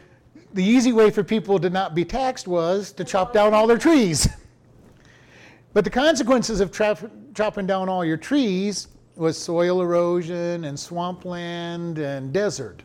the 0.54 0.64
easy 0.64 0.92
way 0.92 1.10
for 1.10 1.24
people 1.24 1.58
to 1.58 1.70
not 1.70 1.94
be 1.94 2.04
taxed 2.04 2.46
was 2.46 2.92
to 2.92 3.04
chop 3.04 3.32
down 3.32 3.54
all 3.54 3.66
their 3.66 3.78
trees. 3.78 4.28
But 5.74 5.84
the 5.84 5.90
consequences 5.90 6.60
of 6.60 6.70
tra- 6.70 7.10
chopping 7.34 7.66
down 7.66 7.88
all 7.88 8.04
your 8.04 8.18
trees 8.18 8.88
was 9.16 9.38
soil 9.38 9.80
erosion 9.80 10.64
and 10.64 10.78
swampland 10.78 11.98
and 11.98 12.30
desert. 12.32 12.82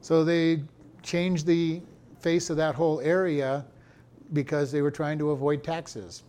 So 0.00 0.24
they 0.24 0.62
changed 1.02 1.46
the 1.46 1.82
face 2.20 2.48
of 2.48 2.56
that 2.56 2.74
whole 2.74 3.00
area 3.00 3.66
because 4.32 4.72
they 4.72 4.82
were 4.82 4.90
trying 4.90 5.18
to 5.18 5.30
avoid 5.30 5.62
taxes. 5.62 6.22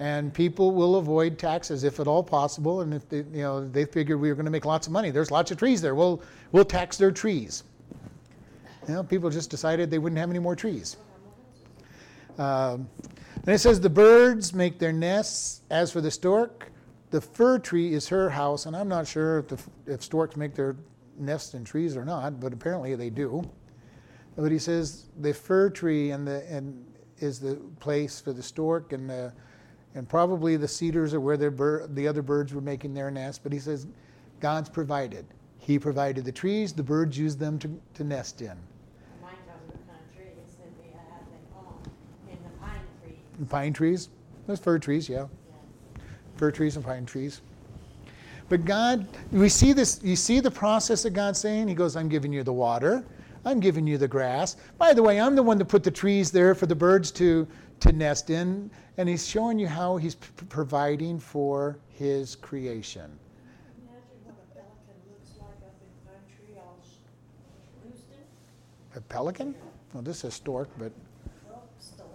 And 0.00 0.34
people 0.34 0.72
will 0.72 0.96
avoid 0.96 1.38
taxes 1.38 1.84
if 1.84 2.00
at 2.00 2.06
all 2.06 2.22
possible. 2.22 2.80
And 2.80 2.92
if 2.92 3.08
they, 3.08 3.18
you 3.18 3.42
know, 3.42 3.68
they 3.68 3.84
figured 3.84 4.20
we 4.20 4.28
were 4.28 4.34
going 4.34 4.46
to 4.46 4.50
make 4.50 4.64
lots 4.64 4.86
of 4.86 4.92
money. 4.92 5.10
There's 5.10 5.30
lots 5.30 5.50
of 5.50 5.58
trees 5.58 5.80
there. 5.80 5.94
We'll, 5.94 6.22
we'll 6.50 6.64
tax 6.64 6.96
their 6.96 7.12
trees. 7.12 7.64
You 8.88 8.94
know, 8.94 9.02
people 9.04 9.30
just 9.30 9.50
decided 9.50 9.90
they 9.90 9.98
wouldn't 9.98 10.18
have 10.18 10.30
any 10.30 10.38
more 10.38 10.56
trees. 10.56 10.96
Um, 12.38 12.88
and 13.36 13.48
it 13.48 13.58
says, 13.58 13.80
The 13.80 13.90
birds 13.90 14.54
make 14.54 14.78
their 14.78 14.92
nests. 14.92 15.60
As 15.70 15.92
for 15.92 16.00
the 16.00 16.10
stork, 16.10 16.70
the 17.10 17.20
fir 17.20 17.58
tree 17.58 17.94
is 17.94 18.08
her 18.08 18.30
house. 18.30 18.66
And 18.66 18.76
I'm 18.76 18.88
not 18.88 19.06
sure 19.06 19.40
if, 19.40 19.48
the, 19.48 19.58
if 19.86 20.02
storks 20.02 20.36
make 20.36 20.54
their 20.54 20.76
nests 21.18 21.54
in 21.54 21.64
trees 21.64 21.96
or 21.96 22.04
not, 22.04 22.40
but 22.40 22.52
apparently 22.52 22.94
they 22.94 23.10
do. 23.10 23.48
But 24.36 24.50
he 24.50 24.58
says, 24.58 25.06
The 25.20 25.32
fir 25.32 25.70
tree 25.70 26.10
and 26.10 26.26
the, 26.26 26.44
and 26.50 26.84
is 27.18 27.38
the 27.38 27.54
place 27.78 28.20
for 28.20 28.32
the 28.32 28.42
stork, 28.42 28.92
and, 28.92 29.08
the, 29.08 29.32
and 29.94 30.08
probably 30.08 30.56
the 30.56 30.66
cedars 30.66 31.14
are 31.14 31.20
where 31.20 31.36
bir- 31.50 31.86
the 31.90 32.08
other 32.08 32.22
birds 32.22 32.52
were 32.52 32.60
making 32.60 32.94
their 32.94 33.10
nests. 33.10 33.38
But 33.42 33.52
he 33.52 33.58
says, 33.60 33.86
God's 34.40 34.68
provided. 34.68 35.24
He 35.58 35.78
provided 35.78 36.24
the 36.24 36.32
trees, 36.32 36.72
the 36.72 36.82
birds 36.82 37.16
use 37.16 37.36
them 37.36 37.56
to, 37.60 37.80
to 37.94 38.02
nest 38.02 38.42
in. 38.42 38.48
Mine 39.22 39.36
tells 39.46 39.62
me 39.62 39.78
what 39.78 39.86
kind 39.86 40.00
of 40.02 40.16
tree, 40.16 40.26
it 40.26 40.48
said 40.50 40.66
they 40.82 40.90
had 40.90 41.22
them 41.30 41.46
home 41.54 41.78
in 42.28 42.36
the 42.42 42.50
pine 42.58 42.82
tree. 43.00 43.21
And 43.38 43.48
pine 43.48 43.72
trees, 43.72 44.10
there's 44.46 44.60
fir 44.60 44.78
trees, 44.78 45.08
yeah. 45.08 45.26
Fir 46.36 46.50
trees 46.50 46.76
and 46.76 46.84
pine 46.84 47.06
trees. 47.06 47.40
But 48.48 48.64
God, 48.64 49.06
we 49.30 49.48
see 49.48 49.72
this, 49.72 50.00
you 50.02 50.16
see 50.16 50.40
the 50.40 50.50
process 50.50 51.04
of 51.04 51.14
God 51.14 51.36
saying, 51.36 51.68
He 51.68 51.74
goes, 51.74 51.96
I'm 51.96 52.08
giving 52.08 52.32
you 52.32 52.42
the 52.42 52.52
water, 52.52 53.04
I'm 53.44 53.60
giving 53.60 53.86
you 53.86 53.98
the 53.98 54.08
grass. 54.08 54.56
By 54.78 54.92
the 54.92 55.02
way, 55.02 55.20
I'm 55.20 55.34
the 55.34 55.42
one 55.42 55.58
that 55.58 55.64
put 55.66 55.82
the 55.82 55.90
trees 55.90 56.30
there 56.30 56.54
for 56.54 56.66
the 56.66 56.74
birds 56.74 57.10
to, 57.12 57.46
to 57.80 57.92
nest 57.92 58.30
in. 58.30 58.70
And 58.98 59.08
He's 59.08 59.26
showing 59.26 59.58
you 59.58 59.66
how 59.66 59.96
He's 59.96 60.16
p- 60.16 60.28
providing 60.48 61.18
for 61.18 61.78
His 61.88 62.36
creation. 62.36 63.18
A 63.64 64.44
pelican 64.54 65.00
looks 65.08 65.30
like 65.38 65.48
up 65.64 65.74
in 65.80 65.88
pine 66.06 66.22
tree, 66.36 66.56
all 66.58 66.78
Houston, 67.84 68.24
A 68.94 69.00
pelican? 69.00 69.54
Well, 69.94 70.02
this 70.02 70.24
is 70.24 70.34
stork, 70.34 70.68
but 70.78 70.92
well, 71.48 71.64
stork. 71.78 72.08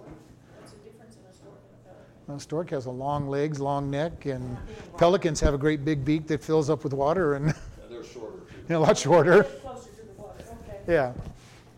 What's 0.59 0.71
the 0.73 0.79
difference 0.79 1.15
in 1.15 1.25
a 1.29 1.33
stork 1.33 1.59
and 1.65 1.77
a 1.81 1.89
pelican? 1.89 2.16
Well, 2.27 2.39
stork 2.39 2.69
has 2.71 2.85
a 2.85 2.91
long 2.91 3.29
legs, 3.29 3.59
long 3.59 3.89
neck, 3.89 4.25
and 4.25 4.57
pelicans 4.97 5.39
have 5.39 5.53
a 5.53 5.57
great 5.57 5.85
big 5.85 6.03
beak 6.03 6.27
that 6.27 6.43
fills 6.43 6.69
up 6.69 6.83
with 6.83 6.93
water 6.93 7.35
and 7.35 7.45
And 7.83 7.89
they're 7.89 8.03
shorter 8.03 8.37
too. 8.67 8.77
a 8.77 8.79
lot 8.79 8.97
shorter. 8.97 9.43
Closer 9.43 9.89
to 9.89 10.05
the 10.05 10.21
water, 10.21 10.43
okay. 10.67 10.79
Yeah. 10.87 11.13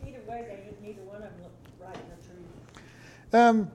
Either 0.07 0.17
way, 0.27 0.45
they, 0.81 0.87
neither 0.87 1.01
one 1.03 1.17
of 1.17 1.21
them 1.21 1.31
look 1.43 1.51
right 1.79 1.95
in 1.95 2.01
the 2.09 2.27
tree. 2.27 3.39
Um, 3.39 3.71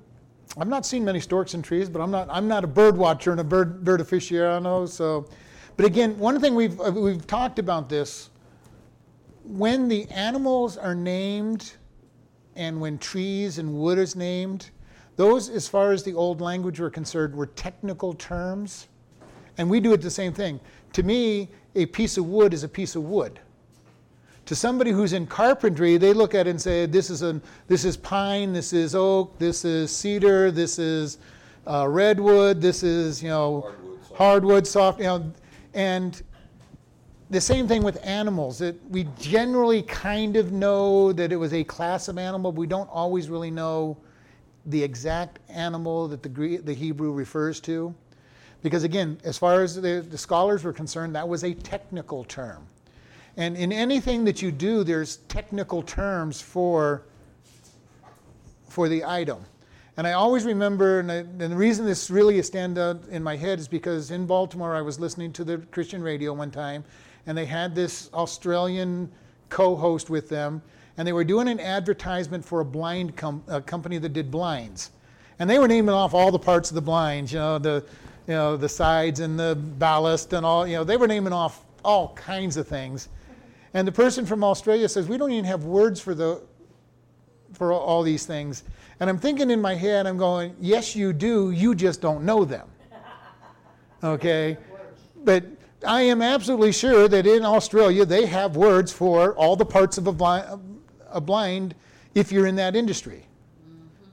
I've 0.59 0.69
not 0.69 0.85
seen 0.85 1.05
many 1.05 1.21
storks 1.21 1.55
in 1.55 1.63
trees, 1.63 1.89
but 1.89 2.01
I'm 2.01 2.11
not 2.11 2.29
I'm 2.31 2.49
not 2.49 2.65
a 2.65 2.69
bird 2.69 2.97
watcher 2.97 3.31
and 3.31 3.41
a 3.41 3.45
bird 3.45 3.85
bird 3.85 4.01
aficionado. 4.01 4.89
So, 4.89 5.29
but 5.77 5.87
again, 5.87 6.19
one 6.19 6.41
thing 6.41 6.55
we've 6.55 6.81
uh, 6.81 6.91
we've 6.93 7.27
talked 7.27 7.59
about 7.59 7.89
this. 7.89 8.31
When 9.45 9.89
the 9.89 10.09
animals 10.11 10.77
are 10.77 10.95
named, 10.95 11.73
and 12.57 12.81
when 12.81 12.99
trees 12.99 13.59
and 13.59 13.75
wood 13.75 13.99
is 13.99 14.17
named, 14.17 14.71
those, 15.17 15.49
as 15.49 15.69
far 15.69 15.93
as 15.93 16.03
the 16.03 16.15
old 16.15 16.41
language 16.41 16.81
were 16.81 16.91
concerned, 16.91 17.35
were 17.35 17.47
technical 17.47 18.15
terms, 18.15 18.89
and 19.59 19.71
we 19.71 19.81
do 19.81 19.93
it 19.93 20.01
the 20.01 20.11
same 20.11 20.33
thing. 20.33 20.59
To 20.95 21.03
me, 21.03 21.49
a 21.75 21.87
piece 21.87 22.17
of 22.17 22.27
wood 22.27 22.53
is 22.53 22.65
a 22.65 22.69
piece 22.69 22.97
of 22.97 23.05
wood. 23.05 23.41
To 24.47 24.55
somebody 24.55 24.91
who's 24.91 25.13
in 25.13 25.27
carpentry, 25.27 25.97
they 25.97 26.13
look 26.13 26.35
at 26.35 26.47
it 26.47 26.51
and 26.51 26.61
say, 26.61 26.87
"This 26.87 27.11
is 27.11 27.23
a 27.23 27.41
this 27.67 27.85
is 27.85 27.97
pine, 27.97 28.53
this 28.53 28.73
is 28.73 28.95
oak, 28.95 29.39
this 29.39 29.65
is 29.65 29.91
cedar, 29.91 30.51
this 30.51 30.79
is 30.79 31.19
uh, 31.67 31.89
redwood, 31.89 32.61
this 32.61 32.83
is 32.83 33.23
you 33.23 33.31
know 33.31 33.61
Hardwood, 33.61 34.03
soft. 34.03 34.19
hardwood, 34.19 34.67
soft." 34.67 34.99
You 34.99 35.05
know, 35.05 35.33
and 35.73 36.23
the 37.31 37.41
same 37.41 37.67
thing 37.67 37.83
with 37.83 38.05
animals. 38.05 38.61
It, 38.61 38.79
we 38.91 39.09
generally 39.19 39.83
kind 39.83 40.37
of 40.37 40.53
know 40.53 41.13
that 41.13 41.33
it 41.33 41.37
was 41.37 41.55
a 41.55 41.65
class 41.65 42.09
of 42.09 42.19
animal, 42.19 42.53
but 42.53 42.59
we 42.59 42.67
don't 42.67 42.91
always 42.91 43.31
really 43.31 43.51
know 43.51 43.97
the 44.67 44.83
exact 44.83 45.39
animal 45.49 46.09
that 46.09 46.23
the 46.23 46.29
Gre- 46.29 46.57
the 46.57 46.75
Hebrew 46.75 47.13
refers 47.13 47.61
to, 47.61 47.95
because 48.63 48.83
again, 48.83 49.19
as 49.25 49.37
far 49.37 49.63
as 49.63 49.75
the, 49.75 50.05
the 50.09 50.19
scholars 50.19 50.65
were 50.65 50.73
concerned, 50.73 51.15
that 51.15 51.29
was 51.29 51.45
a 51.45 51.55
technical 51.55 52.25
term. 52.25 52.67
And 53.37 53.57
in 53.57 53.73
anything 53.73 54.25
that 54.25 54.41
you 54.41 54.53
do, 54.53 54.85
there's 54.85 55.17
technical 55.29 55.83
terms 55.83 56.41
for, 56.41 57.03
for 58.69 58.89
the 58.89 59.05
item. 59.05 59.45
And 59.97 60.07
I 60.07 60.13
always 60.13 60.45
remember, 60.45 61.01
and, 61.01 61.13
I, 61.13 61.17
and 61.17 61.41
the 61.41 61.57
reason 61.57 61.85
this 61.85 62.11
really 62.11 62.39
is 62.39 62.47
stand 62.47 62.79
out 62.79 63.03
in 63.11 63.23
my 63.23 63.37
head 63.37 63.59
is 63.59 63.69
because 63.69 64.11
in 64.11 64.27
Baltimore 64.27 64.75
I 64.75 64.81
was 64.81 64.99
listening 64.99 65.33
to 65.35 65.45
the 65.45 65.59
Christian 65.71 66.03
radio 66.03 66.33
one 66.33 66.51
time, 66.51 66.85
and 67.27 67.37
they 67.37 67.47
had 67.47 67.75
this 67.75 68.11
Australian 68.13 69.11
co-host 69.51 70.11
with 70.11 70.29
them, 70.29 70.63
and 70.97 71.07
they 71.07 71.13
were 71.13 71.25
doing 71.25 71.49
an 71.49 71.61
advertisement 71.61 72.45
for 72.45 72.61
a 72.61 72.65
blind 72.65 73.17
com- 73.17 73.43
a 73.49 73.61
company 73.61 73.99
that 73.99 74.13
did 74.13 74.31
blinds, 74.31 74.91
and 75.39 75.49
they 75.49 75.59
were 75.59 75.69
naming 75.69 75.95
off 75.95 76.15
all 76.15 76.31
the 76.31 76.39
parts 76.39 76.71
of 76.71 76.75
the 76.75 76.83
blinds, 76.83 77.33
you 77.33 77.39
know, 77.39 77.59
the, 77.59 77.85
you 78.27 78.35
know, 78.35 78.57
the 78.57 78.69
sides 78.69 79.21
and 79.21 79.39
the 79.39 79.57
ballast 79.79 80.33
and 80.33 80.47
all, 80.47 80.67
you 80.67 80.75
know, 80.77 80.85
they 80.85 80.97
were 80.97 81.09
naming 81.09 81.33
off 81.33 81.65
all 81.85 82.15
kinds 82.15 82.57
of 82.57 82.67
things. 82.67 83.09
And 83.75 83.87
the 83.87 83.93
person 83.93 84.25
from 84.25 84.45
Australia 84.45 84.89
says, 84.89 85.09
we 85.09 85.19
don't 85.19 85.33
even 85.33 85.45
have 85.45 85.65
words 85.65 86.01
for 86.01 86.15
the 86.15 86.41
for 87.53 87.73
all 87.73 88.03
these 88.03 88.27
things. 88.27 88.65
And 89.01 89.09
I'm 89.09 89.19
thinking 89.19 89.51
in 89.51 89.61
my 89.61 89.75
head, 89.75 90.07
I'm 90.07 90.17
going, 90.17 90.55
yes, 90.61 90.97
you 90.97 91.13
do, 91.13 91.51
you 91.53 91.75
just 91.75 92.01
don't 92.01 92.25
know 92.25 92.45
them. 92.45 92.69
Okay? 94.03 94.59
But 95.25 95.45
I 95.87 96.03
am 96.03 96.21
absolutely 96.21 96.73
sure 96.73 97.09
that 97.09 97.27
in 97.27 97.43
Australia 97.45 98.05
they 98.05 98.27
have 98.27 98.55
words 98.57 98.93
for 98.93 99.35
all 99.35 99.57
the 99.57 99.65
parts 99.65 99.97
of 99.97 100.07
a 100.07 100.13
blind, 100.13 100.83
a 101.15 101.21
blind 101.21 101.75
if 102.15 102.31
you're 102.31 102.47
in 102.47 102.57
that 102.57 102.77
industry. 102.77 103.25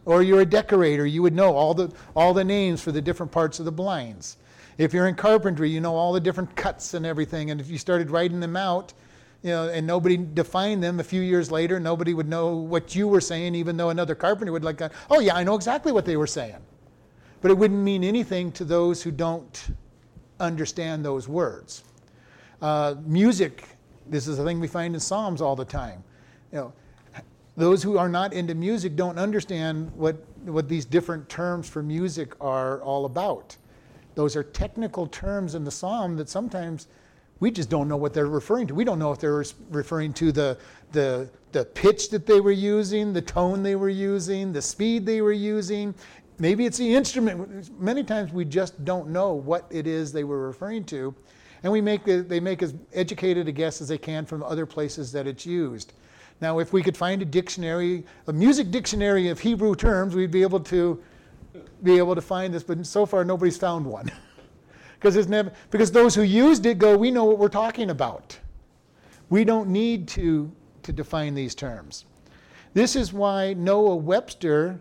Or 0.05 0.23
you're 0.23 0.41
a 0.41 0.45
decorator, 0.45 1.05
you 1.05 1.21
would 1.21 1.35
know 1.35 1.55
all 1.55 1.73
the, 1.73 1.93
all 2.15 2.33
the 2.33 2.43
names 2.43 2.81
for 2.81 2.91
the 2.91 3.01
different 3.01 3.31
parts 3.31 3.59
of 3.59 3.65
the 3.65 3.71
blinds. 3.71 4.37
If 4.77 4.93
you're 4.93 5.07
in 5.07 5.15
carpentry, 5.15 5.69
you 5.69 5.79
know 5.79 5.95
all 5.95 6.13
the 6.13 6.19
different 6.19 6.55
cuts 6.55 6.95
and 6.95 7.05
everything. 7.05 7.51
And 7.51 7.61
if 7.61 7.69
you 7.69 7.77
started 7.77 8.09
writing 8.09 8.39
them 8.39 8.55
out, 8.55 8.93
you 9.43 9.51
know, 9.51 9.69
and 9.69 9.85
nobody 9.85 10.17
defined 10.17 10.83
them 10.83 10.99
a 10.99 11.03
few 11.03 11.21
years 11.21 11.51
later, 11.51 11.79
nobody 11.79 12.13
would 12.13 12.27
know 12.27 12.55
what 12.55 12.95
you 12.95 13.07
were 13.07 13.21
saying, 13.21 13.55
even 13.55 13.77
though 13.77 13.89
another 13.89 14.15
carpenter 14.15 14.51
would 14.51 14.63
like, 14.63 14.81
oh 15.09 15.19
yeah, 15.19 15.35
I 15.35 15.43
know 15.43 15.55
exactly 15.55 15.91
what 15.91 16.05
they 16.05 16.17
were 16.17 16.27
saying. 16.27 16.57
But 17.41 17.51
it 17.51 17.57
wouldn't 17.57 17.79
mean 17.79 18.03
anything 18.03 18.51
to 18.53 18.65
those 18.65 19.01
who 19.01 19.11
don't 19.11 19.69
understand 20.39 21.03
those 21.03 21.27
words. 21.27 21.83
Uh, 22.61 22.95
music, 23.03 23.67
this 24.07 24.27
is 24.27 24.37
a 24.37 24.43
thing 24.43 24.59
we 24.59 24.67
find 24.67 24.93
in 24.93 24.99
Psalms 24.99 25.41
all 25.41 25.55
the 25.55 25.65
time. 25.65 26.03
You 26.51 26.57
know, 26.57 26.73
those 27.57 27.83
who 27.83 27.97
are 27.97 28.09
not 28.09 28.33
into 28.33 28.55
music 28.55 28.95
don't 28.95 29.19
understand 29.19 29.91
what, 29.93 30.15
what 30.45 30.69
these 30.69 30.85
different 30.85 31.27
terms 31.29 31.67
for 31.67 31.83
music 31.83 32.33
are 32.41 32.81
all 32.81 33.05
about. 33.05 33.55
Those 34.15 34.35
are 34.35 34.43
technical 34.43 35.07
terms 35.07 35.55
in 35.55 35.63
the 35.63 35.71
psalm 35.71 36.17
that 36.17 36.29
sometimes 36.29 36.87
we 37.39 37.51
just 37.51 37.69
don't 37.69 37.87
know 37.87 37.97
what 37.97 38.13
they're 38.13 38.27
referring 38.27 38.67
to. 38.67 38.75
We 38.75 38.83
don't 38.83 38.99
know 38.99 39.11
if 39.11 39.19
they're 39.19 39.43
referring 39.69 40.13
to 40.13 40.31
the, 40.31 40.57
the, 40.91 41.29
the 41.51 41.65
pitch 41.65 42.09
that 42.11 42.25
they 42.25 42.39
were 42.39 42.51
using, 42.51 43.13
the 43.13 43.21
tone 43.21 43.63
they 43.63 43.75
were 43.75 43.89
using, 43.89 44.53
the 44.53 44.61
speed 44.61 45.05
they 45.05 45.21
were 45.21 45.31
using. 45.31 45.95
Maybe 46.39 46.65
it's 46.65 46.77
the 46.77 46.93
instrument. 46.93 47.69
Many 47.79 48.03
times 48.03 48.31
we 48.31 48.45
just 48.45 48.83
don't 48.85 49.09
know 49.09 49.33
what 49.33 49.65
it 49.71 49.87
is 49.87 50.11
they 50.11 50.23
were 50.23 50.47
referring 50.47 50.83
to. 50.85 51.13
And 51.63 51.71
we 51.71 51.81
make, 51.81 52.05
they 52.05 52.39
make 52.39 52.63
as 52.63 52.73
educated 52.93 53.47
a 53.47 53.51
guess 53.51 53.81
as 53.81 53.87
they 53.87 53.97
can 53.97 54.25
from 54.25 54.43
other 54.43 54.65
places 54.65 55.11
that 55.11 55.27
it's 55.27 55.45
used. 55.45 55.93
Now, 56.41 56.57
if 56.57 56.73
we 56.73 56.81
could 56.81 56.97
find 56.97 57.21
a 57.21 57.25
dictionary, 57.25 58.03
a 58.25 58.33
music 58.33 58.71
dictionary 58.71 59.29
of 59.29 59.39
Hebrew 59.39 59.75
terms, 59.75 60.15
we'd 60.15 60.31
be 60.31 60.41
able 60.41 60.59
to 60.61 61.01
be 61.83 61.97
able 61.97 62.15
to 62.15 62.21
find 62.21 62.53
this, 62.53 62.63
but 62.63 62.85
so 62.85 63.05
far 63.05 63.23
nobody's 63.23 63.57
found 63.57 63.85
one. 63.85 64.11
because 64.99 65.15
it's 65.15 65.27
never 65.27 65.51
because 65.69 65.91
those 65.91 66.15
who 66.15 66.23
used 66.23 66.65
it 66.65 66.79
go, 66.79 66.97
we 66.97 67.11
know 67.11 67.25
what 67.25 67.37
we're 67.37 67.47
talking 67.47 67.89
about. 67.91 68.37
We 69.29 69.43
don't 69.43 69.69
need 69.69 70.07
to, 70.09 70.51
to 70.83 70.91
define 70.91 71.35
these 71.35 71.55
terms. 71.55 72.05
This 72.73 72.95
is 72.95 73.13
why 73.13 73.53
Noah 73.53 73.95
Webster 73.95 74.79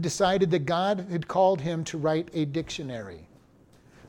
decided 0.00 0.50
that 0.50 0.64
God 0.66 1.06
had 1.10 1.28
called 1.28 1.60
him 1.60 1.84
to 1.84 1.98
write 1.98 2.28
a 2.32 2.44
dictionary. 2.44 3.28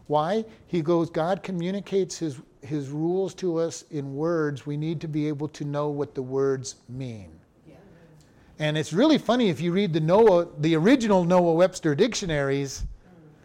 Why? 0.08 0.46
He 0.68 0.82
goes, 0.82 1.10
God 1.10 1.44
communicates 1.44 2.18
his 2.18 2.40
his 2.64 2.90
rules 2.90 3.34
to 3.36 3.58
us 3.58 3.84
in 3.92 4.16
words, 4.16 4.66
we 4.66 4.78
need 4.78 5.02
to 5.02 5.08
be 5.08 5.28
able 5.28 5.48
to 5.50 5.66
know 5.66 5.90
what 5.90 6.16
the 6.16 6.22
words 6.22 6.76
mean. 6.90 7.30
Yeah. 7.68 7.76
And 8.60 8.78
it's 8.78 8.94
really 8.94 9.18
funny 9.18 9.50
if 9.50 9.60
you 9.60 9.72
read 9.72 9.94
the 9.94 10.00
Noah, 10.00 10.48
the 10.60 10.76
original 10.76 11.24
Noah 11.24 11.54
Webster 11.54 11.96
dictionaries 11.96 12.86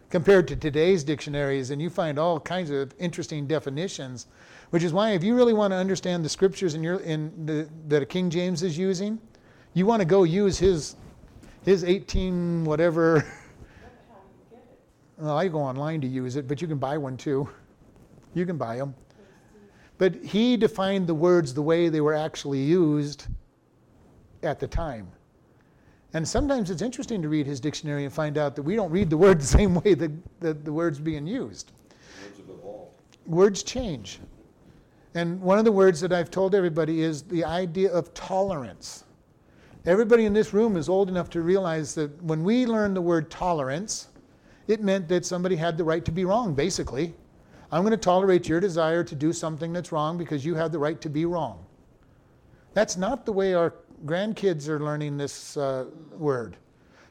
compared 0.09 0.47
to 0.47 0.55
today's 0.55 1.03
dictionaries, 1.03 1.69
and 1.69 1.81
you 1.81 1.89
find 1.89 2.17
all 2.17 2.39
kinds 2.39 2.71
of 2.71 2.93
interesting 2.99 3.45
definitions. 3.45 4.27
Which 4.71 4.83
is 4.83 4.93
why, 4.93 5.11
if 5.11 5.23
you 5.23 5.35
really 5.35 5.53
want 5.53 5.71
to 5.71 5.77
understand 5.77 6.23
the 6.23 6.29
scriptures 6.29 6.75
in 6.75 6.83
your 6.83 6.99
in 6.99 7.45
the, 7.45 7.67
that 7.87 8.07
King 8.09 8.29
James 8.29 8.61
is 8.61 8.77
using, 8.77 9.19
you 9.73 9.85
want 9.85 9.99
to 9.99 10.05
go 10.05 10.23
use 10.23 10.59
his 10.59 10.95
his 11.65 11.83
18 11.83 12.65
whatever. 12.65 13.25
Well, 15.19 15.37
I 15.37 15.49
go 15.49 15.59
online 15.59 15.99
to 15.99 16.07
use 16.07 16.37
it, 16.37 16.47
but 16.47 16.61
you 16.61 16.67
can 16.69 16.77
buy 16.77 16.97
one 16.97 17.17
too. 17.17 17.49
You 18.33 18.45
can 18.45 18.55
buy 18.55 18.77
them. 18.77 18.95
But 19.99 20.15
he 20.23 20.57
defined 20.57 21.05
the 21.05 21.13
words 21.13 21.53
the 21.53 21.61
way 21.61 21.89
they 21.89 22.01
were 22.01 22.15
actually 22.15 22.61
used 22.61 23.27
at 24.41 24.59
the 24.59 24.67
time. 24.67 25.11
And 26.13 26.27
sometimes 26.27 26.71
it's 26.71 26.81
interesting 26.81 27.21
to 27.21 27.29
read 27.29 27.45
his 27.45 27.59
dictionary 27.59 28.05
and 28.05 28.11
find 28.11 28.37
out 28.37 28.55
that 28.55 28.63
we 28.63 28.75
don't 28.75 28.89
read 28.89 29.09
the 29.09 29.17
word 29.17 29.39
the 29.41 29.45
same 29.45 29.75
way 29.75 29.93
that, 29.93 30.11
that 30.39 30.65
the 30.65 30.73
word's 30.73 30.99
being 30.99 31.27
used. 31.27 31.73
Words 32.23 32.37
have 32.37 32.49
evolved. 32.49 32.91
Words 33.27 33.61
change. 33.61 34.19
And 35.15 35.41
one 35.41 35.59
of 35.59 35.65
the 35.65 35.71
words 35.71 35.99
that 35.99 36.13
I've 36.13 36.31
told 36.31 36.55
everybody 36.55 37.01
is 37.01 37.23
the 37.23 37.43
idea 37.43 37.91
of 37.91 38.13
tolerance. 38.13 39.03
Everybody 39.85 40.25
in 40.25 40.33
this 40.33 40.53
room 40.53 40.77
is 40.77 40.87
old 40.87 41.09
enough 41.09 41.29
to 41.31 41.41
realize 41.41 41.93
that 41.95 42.23
when 42.23 42.43
we 42.43 42.65
learned 42.65 42.95
the 42.95 43.01
word 43.01 43.29
tolerance, 43.29 44.07
it 44.67 44.81
meant 44.81 45.09
that 45.09 45.25
somebody 45.25 45.57
had 45.57 45.77
the 45.77 45.83
right 45.83 46.05
to 46.05 46.11
be 46.11 46.23
wrong, 46.23 46.53
basically. 46.53 47.13
I'm 47.71 47.83
going 47.83 47.91
to 47.91 47.97
tolerate 47.97 48.47
your 48.47 48.59
desire 48.59 49.03
to 49.03 49.15
do 49.15 49.31
something 49.31 49.71
that's 49.71 49.91
wrong 49.91 50.17
because 50.17 50.43
you 50.43 50.55
have 50.55 50.71
the 50.71 50.79
right 50.79 50.99
to 51.01 51.09
be 51.09 51.25
wrong. 51.25 51.63
That's 52.73 52.97
not 52.97 53.25
the 53.25 53.31
way 53.31 53.53
our 53.53 53.75
grandkids 54.05 54.67
are 54.67 54.79
learning 54.79 55.17
this 55.17 55.55
uh, 55.55 55.85
word. 56.17 56.57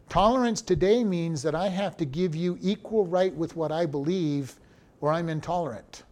Tolerance 0.08 0.60
today 0.60 1.04
means 1.04 1.42
that 1.42 1.54
I 1.54 1.68
have 1.68 1.96
to 1.98 2.04
give 2.04 2.34
you 2.34 2.58
equal 2.60 3.06
right 3.06 3.34
with 3.34 3.54
what 3.54 3.70
I 3.70 3.86
believe 3.86 4.54
or 5.00 5.12
I'm 5.12 5.28
intolerant. 5.28 6.02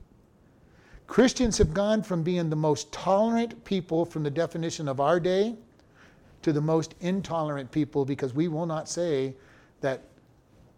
Christians 1.08 1.58
have 1.58 1.72
gone 1.72 2.02
from 2.02 2.22
being 2.22 2.50
the 2.50 2.56
most 2.56 2.92
tolerant 2.92 3.64
people 3.64 4.04
from 4.04 4.22
the 4.22 4.30
definition 4.30 4.86
of 4.86 5.00
our 5.00 5.18
day 5.18 5.56
to 6.42 6.52
the 6.52 6.60
most 6.60 6.94
intolerant 7.00 7.70
people 7.70 8.04
because 8.04 8.34
we 8.34 8.46
will 8.48 8.66
not 8.66 8.88
say 8.88 9.34
that 9.80 10.02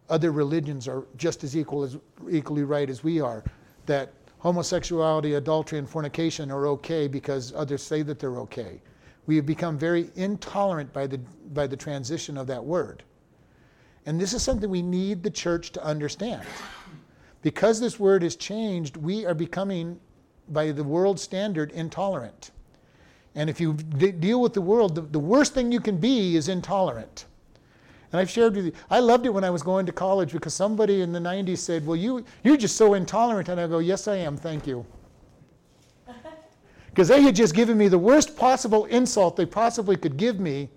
other 0.09 0.33
religions 0.33 0.89
are 0.89 1.05
just 1.17 1.45
as 1.45 1.57
equal 1.57 1.83
as 1.83 1.99
equally 2.31 2.63
right 2.63 2.89
as 2.89 3.03
we 3.05 3.21
are 3.21 3.45
that 3.89 4.13
homosexuality, 4.39 5.35
adultery, 5.35 5.79
and 5.79 5.89
fornication 5.89 6.51
are 6.51 6.67
okay 6.69 7.09
because 7.09 7.53
others 7.55 7.83
say 7.83 8.03
that 8.03 8.19
they're 8.19 8.39
okay. 8.39 8.81
We 9.27 9.37
have 9.37 9.47
become 9.47 9.77
very 9.77 10.11
intolerant 10.15 10.93
by 10.93 11.07
the, 11.07 11.19
by 11.53 11.67
the 11.67 11.77
transition 11.77 12.39
of 12.39 12.47
that 12.47 12.65
word. 12.65 13.03
And 14.07 14.19
this 14.19 14.33
is 14.33 14.43
something 14.43 14.71
we 14.71 14.81
need 14.81 15.23
the 15.23 15.31
church 15.31 15.73
to 15.73 15.85
understand. 15.85 16.43
Because 17.43 17.79
this 17.81 18.01
word 18.01 18.23
has 18.23 18.37
changed, 18.37 18.97
we 18.97 19.27
are 19.27 19.35
becoming, 19.35 20.01
by 20.49 20.73
the 20.73 20.83
world 20.83 21.21
standard, 21.21 21.73
intolerant. 21.73 22.53
And 23.35 23.51
if 23.51 23.61
you 23.61 23.75
deal 23.75 24.41
with 24.41 24.55
the 24.55 24.63
world, 24.63 24.95
the, 24.95 25.03
the 25.03 25.19
worst 25.19 25.53
thing 25.53 25.71
you 25.71 25.81
can 25.81 25.99
be 25.99 26.37
is 26.37 26.49
intolerant. 26.49 27.27
And 28.11 28.21
I've 28.21 28.31
shared 28.31 28.57
with 28.57 28.67
you, 28.67 28.73
I 28.91 29.01
loved 29.01 29.27
it 29.27 29.31
when 29.31 29.45
I 29.45 29.51
was 29.51 29.63
going 29.63 29.85
to 29.87 29.93
college 29.93 30.33
because 30.33 30.55
somebody 30.55 31.03
in 31.03 31.13
the 31.13 31.19
90s 31.19 31.59
said, 31.59 31.87
Well, 31.87 31.97
you, 31.97 32.25
you're 32.43 32.57
just 32.57 32.77
so 32.77 32.95
intolerant. 32.95 33.49
And 33.49 33.61
I 33.61 33.67
go, 33.67 33.81
Yes, 33.81 34.09
I 34.09 34.17
am, 34.17 34.37
thank 34.37 34.67
you. 34.67 34.85
Because 36.87 37.09
they 37.09 37.23
had 37.23 37.37
just 37.37 37.55
given 37.55 37.79
me 37.79 37.87
the 37.87 37.99
worst 37.99 38.37
possible 38.37 38.87
insult 38.87 39.37
they 39.37 39.47
possibly 39.47 39.97
could 39.97 40.17
give 40.17 40.41
me. 40.41 40.69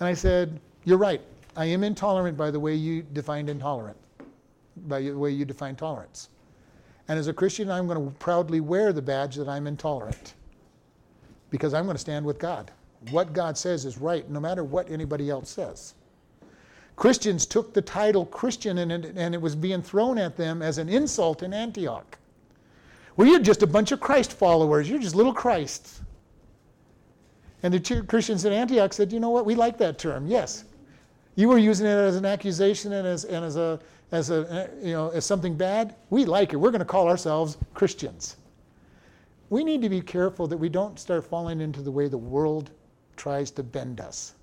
And 0.00 0.08
I 0.08 0.14
said, 0.14 0.58
You're 0.84 0.98
right. 0.98 1.20
I 1.54 1.66
am 1.66 1.84
intolerant 1.84 2.36
by 2.36 2.50
the 2.50 2.58
way 2.58 2.74
you 2.74 3.02
defined 3.02 3.50
intolerant, 3.50 3.98
by 4.88 5.02
the 5.02 5.12
way 5.12 5.30
you 5.30 5.44
define 5.44 5.76
tolerance. 5.76 6.30
And 7.08 7.18
as 7.18 7.26
a 7.26 7.32
Christian, 7.32 7.70
I'm 7.70 7.86
going 7.86 8.02
to 8.02 8.10
proudly 8.18 8.60
wear 8.60 8.92
the 8.92 9.02
badge 9.02 9.36
that 9.36 9.48
I'm 9.48 9.66
intolerant 9.66 10.34
because 11.50 11.74
I'm 11.74 11.84
going 11.84 11.94
to 11.94 12.00
stand 12.00 12.24
with 12.24 12.38
God. 12.38 12.70
What 13.10 13.34
God 13.34 13.58
says 13.58 13.84
is 13.84 13.98
right, 13.98 14.28
no 14.30 14.40
matter 14.40 14.64
what 14.64 14.90
anybody 14.90 15.28
else 15.28 15.50
says. 15.50 15.94
Christians 16.96 17.46
took 17.46 17.72
the 17.72 17.82
title 17.82 18.26
Christian 18.26 18.78
and 18.78 18.92
it, 18.92 19.14
and 19.16 19.34
it 19.34 19.40
was 19.40 19.56
being 19.56 19.82
thrown 19.82 20.18
at 20.18 20.36
them 20.36 20.62
as 20.62 20.78
an 20.78 20.88
insult 20.88 21.42
in 21.42 21.52
Antioch. 21.52 22.18
Well, 23.16 23.28
you're 23.28 23.40
just 23.40 23.62
a 23.62 23.66
bunch 23.66 23.92
of 23.92 24.00
Christ 24.00 24.32
followers. 24.32 24.88
You're 24.88 24.98
just 24.98 25.14
little 25.14 25.34
Christs. 25.34 26.00
And 27.62 27.72
the 27.72 28.02
Christians 28.02 28.44
in 28.44 28.52
Antioch 28.52 28.92
said, 28.92 29.12
you 29.12 29.20
know 29.20 29.30
what? 29.30 29.46
We 29.46 29.54
like 29.54 29.78
that 29.78 29.98
term. 29.98 30.26
Yes. 30.26 30.64
You 31.36 31.48
were 31.48 31.58
using 31.58 31.86
it 31.86 31.90
as 31.90 32.16
an 32.16 32.24
accusation 32.24 32.92
and 32.92 33.06
as, 33.06 33.24
and 33.24 33.44
as, 33.44 33.56
a, 33.56 33.78
as, 34.10 34.30
a, 34.30 34.68
you 34.82 34.92
know, 34.92 35.10
as 35.10 35.24
something 35.24 35.56
bad. 35.56 35.94
We 36.10 36.24
like 36.24 36.52
it. 36.52 36.56
We're 36.56 36.70
going 36.70 36.80
to 36.80 36.84
call 36.84 37.08
ourselves 37.08 37.56
Christians. 37.74 38.36
We 39.48 39.64
need 39.64 39.82
to 39.82 39.88
be 39.88 40.00
careful 40.00 40.46
that 40.46 40.56
we 40.56 40.68
don't 40.68 40.98
start 40.98 41.24
falling 41.24 41.60
into 41.60 41.82
the 41.82 41.90
way 41.90 42.08
the 42.08 42.18
world 42.18 42.70
tries 43.16 43.50
to 43.52 43.62
bend 43.62 44.00
us. 44.00 44.34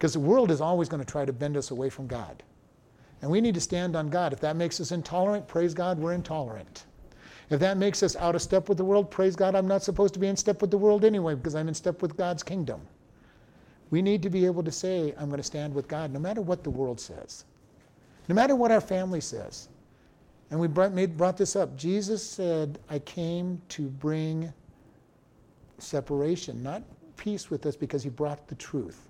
Because 0.00 0.14
the 0.14 0.20
world 0.20 0.50
is 0.50 0.62
always 0.62 0.88
going 0.88 1.04
to 1.04 1.06
try 1.06 1.26
to 1.26 1.32
bend 1.32 1.58
us 1.58 1.72
away 1.72 1.90
from 1.90 2.06
God. 2.06 2.42
And 3.20 3.30
we 3.30 3.42
need 3.42 3.52
to 3.52 3.60
stand 3.60 3.94
on 3.94 4.08
God. 4.08 4.32
If 4.32 4.40
that 4.40 4.56
makes 4.56 4.80
us 4.80 4.92
intolerant, 4.92 5.46
praise 5.46 5.74
God, 5.74 5.98
we're 5.98 6.14
intolerant. 6.14 6.86
If 7.50 7.60
that 7.60 7.76
makes 7.76 8.02
us 8.02 8.16
out 8.16 8.34
of 8.34 8.40
step 8.40 8.70
with 8.70 8.78
the 8.78 8.84
world, 8.84 9.10
praise 9.10 9.36
God, 9.36 9.54
I'm 9.54 9.68
not 9.68 9.82
supposed 9.82 10.14
to 10.14 10.20
be 10.20 10.28
in 10.28 10.36
step 10.36 10.62
with 10.62 10.70
the 10.70 10.78
world 10.78 11.04
anyway 11.04 11.34
because 11.34 11.54
I'm 11.54 11.68
in 11.68 11.74
step 11.74 12.00
with 12.00 12.16
God's 12.16 12.42
kingdom. 12.42 12.80
We 13.90 14.00
need 14.00 14.22
to 14.22 14.30
be 14.30 14.46
able 14.46 14.62
to 14.62 14.72
say, 14.72 15.12
I'm 15.18 15.28
going 15.28 15.36
to 15.36 15.42
stand 15.46 15.74
with 15.74 15.86
God 15.86 16.14
no 16.14 16.18
matter 16.18 16.40
what 16.40 16.64
the 16.64 16.70
world 16.70 16.98
says, 16.98 17.44
no 18.26 18.34
matter 18.34 18.56
what 18.56 18.70
our 18.70 18.80
family 18.80 19.20
says. 19.20 19.68
And 20.50 20.58
we 20.58 20.66
brought, 20.66 20.94
made, 20.94 21.18
brought 21.18 21.36
this 21.36 21.56
up. 21.56 21.76
Jesus 21.76 22.24
said, 22.24 22.78
I 22.88 23.00
came 23.00 23.60
to 23.68 23.82
bring 23.82 24.50
separation, 25.76 26.62
not 26.62 26.84
peace 27.18 27.50
with 27.50 27.66
us 27.66 27.76
because 27.76 28.02
he 28.02 28.08
brought 28.08 28.48
the 28.48 28.54
truth. 28.54 29.09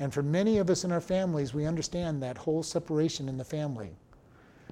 And 0.00 0.12
for 0.12 0.22
many 0.22 0.58
of 0.58 0.70
us 0.70 0.84
in 0.84 0.92
our 0.92 1.00
families, 1.00 1.54
we 1.54 1.66
understand 1.66 2.22
that 2.22 2.36
whole 2.36 2.62
separation 2.62 3.28
in 3.28 3.36
the 3.36 3.44
family. 3.44 3.90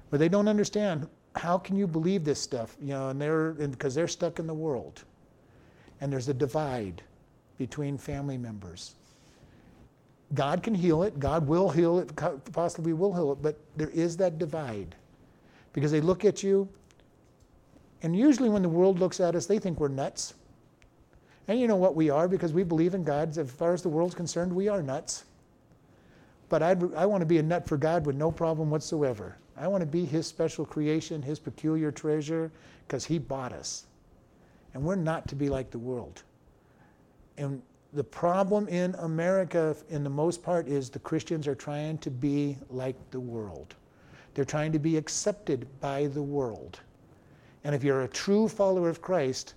But 0.09 0.19
they 0.19 0.29
don't 0.29 0.47
understand 0.47 1.07
how 1.35 1.57
can 1.57 1.75
you 1.75 1.87
believe 1.87 2.23
this 2.23 2.39
stuff, 2.39 2.75
you 2.79 2.89
know, 2.89 3.09
and 3.09 3.19
they're 3.19 3.53
because 3.53 3.95
they're 3.95 4.07
stuck 4.07 4.39
in 4.39 4.47
the 4.47 4.53
world. 4.53 5.03
And 6.01 6.11
there's 6.11 6.29
a 6.29 6.33
divide 6.33 7.01
between 7.57 7.97
family 7.97 8.37
members. 8.37 8.95
God 10.33 10.63
can 10.63 10.73
heal 10.73 11.03
it, 11.03 11.19
God 11.19 11.47
will 11.47 11.69
heal 11.69 11.99
it, 11.99 12.11
possibly 12.51 12.93
will 12.93 13.13
heal 13.13 13.31
it, 13.31 13.41
but 13.41 13.57
there 13.77 13.89
is 13.89 14.17
that 14.17 14.37
divide. 14.37 14.95
Because 15.73 15.91
they 15.91 16.01
look 16.01 16.25
at 16.25 16.43
you, 16.43 16.67
and 18.01 18.15
usually 18.15 18.49
when 18.49 18.61
the 18.61 18.69
world 18.69 18.99
looks 18.99 19.19
at 19.19 19.35
us, 19.35 19.45
they 19.45 19.59
think 19.59 19.79
we're 19.79 19.87
nuts. 19.87 20.33
And 21.47 21.59
you 21.59 21.67
know 21.67 21.75
what 21.75 21.95
we 21.95 22.09
are 22.09 22.27
because 22.27 22.53
we 22.53 22.63
believe 22.63 22.93
in 22.93 23.03
God. 23.03 23.37
As 23.37 23.51
far 23.51 23.73
as 23.73 23.81
the 23.81 23.89
world's 23.89 24.15
concerned, 24.15 24.53
we 24.53 24.67
are 24.67 24.81
nuts. 24.81 25.25
But 26.49 26.63
I'd, 26.63 26.93
I 26.93 27.05
want 27.05 27.21
to 27.21 27.25
be 27.25 27.39
a 27.39 27.43
nut 27.43 27.67
for 27.67 27.77
God 27.77 28.05
with 28.05 28.15
no 28.15 28.31
problem 28.31 28.69
whatsoever. 28.69 29.37
I 29.57 29.67
want 29.67 29.81
to 29.81 29.87
be 29.87 30.05
His 30.05 30.25
special 30.25 30.65
creation, 30.65 31.21
His 31.21 31.39
peculiar 31.39 31.91
treasure, 31.91 32.51
because 32.87 33.05
He 33.05 33.19
bought 33.19 33.53
us. 33.53 33.85
And 34.73 34.83
we're 34.83 34.95
not 34.95 35.27
to 35.27 35.35
be 35.35 35.49
like 35.49 35.69
the 35.69 35.79
world. 35.79 36.23
And 37.37 37.61
the 37.93 38.03
problem 38.03 38.67
in 38.69 38.95
America, 38.95 39.75
in 39.89 40.03
the 40.03 40.09
most 40.09 40.41
part, 40.41 40.67
is 40.67 40.89
the 40.89 40.99
Christians 40.99 41.47
are 41.47 41.55
trying 41.55 41.97
to 41.99 42.09
be 42.09 42.57
like 42.69 42.95
the 43.11 43.19
world. 43.19 43.75
They're 44.33 44.45
trying 44.45 44.71
to 44.71 44.79
be 44.79 44.97
accepted 44.97 45.67
by 45.79 46.07
the 46.07 46.23
world. 46.23 46.79
And 47.63 47.75
if 47.75 47.83
you're 47.83 48.01
a 48.01 48.07
true 48.07 48.47
follower 48.47 48.89
of 48.89 49.01
Christ, 49.01 49.53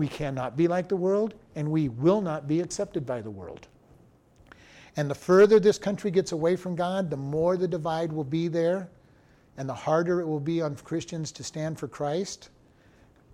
we 0.00 0.08
cannot 0.08 0.56
be 0.56 0.66
like 0.66 0.88
the 0.88 0.96
world, 0.96 1.34
and 1.56 1.70
we 1.70 1.90
will 1.90 2.22
not 2.22 2.48
be 2.48 2.60
accepted 2.60 3.04
by 3.04 3.20
the 3.20 3.30
world. 3.30 3.68
And 4.96 5.10
the 5.10 5.14
further 5.14 5.60
this 5.60 5.76
country 5.76 6.10
gets 6.10 6.32
away 6.32 6.56
from 6.56 6.74
God, 6.74 7.10
the 7.10 7.18
more 7.18 7.58
the 7.58 7.68
divide 7.68 8.10
will 8.10 8.24
be 8.24 8.48
there, 8.48 8.88
and 9.58 9.68
the 9.68 9.74
harder 9.74 10.22
it 10.22 10.26
will 10.26 10.40
be 10.40 10.62
on 10.62 10.74
Christians 10.76 11.30
to 11.32 11.44
stand 11.44 11.78
for 11.78 11.86
Christ. 11.86 12.48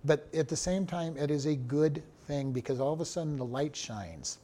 But 0.03 0.27
at 0.33 0.49
the 0.49 0.57
same 0.57 0.85
time, 0.85 1.15
it 1.15 1.31
is 1.31 1.45
a 1.45 1.55
good 1.55 2.03
thing 2.25 2.51
because 2.51 2.81
all 2.81 2.91
of 2.91 2.99
a 2.99 3.05
sudden 3.05 3.37
the 3.37 3.45
light 3.45 3.73
shines. 3.73 4.39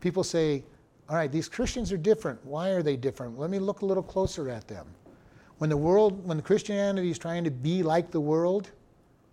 People 0.00 0.24
say, 0.24 0.62
all 1.08 1.16
right, 1.16 1.32
these 1.32 1.48
Christians 1.48 1.90
are 1.90 1.96
different. 1.96 2.38
Why 2.44 2.68
are 2.68 2.82
they 2.82 2.98
different? 2.98 3.38
Let 3.38 3.48
me 3.48 3.60
look 3.60 3.80
a 3.80 3.86
little 3.86 4.02
closer 4.02 4.50
at 4.50 4.68
them. 4.68 4.86
When 5.56 5.70
the 5.70 5.76
world, 5.78 6.22
when 6.22 6.42
Christianity 6.42 7.10
is 7.10 7.18
trying 7.18 7.44
to 7.44 7.50
be 7.50 7.82
like 7.82 8.10
the 8.10 8.20
world, 8.20 8.72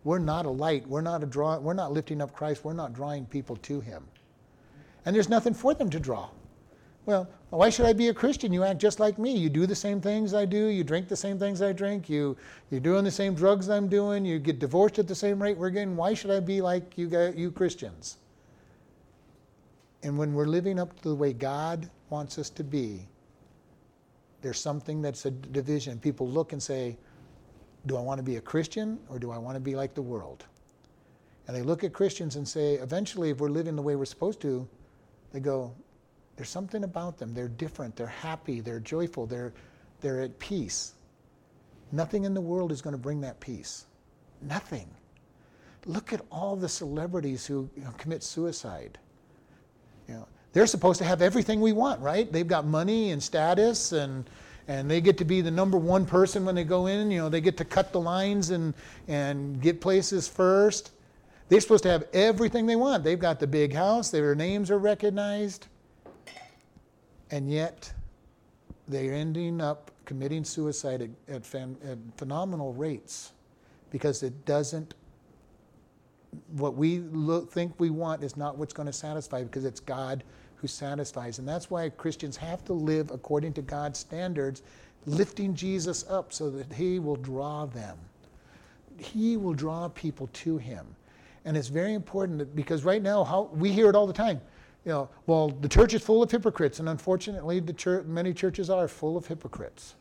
we're 0.03 0.19
not 0.19 0.45
a 0.45 0.49
light. 0.49 0.87
We're 0.87 1.01
not 1.01 1.23
a 1.23 1.25
draw. 1.25 1.57
We're 1.57 1.73
not 1.73 1.91
lifting 1.91 2.21
up 2.21 2.33
Christ. 2.33 2.65
We're 2.65 2.73
not 2.73 2.93
drawing 2.93 3.25
people 3.25 3.55
to 3.57 3.79
Him. 3.79 4.03
And 5.05 5.15
there's 5.15 5.29
nothing 5.29 5.53
for 5.53 5.73
them 5.73 5.89
to 5.89 5.99
draw. 5.99 6.29
Well, 7.05 7.29
why 7.49 7.69
should 7.69 7.85
I 7.85 7.93
be 7.93 8.07
a 8.07 8.13
Christian? 8.13 8.53
You 8.53 8.63
act 8.63 8.79
just 8.79 8.99
like 8.99 9.19
me. 9.19 9.35
You 9.35 9.49
do 9.49 9.65
the 9.65 9.75
same 9.75 9.99
things 9.99 10.33
I 10.33 10.45
do. 10.45 10.67
You 10.67 10.83
drink 10.83 11.09
the 11.09 11.17
same 11.17 11.37
things 11.37 11.61
I 11.61 11.73
drink. 11.73 12.09
You, 12.09 12.37
you're 12.71 12.79
doing 12.79 13.03
the 13.03 13.11
same 13.11 13.35
drugs 13.35 13.69
I'm 13.69 13.89
doing. 13.89 14.23
You 14.23 14.39
get 14.39 14.59
divorced 14.59 14.99
at 14.99 15.07
the 15.07 15.15
same 15.15 15.41
rate 15.41 15.57
we're 15.57 15.69
getting. 15.69 15.97
Why 15.97 16.13
should 16.13 16.31
I 16.31 16.39
be 16.39 16.61
like 16.61 16.97
you, 16.97 17.33
you 17.35 17.51
Christians? 17.51 18.17
And 20.01 20.17
when 20.17 20.33
we're 20.33 20.45
living 20.45 20.79
up 20.79 20.95
to 21.01 21.09
the 21.09 21.15
way 21.15 21.33
God 21.33 21.89
wants 22.09 22.37
us 22.37 22.49
to 22.51 22.63
be, 22.63 23.05
there's 24.41 24.59
something 24.59 25.01
that's 25.01 25.25
a 25.25 25.31
division. 25.31 25.99
People 25.99 26.27
look 26.27 26.53
and 26.53 26.61
say, 26.61 26.97
Do 27.85 27.97
I 27.97 28.01
want 28.01 28.19
to 28.19 28.23
be 28.23 28.37
a 28.37 28.41
Christian 28.41 28.99
or 29.09 29.19
do 29.19 29.31
I 29.31 29.37
want 29.37 29.55
to 29.55 29.59
be 29.59 29.75
like 29.75 29.93
the 29.93 30.01
world? 30.01 30.45
And 31.47 31.55
they 31.55 31.61
look 31.61 31.83
at 31.83 31.91
Christians 31.91 32.37
and 32.37 32.47
say, 32.47 32.75
Eventually, 32.75 33.29
if 33.29 33.39
we're 33.39 33.49
living 33.49 33.75
the 33.75 33.81
way 33.81 33.95
we're 33.95 34.05
supposed 34.05 34.39
to, 34.41 34.67
they 35.33 35.39
go, 35.39 35.73
there's 36.35 36.49
something 36.49 36.83
about 36.83 37.17
them. 37.17 37.33
They're 37.33 37.47
different. 37.47 37.95
They're 37.95 38.07
happy. 38.07 38.59
They're 38.61 38.79
joyful. 38.79 39.25
They're, 39.25 39.53
they're 40.01 40.21
at 40.21 40.37
peace. 40.39 40.93
Nothing 41.91 42.23
in 42.23 42.33
the 42.33 42.41
world 42.41 42.71
is 42.71 42.81
going 42.81 42.93
to 42.93 43.01
bring 43.01 43.21
that 43.21 43.39
peace. 43.39 43.85
Nothing. 44.41 44.89
Look 45.85 46.13
at 46.13 46.21
all 46.31 46.55
the 46.55 46.69
celebrities 46.69 47.45
who 47.45 47.69
you 47.75 47.83
know, 47.83 47.91
commit 47.97 48.23
suicide. 48.23 48.97
You 50.07 50.15
know, 50.15 50.27
they're 50.53 50.67
supposed 50.67 50.99
to 50.99 51.05
have 51.05 51.21
everything 51.21 51.61
we 51.61 51.71
want, 51.71 51.99
right? 52.01 52.31
They've 52.31 52.47
got 52.47 52.65
money 52.65 53.11
and 53.11 53.21
status 53.21 53.91
and 53.91 54.29
and 54.67 54.89
they 54.89 55.01
get 55.01 55.17
to 55.17 55.25
be 55.25 55.41
the 55.41 55.51
number 55.51 55.77
one 55.77 56.05
person 56.05 56.45
when 56.45 56.55
they 56.55 56.63
go 56.63 56.87
in. 56.87 57.11
You 57.11 57.19
know, 57.19 57.29
they 57.29 57.41
get 57.41 57.57
to 57.57 57.65
cut 57.65 57.91
the 57.91 57.99
lines 57.99 58.49
and 58.49 58.73
and 59.07 59.61
get 59.61 59.81
places 59.81 60.27
first. 60.27 60.91
They're 61.49 61.61
supposed 61.61 61.83
to 61.83 61.89
have 61.89 62.05
everything 62.13 62.65
they 62.65 62.75
want. 62.75 63.03
They've 63.03 63.19
got 63.19 63.39
the 63.39 63.47
big 63.47 63.73
house. 63.73 64.09
Their 64.09 64.33
names 64.33 64.71
are 64.71 64.79
recognized 64.79 65.67
and 67.33 67.49
yet 67.49 67.91
they're 68.87 69.13
ending 69.13 69.59
up 69.59 69.89
committing 70.05 70.43
suicide 70.43 71.01
at, 71.01 71.35
at, 71.35 71.43
fan, 71.43 71.75
at, 71.83 71.97
phenomenal 72.15 72.73
rates 72.73 73.31
because 73.89 74.21
it 74.21 74.45
doesn't 74.45 74.93
what 76.49 76.75
we 76.75 76.99
look, 76.99 77.51
think 77.51 77.73
we 77.79 77.89
want 77.89 78.23
is 78.23 78.37
not 78.37 78.57
what's 78.57 78.73
going 78.73 78.85
to 78.85 78.93
satisfy 78.93 79.43
because 79.43 79.65
it's 79.65 79.79
god 79.79 80.23
who 80.63 80.67
satisfies 80.67 81.39
and 81.39 81.47
that's 81.47 81.69
why 81.69 81.89
christians 81.89 82.37
have 82.37 82.63
to 82.63 82.71
live 82.71 83.11
according 83.11 83.51
to 83.51 83.61
god's 83.61 83.99
standards 83.99 84.63
lifting 85.05 85.53
jesus 85.53 86.09
up 86.09 86.31
so 86.31 86.49
that 86.49 86.71
he 86.71 86.99
will 86.99 87.17
draw 87.17 87.65
them 87.65 87.97
he 88.97 89.35
will 89.35 89.53
draw 89.53 89.89
people 89.89 90.29
to 90.31 90.57
him 90.57 90.85
and 91.43 91.57
it's 91.57 91.67
very 91.67 91.93
important 91.93 92.55
because 92.55 92.85
right 92.85 93.03
now 93.03 93.25
how 93.25 93.49
we 93.53 93.73
hear 93.73 93.89
it 93.89 93.95
all 93.95 94.07
the 94.07 94.13
time 94.13 94.39
you 94.85 94.91
know, 94.91 95.09
well, 95.27 95.49
the 95.49 95.69
church 95.69 95.93
is 95.93 96.01
full 96.01 96.21
of 96.21 96.29
hypocrites, 96.29 96.79
and 96.79 96.89
unfortunately, 96.89 97.59
the 97.61 97.71
church, 97.71 98.05
many 98.05 98.33
churches 98.33 98.69
are 98.69 98.87
full 98.87 99.15
of 99.15 99.25
hypocrites. 99.25 99.95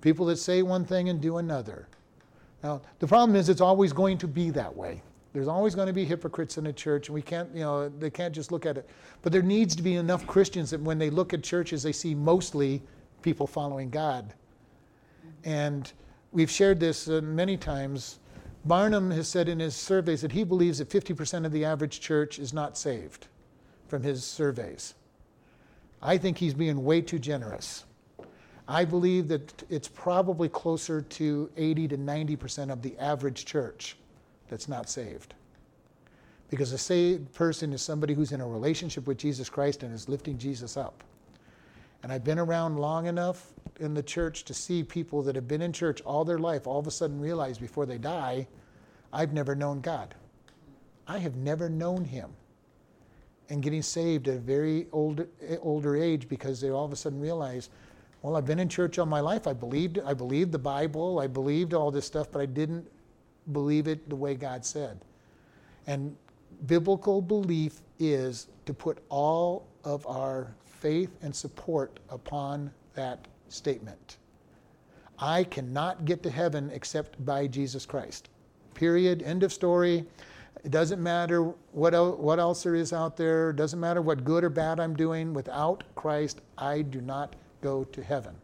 People 0.00 0.26
that 0.26 0.36
say 0.36 0.62
one 0.62 0.84
thing 0.84 1.08
and 1.08 1.20
do 1.20 1.38
another. 1.38 1.86
Now, 2.62 2.82
the 2.98 3.06
problem 3.06 3.36
is 3.36 3.48
it's 3.48 3.60
always 3.60 3.92
going 3.92 4.18
to 4.18 4.26
be 4.26 4.50
that 4.50 4.74
way. 4.74 5.02
There's 5.34 5.48
always 5.48 5.74
going 5.74 5.88
to 5.88 5.92
be 5.92 6.04
hypocrites 6.04 6.58
in 6.58 6.68
a 6.68 6.72
church, 6.72 7.08
and 7.08 7.14
we 7.14 7.20
can't, 7.20 7.52
you 7.52 7.62
know, 7.62 7.88
they 7.88 8.08
can't 8.08 8.32
just 8.32 8.52
look 8.52 8.64
at 8.64 8.78
it. 8.78 8.88
But 9.20 9.32
there 9.32 9.42
needs 9.42 9.74
to 9.74 9.82
be 9.82 9.96
enough 9.96 10.24
Christians 10.28 10.70
that 10.70 10.80
when 10.80 10.96
they 10.96 11.10
look 11.10 11.34
at 11.34 11.42
churches, 11.42 11.82
they 11.82 11.90
see 11.90 12.14
mostly 12.14 12.80
people 13.20 13.48
following 13.48 13.90
God. 13.90 14.32
And 15.42 15.92
we've 16.30 16.50
shared 16.50 16.78
this 16.78 17.08
uh, 17.08 17.20
many 17.20 17.56
times. 17.56 18.20
Barna 18.68 19.12
has 19.12 19.26
said 19.26 19.48
in 19.48 19.58
his 19.58 19.74
surveys 19.74 20.22
that 20.22 20.30
he 20.30 20.44
believes 20.44 20.78
that 20.78 20.88
50% 20.88 21.44
of 21.44 21.50
the 21.50 21.64
average 21.64 21.98
church 21.98 22.38
is 22.38 22.52
not 22.52 22.78
saved 22.78 23.26
from 23.88 24.04
his 24.04 24.24
surveys. 24.24 24.94
I 26.00 26.16
think 26.16 26.38
he's 26.38 26.54
being 26.54 26.84
way 26.84 27.00
too 27.00 27.18
generous. 27.18 27.86
I 28.68 28.84
believe 28.84 29.26
that 29.28 29.64
it's 29.68 29.88
probably 29.88 30.48
closer 30.48 31.02
to 31.02 31.50
80 31.56 31.88
to 31.88 31.98
90% 31.98 32.70
of 32.70 32.82
the 32.82 32.96
average 32.98 33.44
church 33.46 33.96
that's 34.48 34.68
not 34.68 34.88
saved. 34.88 35.34
Because 36.50 36.72
a 36.72 36.78
saved 36.78 37.32
person 37.32 37.72
is 37.72 37.82
somebody 37.82 38.14
who's 38.14 38.32
in 38.32 38.40
a 38.40 38.46
relationship 38.46 39.06
with 39.06 39.18
Jesus 39.18 39.48
Christ 39.48 39.82
and 39.82 39.92
is 39.92 40.08
lifting 40.08 40.38
Jesus 40.38 40.76
up. 40.76 41.02
And 42.02 42.12
I've 42.12 42.24
been 42.24 42.38
around 42.38 42.76
long 42.76 43.06
enough 43.06 43.52
in 43.80 43.94
the 43.94 44.02
church 44.02 44.44
to 44.44 44.54
see 44.54 44.82
people 44.82 45.22
that 45.22 45.34
have 45.34 45.48
been 45.48 45.62
in 45.62 45.72
church 45.72 46.02
all 46.02 46.24
their 46.24 46.38
life 46.38 46.66
all 46.66 46.78
of 46.78 46.86
a 46.86 46.90
sudden 46.90 47.18
realize 47.18 47.58
before 47.58 47.86
they 47.86 47.98
die, 47.98 48.46
I've 49.12 49.32
never 49.32 49.54
known 49.54 49.80
God. 49.80 50.14
I 51.06 51.18
have 51.18 51.36
never 51.36 51.68
known 51.68 52.04
Him 52.04 52.30
and 53.48 53.62
getting 53.62 53.82
saved 53.82 54.28
at 54.28 54.36
a 54.36 54.38
very 54.38 54.86
old, 54.92 55.26
eh, 55.46 55.56
older 55.60 55.96
age 55.96 56.28
because 56.28 56.60
they 56.60 56.70
all 56.70 56.84
of 56.84 56.92
a 56.92 56.96
sudden 56.96 57.20
realize, 57.20 57.70
well, 58.22 58.36
I've 58.36 58.46
been 58.46 58.58
in 58.58 58.68
church 58.68 58.98
all 58.98 59.06
my 59.06 59.20
life. 59.20 59.46
I 59.46 59.52
believed, 59.52 59.98
I 59.98 60.14
believed 60.14 60.52
the 60.52 60.58
Bible. 60.58 61.18
I 61.18 61.26
believed 61.26 61.74
all 61.74 61.90
this 61.90 62.06
stuff, 62.06 62.28
but 62.30 62.40
I 62.40 62.46
didn't 62.46 62.86
believe 63.52 63.88
it 63.88 64.08
the 64.08 64.16
way 64.16 64.34
God 64.34 64.64
said. 64.64 65.00
And 65.86 66.16
biblical 66.66 67.20
belief 67.20 67.80
is 67.98 68.48
to 68.66 68.74
put 68.74 68.98
all 69.08 69.66
of 69.84 70.06
our 70.06 70.54
faith 70.64 71.10
and 71.22 71.34
support 71.34 71.98
upon 72.10 72.70
that 72.94 73.26
statement. 73.48 74.18
I 75.18 75.44
cannot 75.44 76.04
get 76.04 76.22
to 76.24 76.30
heaven 76.30 76.70
except 76.72 77.24
by 77.24 77.46
Jesus 77.46 77.86
Christ. 77.86 78.30
Period. 78.74 79.22
End 79.22 79.42
of 79.42 79.52
story. 79.52 80.04
It 80.64 80.70
doesn't 80.70 81.02
matter 81.02 81.52
what, 81.72 81.94
el- 81.94 82.16
what 82.16 82.38
else 82.38 82.62
there 82.62 82.74
is 82.74 82.92
out 82.92 83.16
there. 83.16 83.50
It 83.50 83.56
doesn't 83.56 83.78
matter 83.78 84.02
what 84.02 84.24
good 84.24 84.42
or 84.42 84.50
bad 84.50 84.80
I'm 84.80 84.96
doing. 84.96 85.34
Without 85.34 85.84
Christ, 85.94 86.40
I 86.58 86.82
do 86.82 87.00
not 87.00 87.36
go 87.60 87.84
to 87.84 88.02
heaven. 88.02 88.34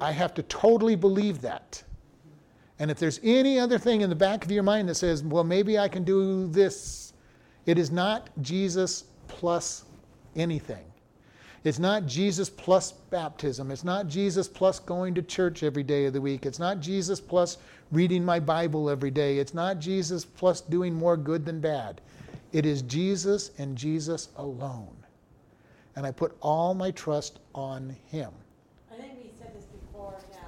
I 0.00 0.12
have 0.12 0.34
to 0.34 0.42
totally 0.44 0.96
believe 0.96 1.40
that. 1.42 1.82
And 2.78 2.90
if 2.90 2.98
there's 2.98 3.20
any 3.22 3.58
other 3.58 3.78
thing 3.78 4.02
in 4.02 4.10
the 4.10 4.16
back 4.16 4.44
of 4.44 4.50
your 4.50 4.62
mind 4.62 4.88
that 4.88 4.96
says, 4.96 5.22
well, 5.22 5.44
maybe 5.44 5.78
I 5.78 5.88
can 5.88 6.04
do 6.04 6.46
this, 6.48 7.12
it 7.64 7.78
is 7.78 7.90
not 7.90 8.30
Jesus 8.42 9.04
plus 9.28 9.84
anything. 10.34 10.84
It's 11.64 11.78
not 11.80 12.06
Jesus 12.06 12.48
plus 12.48 12.92
baptism. 12.92 13.72
It's 13.72 13.82
not 13.82 14.06
Jesus 14.06 14.46
plus 14.46 14.78
going 14.78 15.14
to 15.14 15.22
church 15.22 15.64
every 15.64 15.82
day 15.82 16.04
of 16.04 16.12
the 16.12 16.20
week. 16.20 16.46
It's 16.46 16.60
not 16.60 16.78
Jesus 16.78 17.20
plus 17.20 17.58
reading 17.90 18.24
my 18.24 18.38
Bible 18.38 18.88
every 18.88 19.10
day. 19.10 19.38
It's 19.38 19.54
not 19.54 19.80
Jesus 19.80 20.24
plus 20.24 20.60
doing 20.60 20.94
more 20.94 21.16
good 21.16 21.44
than 21.44 21.60
bad. 21.60 22.00
It 22.52 22.66
is 22.66 22.82
Jesus 22.82 23.50
and 23.58 23.76
Jesus 23.76 24.28
alone. 24.36 24.96
And 25.96 26.06
I 26.06 26.12
put 26.12 26.36
all 26.40 26.72
my 26.72 26.92
trust 26.92 27.40
on 27.52 27.96
Him. 28.06 28.30
I 28.92 28.96
think 28.96 29.14
we 29.24 29.30
said 29.36 29.52
this 29.56 29.64
before, 29.64 30.14
now, 30.30 30.38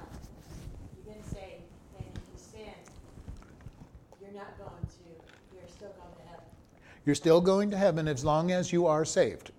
you've 0.95 1.05
been 1.05 1.23
saved, 1.23 1.63
and 1.97 2.05
if 2.07 2.21
you 2.31 2.37
sin, 2.37 2.73
you're 4.21 4.31
not 4.31 4.57
going 4.57 4.85
to, 4.85 5.09
you're 5.53 5.67
still 5.67 5.89
going 5.89 6.15
to 6.15 6.29
heaven. 6.29 6.45
You're 7.05 7.15
still 7.15 7.41
going 7.41 7.71
to 7.71 7.77
heaven 7.77 8.07
as 8.07 8.23
long 8.23 8.51
as 8.51 8.71
you 8.71 8.85
are 8.85 9.05
saved. 9.05 9.51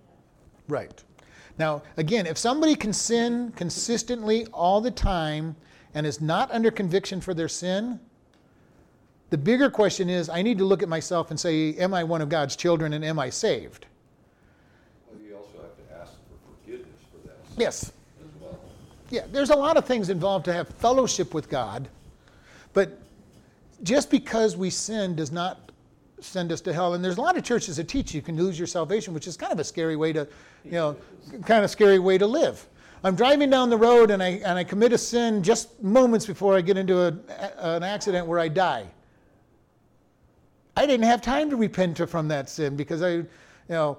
Right. 0.67 1.03
Now, 1.57 1.81
again, 1.97 2.25
if 2.25 2.37
somebody 2.37 2.75
can 2.75 2.93
sin 2.93 3.51
consistently 3.55 4.47
all 4.47 4.81
the 4.81 4.91
time 4.91 5.55
and 5.93 6.05
is 6.05 6.21
not 6.21 6.51
under 6.51 6.71
conviction 6.71 7.19
for 7.19 7.33
their 7.33 7.49
sin, 7.49 7.99
the 9.29 9.37
bigger 9.37 9.69
question 9.69 10.09
is 10.09 10.29
I 10.29 10.41
need 10.41 10.57
to 10.57 10.65
look 10.65 10.83
at 10.83 10.89
myself 10.89 11.29
and 11.31 11.39
say, 11.39 11.73
Am 11.75 11.93
I 11.93 12.03
one 12.03 12.21
of 12.21 12.29
God's 12.29 12.55
children 12.55 12.93
and 12.93 13.03
am 13.03 13.19
I 13.19 13.29
saved? 13.29 13.85
Well, 15.09 15.21
you 15.21 15.35
also 15.35 15.61
have 15.61 15.75
to 15.77 16.01
ask 16.01 16.11
for 16.13 16.53
forgiveness 16.65 16.99
for 17.11 17.27
that 17.27 17.37
Yes. 17.57 17.91
well. 18.41 18.59
Yeah, 19.09 19.25
there's 19.31 19.49
a 19.49 19.55
lot 19.55 19.77
of 19.77 19.85
things 19.85 20.09
involved 20.09 20.45
to 20.45 20.53
have 20.53 20.67
fellowship 20.67 21.33
with 21.33 21.49
God, 21.49 21.87
but 22.73 22.99
just 23.83 24.11
because 24.11 24.55
we 24.57 24.69
sin 24.69 25.15
does 25.15 25.31
not 25.31 25.70
send 26.21 26.51
us 26.51 26.61
to 26.61 26.73
hell. 26.73 26.93
And 26.93 27.03
there's 27.03 27.17
a 27.17 27.21
lot 27.21 27.37
of 27.37 27.43
churches 27.43 27.77
that 27.77 27.87
teach 27.87 28.13
you 28.13 28.21
can 28.21 28.37
lose 28.37 28.57
your 28.57 28.67
salvation, 28.67 29.13
which 29.13 29.27
is 29.27 29.35
kind 29.35 29.51
of 29.51 29.59
a 29.59 29.63
scary 29.63 29.95
way 29.95 30.13
to, 30.13 30.27
you 30.63 30.71
know, 30.71 30.95
kind 31.45 31.63
of 31.63 31.69
scary 31.69 31.99
way 31.99 32.17
to 32.17 32.27
live. 32.27 32.65
I'm 33.03 33.15
driving 33.15 33.49
down 33.49 33.69
the 33.69 33.77
road 33.77 34.11
and 34.11 34.21
I, 34.21 34.29
and 34.45 34.57
I 34.57 34.63
commit 34.63 34.93
a 34.93 34.97
sin 34.97 35.41
just 35.41 35.81
moments 35.81 36.25
before 36.25 36.55
I 36.55 36.61
get 36.61 36.77
into 36.77 37.01
a, 37.01 37.13
an 37.57 37.83
accident 37.83 38.27
where 38.27 38.39
I 38.39 38.47
die. 38.47 38.85
I 40.77 40.85
didn't 40.85 41.05
have 41.07 41.21
time 41.21 41.49
to 41.49 41.55
repent 41.55 41.97
from 42.09 42.27
that 42.27 42.49
sin 42.49 42.75
because 42.75 43.01
I, 43.01 43.09
you 43.09 43.27
know, 43.69 43.97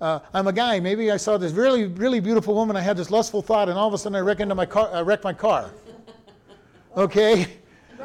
uh, 0.00 0.20
I'm 0.32 0.46
a 0.46 0.52
guy. 0.52 0.78
Maybe 0.78 1.10
I 1.10 1.16
saw 1.16 1.36
this 1.38 1.52
really, 1.52 1.86
really 1.86 2.20
beautiful 2.20 2.54
woman. 2.54 2.76
I 2.76 2.80
had 2.80 2.96
this 2.96 3.10
lustful 3.10 3.42
thought, 3.42 3.68
and 3.68 3.78
all 3.78 3.88
of 3.88 3.94
a 3.94 3.98
sudden 3.98 4.16
I 4.16 4.20
wreck 4.20 4.40
into 4.40 4.54
my 4.54 4.66
car. 4.66 4.90
I 4.92 5.00
wrecked 5.00 5.24
my 5.24 5.32
car. 5.32 5.70
Okay. 6.96 7.46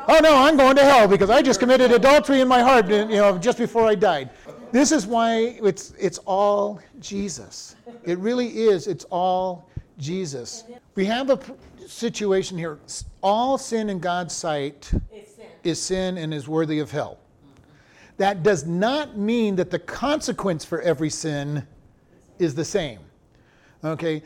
Oh 0.07 0.19
no, 0.21 0.35
I'm 0.35 0.57
going 0.57 0.75
to 0.75 0.83
hell 0.83 1.07
because 1.07 1.29
I 1.29 1.41
just 1.41 1.59
committed 1.59 1.91
adultery 1.91 2.41
in 2.41 2.47
my 2.47 2.61
heart. 2.61 2.89
You 2.89 3.05
know, 3.05 3.37
just 3.37 3.57
before 3.57 3.87
I 3.87 3.95
died. 3.95 4.29
This 4.71 4.91
is 4.91 5.05
why 5.05 5.59
it's 5.61 5.93
it's 5.99 6.17
all 6.19 6.79
Jesus. 6.99 7.75
It 8.03 8.17
really 8.19 8.47
is. 8.47 8.87
It's 8.87 9.05
all 9.05 9.69
Jesus. 9.97 10.63
We 10.95 11.05
have 11.05 11.29
a 11.29 11.39
situation 11.87 12.57
here. 12.57 12.79
All 13.21 13.57
sin 13.57 13.89
in 13.89 13.99
God's 13.99 14.33
sight 14.33 14.85
sin. 14.85 15.01
is 15.63 15.79
sin 15.81 16.17
and 16.17 16.33
is 16.33 16.47
worthy 16.47 16.79
of 16.79 16.91
hell. 16.91 17.19
That 18.17 18.43
does 18.43 18.65
not 18.65 19.17
mean 19.17 19.55
that 19.55 19.71
the 19.71 19.79
consequence 19.79 20.63
for 20.63 20.81
every 20.81 21.09
sin 21.09 21.65
is 22.39 22.55
the 22.55 22.65
same. 22.65 22.99
Okay? 23.83 24.23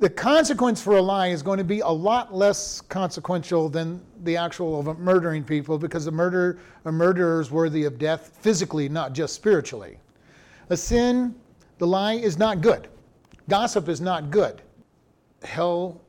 The 0.00 0.10
consequence 0.10 0.82
for 0.82 0.96
a 0.96 1.02
lie 1.02 1.28
is 1.28 1.42
going 1.42 1.58
to 1.58 1.64
be 1.64 1.80
a 1.80 1.88
lot 1.88 2.34
less 2.34 2.80
consequential 2.80 3.68
than 3.68 4.02
the 4.24 4.36
actual 4.36 4.80
of 4.80 4.98
murdering 4.98 5.44
people 5.44 5.78
because 5.78 6.06
a 6.08 6.10
murder 6.10 6.58
a 6.84 6.92
murderer 6.92 7.40
is 7.40 7.50
worthy 7.50 7.84
of 7.84 7.98
death 7.98 8.36
physically, 8.40 8.88
not 8.88 9.12
just 9.12 9.34
spiritually. 9.34 9.98
A 10.70 10.76
sin, 10.76 11.34
the 11.78 11.86
lie 11.86 12.14
is 12.14 12.38
not 12.38 12.60
good. 12.60 12.88
Gossip 13.48 13.88
is 13.88 14.00
not 14.00 14.30
good. 14.30 14.62
Hell 15.42 16.00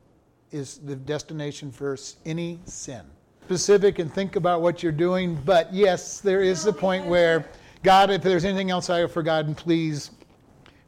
is 0.52 0.80
the 0.80 0.96
destination 0.96 1.72
for 1.72 1.98
any 2.26 2.60
sin. 2.66 3.02
Specific 3.46 4.00
and 4.00 4.12
think 4.12 4.36
about 4.36 4.62
what 4.62 4.82
you're 4.82 4.92
doing, 4.92 5.36
but 5.46 5.72
yes, 5.72 6.20
there 6.20 6.42
is 6.42 6.64
the 6.64 6.74
point 6.74 7.06
where 7.06 7.48
God, 7.84 8.10
if 8.10 8.24
there's 8.24 8.46
anything 8.46 8.72
else 8.72 8.90
I 8.90 9.00
have 9.00 9.12
forgotten, 9.12 9.54
please, 9.54 10.10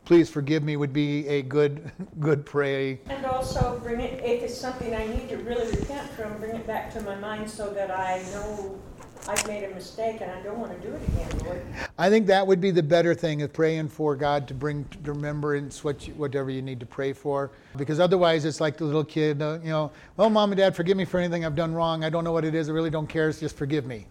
please 0.08 0.30
forgive 0.30 0.64
me. 0.64 0.78
Would 0.78 0.94
be 0.94 1.28
a 1.28 1.42
good, 1.42 1.92
good 2.22 2.46
pray. 2.46 3.02
And 3.10 3.26
also 3.26 3.78
bring 3.84 4.00
it, 4.00 4.24
if 4.24 4.42
it's 4.42 4.58
something 4.58 4.96
I 4.96 5.06
need 5.06 5.28
to 5.28 5.36
really 5.38 5.70
repent 5.70 6.10
from, 6.12 6.38
bring 6.38 6.56
it 6.56 6.66
back 6.66 6.94
to 6.94 7.02
my 7.02 7.16
mind 7.16 7.50
so 7.50 7.74
that 7.74 7.92
I 7.92 8.24
know 8.32 8.80
I've 9.28 9.46
made 9.48 9.66
a 9.66 9.76
mistake 9.76 10.22
and 10.22 10.32
I 10.32 10.42
don't 10.42 10.60
want 10.60 10.82
to 10.82 10.88
do 10.88 10.96
it 10.96 11.02
again, 11.10 11.46
Lord. 11.46 11.62
I 11.98 12.10
think 12.10 12.26
that 12.28 12.48
would 12.48 12.62
be 12.62 12.72
the 12.72 12.82
better 12.82 13.14
thing 13.14 13.42
of 13.42 13.52
praying 13.52 13.90
for 13.90 14.16
God 14.16 14.48
to 14.48 14.54
bring 14.54 14.86
to 15.04 15.12
remembrance 15.12 15.84
what 15.84 16.08
you, 16.08 16.14
whatever 16.14 16.50
you 16.50 16.62
need 16.62 16.80
to 16.80 16.86
pray 16.86 17.12
for. 17.12 17.52
Because 17.76 18.00
otherwise, 18.00 18.46
it's 18.46 18.62
like 18.62 18.78
the 18.78 18.86
little 18.86 19.04
kid, 19.04 19.42
uh, 19.42 19.60
you 19.62 19.70
know, 19.70 19.92
well, 20.16 20.30
mom 20.30 20.54
and 20.54 20.58
dad, 20.58 20.74
forgive 20.74 20.96
me 20.96 21.04
for 21.04 21.20
anything 21.20 21.44
I've 21.44 21.56
done 21.56 21.74
wrong. 21.74 22.06
I 22.06 22.10
don't 22.10 22.24
know 22.24 22.32
what 22.32 22.46
it 22.46 22.56
is. 22.56 22.70
I 22.70 22.72
really 22.72 22.90
don't 22.90 23.08
care. 23.08 23.28
It's 23.28 23.42
Just 23.42 23.58
forgive 23.58 23.86
me. 23.86 24.08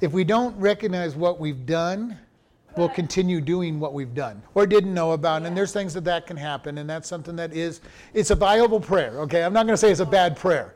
If 0.00 0.12
we 0.12 0.24
don't 0.24 0.58
recognize 0.58 1.14
what 1.14 1.38
we've 1.38 1.66
done, 1.66 2.18
we'll 2.76 2.88
continue 2.88 3.40
doing 3.40 3.80
what 3.80 3.94
we've 3.94 4.14
done 4.14 4.42
or 4.54 4.66
didn't 4.66 4.94
know 4.94 5.12
about. 5.12 5.42
And 5.42 5.56
there's 5.56 5.72
things 5.72 5.94
that 5.94 6.04
that 6.04 6.26
can 6.26 6.36
happen. 6.36 6.78
And 6.78 6.88
that's 6.88 7.08
something 7.08 7.36
that 7.36 7.52
is, 7.52 7.80
it's 8.14 8.30
a 8.30 8.34
viable 8.34 8.80
prayer. 8.80 9.20
Okay, 9.20 9.42
I'm 9.44 9.52
not 9.52 9.66
going 9.66 9.74
to 9.74 9.78
say 9.78 9.90
it's 9.90 10.00
a 10.00 10.06
bad 10.06 10.36
prayer. 10.36 10.74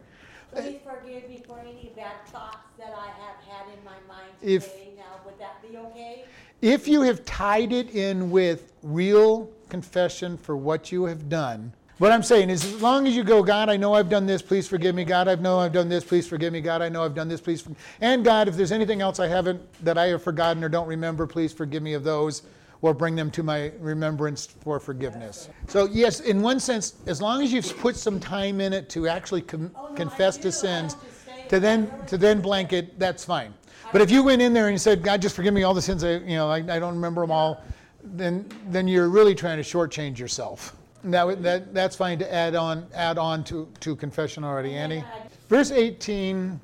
Please 0.52 0.80
forgive 0.84 1.28
me 1.28 1.42
for 1.46 1.58
any 1.60 1.92
bad 1.96 2.24
thoughts 2.26 2.58
that 2.78 2.94
I 2.96 3.06
have 3.08 3.36
had 3.46 3.66
in 3.76 3.84
my 3.84 3.96
mind 4.08 4.32
If- 4.42 4.72
today. 4.72 4.82
Now, 4.96 5.20
would 5.24 5.38
that 5.38 5.62
be 5.62 5.76
okay? 5.76 6.24
If 6.62 6.88
you 6.88 7.02
have 7.02 7.24
tied 7.24 7.72
it 7.72 7.90
in 7.90 8.30
with 8.30 8.72
real 8.82 9.50
confession 9.68 10.38
for 10.38 10.56
what 10.56 10.90
you 10.90 11.04
have 11.04 11.28
done, 11.28 11.72
what 11.98 12.12
I'm 12.12 12.22
saying 12.22 12.50
is, 12.50 12.64
as 12.64 12.82
long 12.82 13.06
as 13.06 13.16
you 13.16 13.24
go, 13.24 13.42
God, 13.42 13.70
I 13.70 13.76
know 13.76 13.94
I've 13.94 14.10
done 14.10 14.26
this, 14.26 14.42
please 14.42 14.68
forgive 14.68 14.94
me. 14.94 15.04
God, 15.04 15.28
I 15.28 15.34
know 15.36 15.60
I've 15.60 15.72
done 15.72 15.88
this, 15.88 16.04
please 16.04 16.26
forgive 16.28 16.52
me. 16.52 16.60
God, 16.60 16.82
I 16.82 16.90
know 16.90 17.02
I've 17.02 17.14
done 17.14 17.28
this, 17.28 17.40
please. 17.40 17.66
And 18.02 18.22
God, 18.22 18.48
if 18.48 18.56
there's 18.56 18.72
anything 18.72 19.00
else 19.00 19.18
I 19.18 19.28
haven't, 19.28 19.62
that 19.82 19.96
I 19.96 20.08
have 20.08 20.22
forgotten 20.22 20.62
or 20.62 20.68
don't 20.68 20.86
remember, 20.86 21.26
please 21.26 21.54
forgive 21.54 21.82
me 21.82 21.94
of 21.94 22.04
those 22.04 22.42
or 22.82 22.92
bring 22.92 23.16
them 23.16 23.30
to 23.30 23.42
my 23.42 23.72
remembrance 23.80 24.46
for 24.46 24.78
forgiveness. 24.78 25.48
So, 25.68 25.86
yes, 25.86 26.20
in 26.20 26.42
one 26.42 26.60
sense, 26.60 26.96
as 27.06 27.22
long 27.22 27.42
as 27.42 27.50
you've 27.50 27.76
put 27.78 27.96
some 27.96 28.20
time 28.20 28.60
in 28.60 28.74
it 28.74 28.90
to 28.90 29.08
actually 29.08 29.40
com- 29.42 29.70
Oh, 29.74 29.88
no, 29.88 29.94
confess 29.94 30.36
to 30.38 30.52
sins, 30.52 30.94
to 30.94 31.48
to 31.48 31.60
then 31.60 31.90
to 32.06 32.18
then 32.18 32.42
blanket, 32.42 32.98
that's 32.98 33.24
fine. 33.24 33.54
But 33.92 34.02
if 34.02 34.10
you 34.10 34.22
went 34.22 34.42
in 34.42 34.52
there 34.52 34.66
and 34.66 34.74
you 34.74 34.78
said, 34.78 35.02
God, 35.02 35.22
just 35.22 35.34
forgive 35.34 35.54
me 35.54 35.62
all 35.62 35.72
the 35.72 35.80
sins, 35.80 36.04
I, 36.04 36.16
you 36.18 36.36
know, 36.36 36.50
I, 36.50 36.56
I 36.56 36.78
don't 36.78 36.94
remember 36.94 37.22
them 37.22 37.30
all, 37.30 37.64
then 38.02 38.44
then 38.68 38.86
you're 38.86 39.08
really 39.08 39.34
trying 39.34 39.56
to 39.56 39.62
shortchange 39.62 40.18
yourself. 40.18 40.76
And 41.06 41.14
That, 41.14 41.72
that's 41.72 41.94
fine 41.94 42.18
to 42.18 42.34
add 42.34 42.56
on 42.56 42.84
add 42.92 43.16
on 43.16 43.44
to, 43.44 43.68
to 43.78 43.94
confession 43.94 44.42
already, 44.42 44.74
Annie. 44.74 45.04
Verse 45.48 45.70
18, 45.70 46.58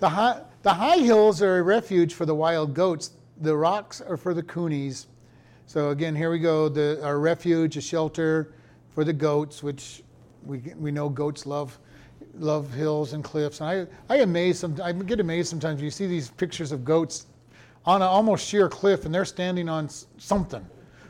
the 0.00 0.08
high, 0.10 0.42
the 0.62 0.74
high 0.74 0.98
hills 0.98 1.40
are 1.40 1.56
a 1.56 1.62
refuge 1.62 2.12
for 2.12 2.26
the 2.26 2.34
wild 2.34 2.74
goats. 2.74 3.12
The 3.40 3.56
rocks 3.56 4.02
are 4.02 4.18
for 4.18 4.34
the 4.34 4.42
conies. 4.42 5.06
So 5.64 5.88
again, 5.88 6.14
here 6.14 6.30
we 6.30 6.40
go. 6.40 6.68
The 6.68 7.00
our 7.02 7.18
refuge, 7.18 7.78
a 7.78 7.80
shelter 7.80 8.52
for 8.90 9.02
the 9.02 9.14
goats, 9.14 9.62
which 9.62 10.02
we 10.44 10.58
we 10.76 10.90
know 10.90 11.08
goats 11.08 11.46
love 11.46 11.78
love 12.34 12.70
hills 12.74 13.14
and 13.14 13.24
cliffs. 13.24 13.62
And 13.62 13.88
I 14.10 14.14
I 14.14 14.18
amaze 14.18 14.58
some 14.58 14.78
I 14.84 14.92
get 14.92 15.20
amazed 15.20 15.48
sometimes 15.48 15.76
when 15.76 15.86
you 15.86 15.90
see 15.90 16.06
these 16.06 16.28
pictures 16.28 16.70
of 16.70 16.84
goats 16.84 17.24
on 17.86 18.02
an 18.02 18.08
almost 18.08 18.46
sheer 18.46 18.68
cliff 18.68 19.06
and 19.06 19.14
they're 19.14 19.24
standing 19.24 19.70
on 19.70 19.88
something. 20.18 20.66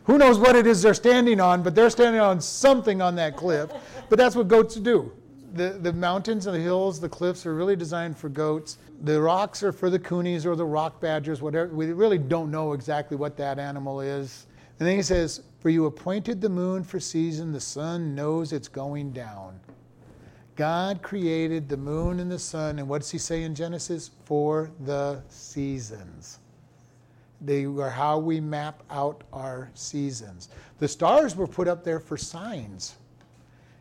Who 0.08 0.16
knows 0.16 0.38
what 0.38 0.56
it 0.56 0.66
is 0.66 0.80
they're 0.80 0.94
standing 0.94 1.38
on, 1.38 1.62
but 1.62 1.74
they're 1.74 1.90
standing 1.90 2.22
on 2.22 2.40
something 2.40 3.02
on 3.02 3.14
that 3.16 3.36
cliff. 3.36 3.70
But 4.08 4.18
that's 4.18 4.34
what 4.34 4.48
goats 4.48 4.76
do. 4.76 5.12
The, 5.52 5.78
the 5.82 5.92
mountains 5.92 6.46
and 6.46 6.56
the 6.56 6.60
hills, 6.60 6.98
the 6.98 7.10
cliffs 7.10 7.44
are 7.44 7.54
really 7.54 7.76
designed 7.76 8.16
for 8.16 8.30
goats. 8.30 8.78
The 9.02 9.20
rocks 9.20 9.62
are 9.62 9.70
for 9.70 9.90
the 9.90 9.98
conies 9.98 10.46
or 10.46 10.56
the 10.56 10.64
rock 10.64 10.98
badgers, 10.98 11.42
whatever. 11.42 11.74
We 11.74 11.92
really 11.92 12.16
don't 12.16 12.50
know 12.50 12.72
exactly 12.72 13.18
what 13.18 13.36
that 13.36 13.58
animal 13.58 14.00
is. 14.00 14.46
And 14.78 14.88
then 14.88 14.96
he 14.96 15.02
says, 15.02 15.42
For 15.60 15.68
you 15.68 15.84
appointed 15.84 16.40
the 16.40 16.48
moon 16.48 16.84
for 16.84 16.98
season, 16.98 17.52
the 17.52 17.60
sun 17.60 18.14
knows 18.14 18.54
it's 18.54 18.68
going 18.68 19.12
down. 19.12 19.60
God 20.56 21.02
created 21.02 21.68
the 21.68 21.76
moon 21.76 22.18
and 22.18 22.30
the 22.32 22.38
sun, 22.38 22.78
and 22.78 22.88
what 22.88 23.02
does 23.02 23.10
he 23.10 23.18
say 23.18 23.42
in 23.42 23.54
Genesis? 23.54 24.10
For 24.24 24.70
the 24.80 25.22
seasons. 25.28 26.38
They 27.40 27.64
are 27.64 27.90
how 27.90 28.18
we 28.18 28.40
map 28.40 28.82
out 28.90 29.22
our 29.32 29.70
seasons. 29.74 30.48
The 30.78 30.88
stars 30.88 31.36
were 31.36 31.46
put 31.46 31.68
up 31.68 31.84
there 31.84 32.00
for 32.00 32.16
signs. 32.16 32.96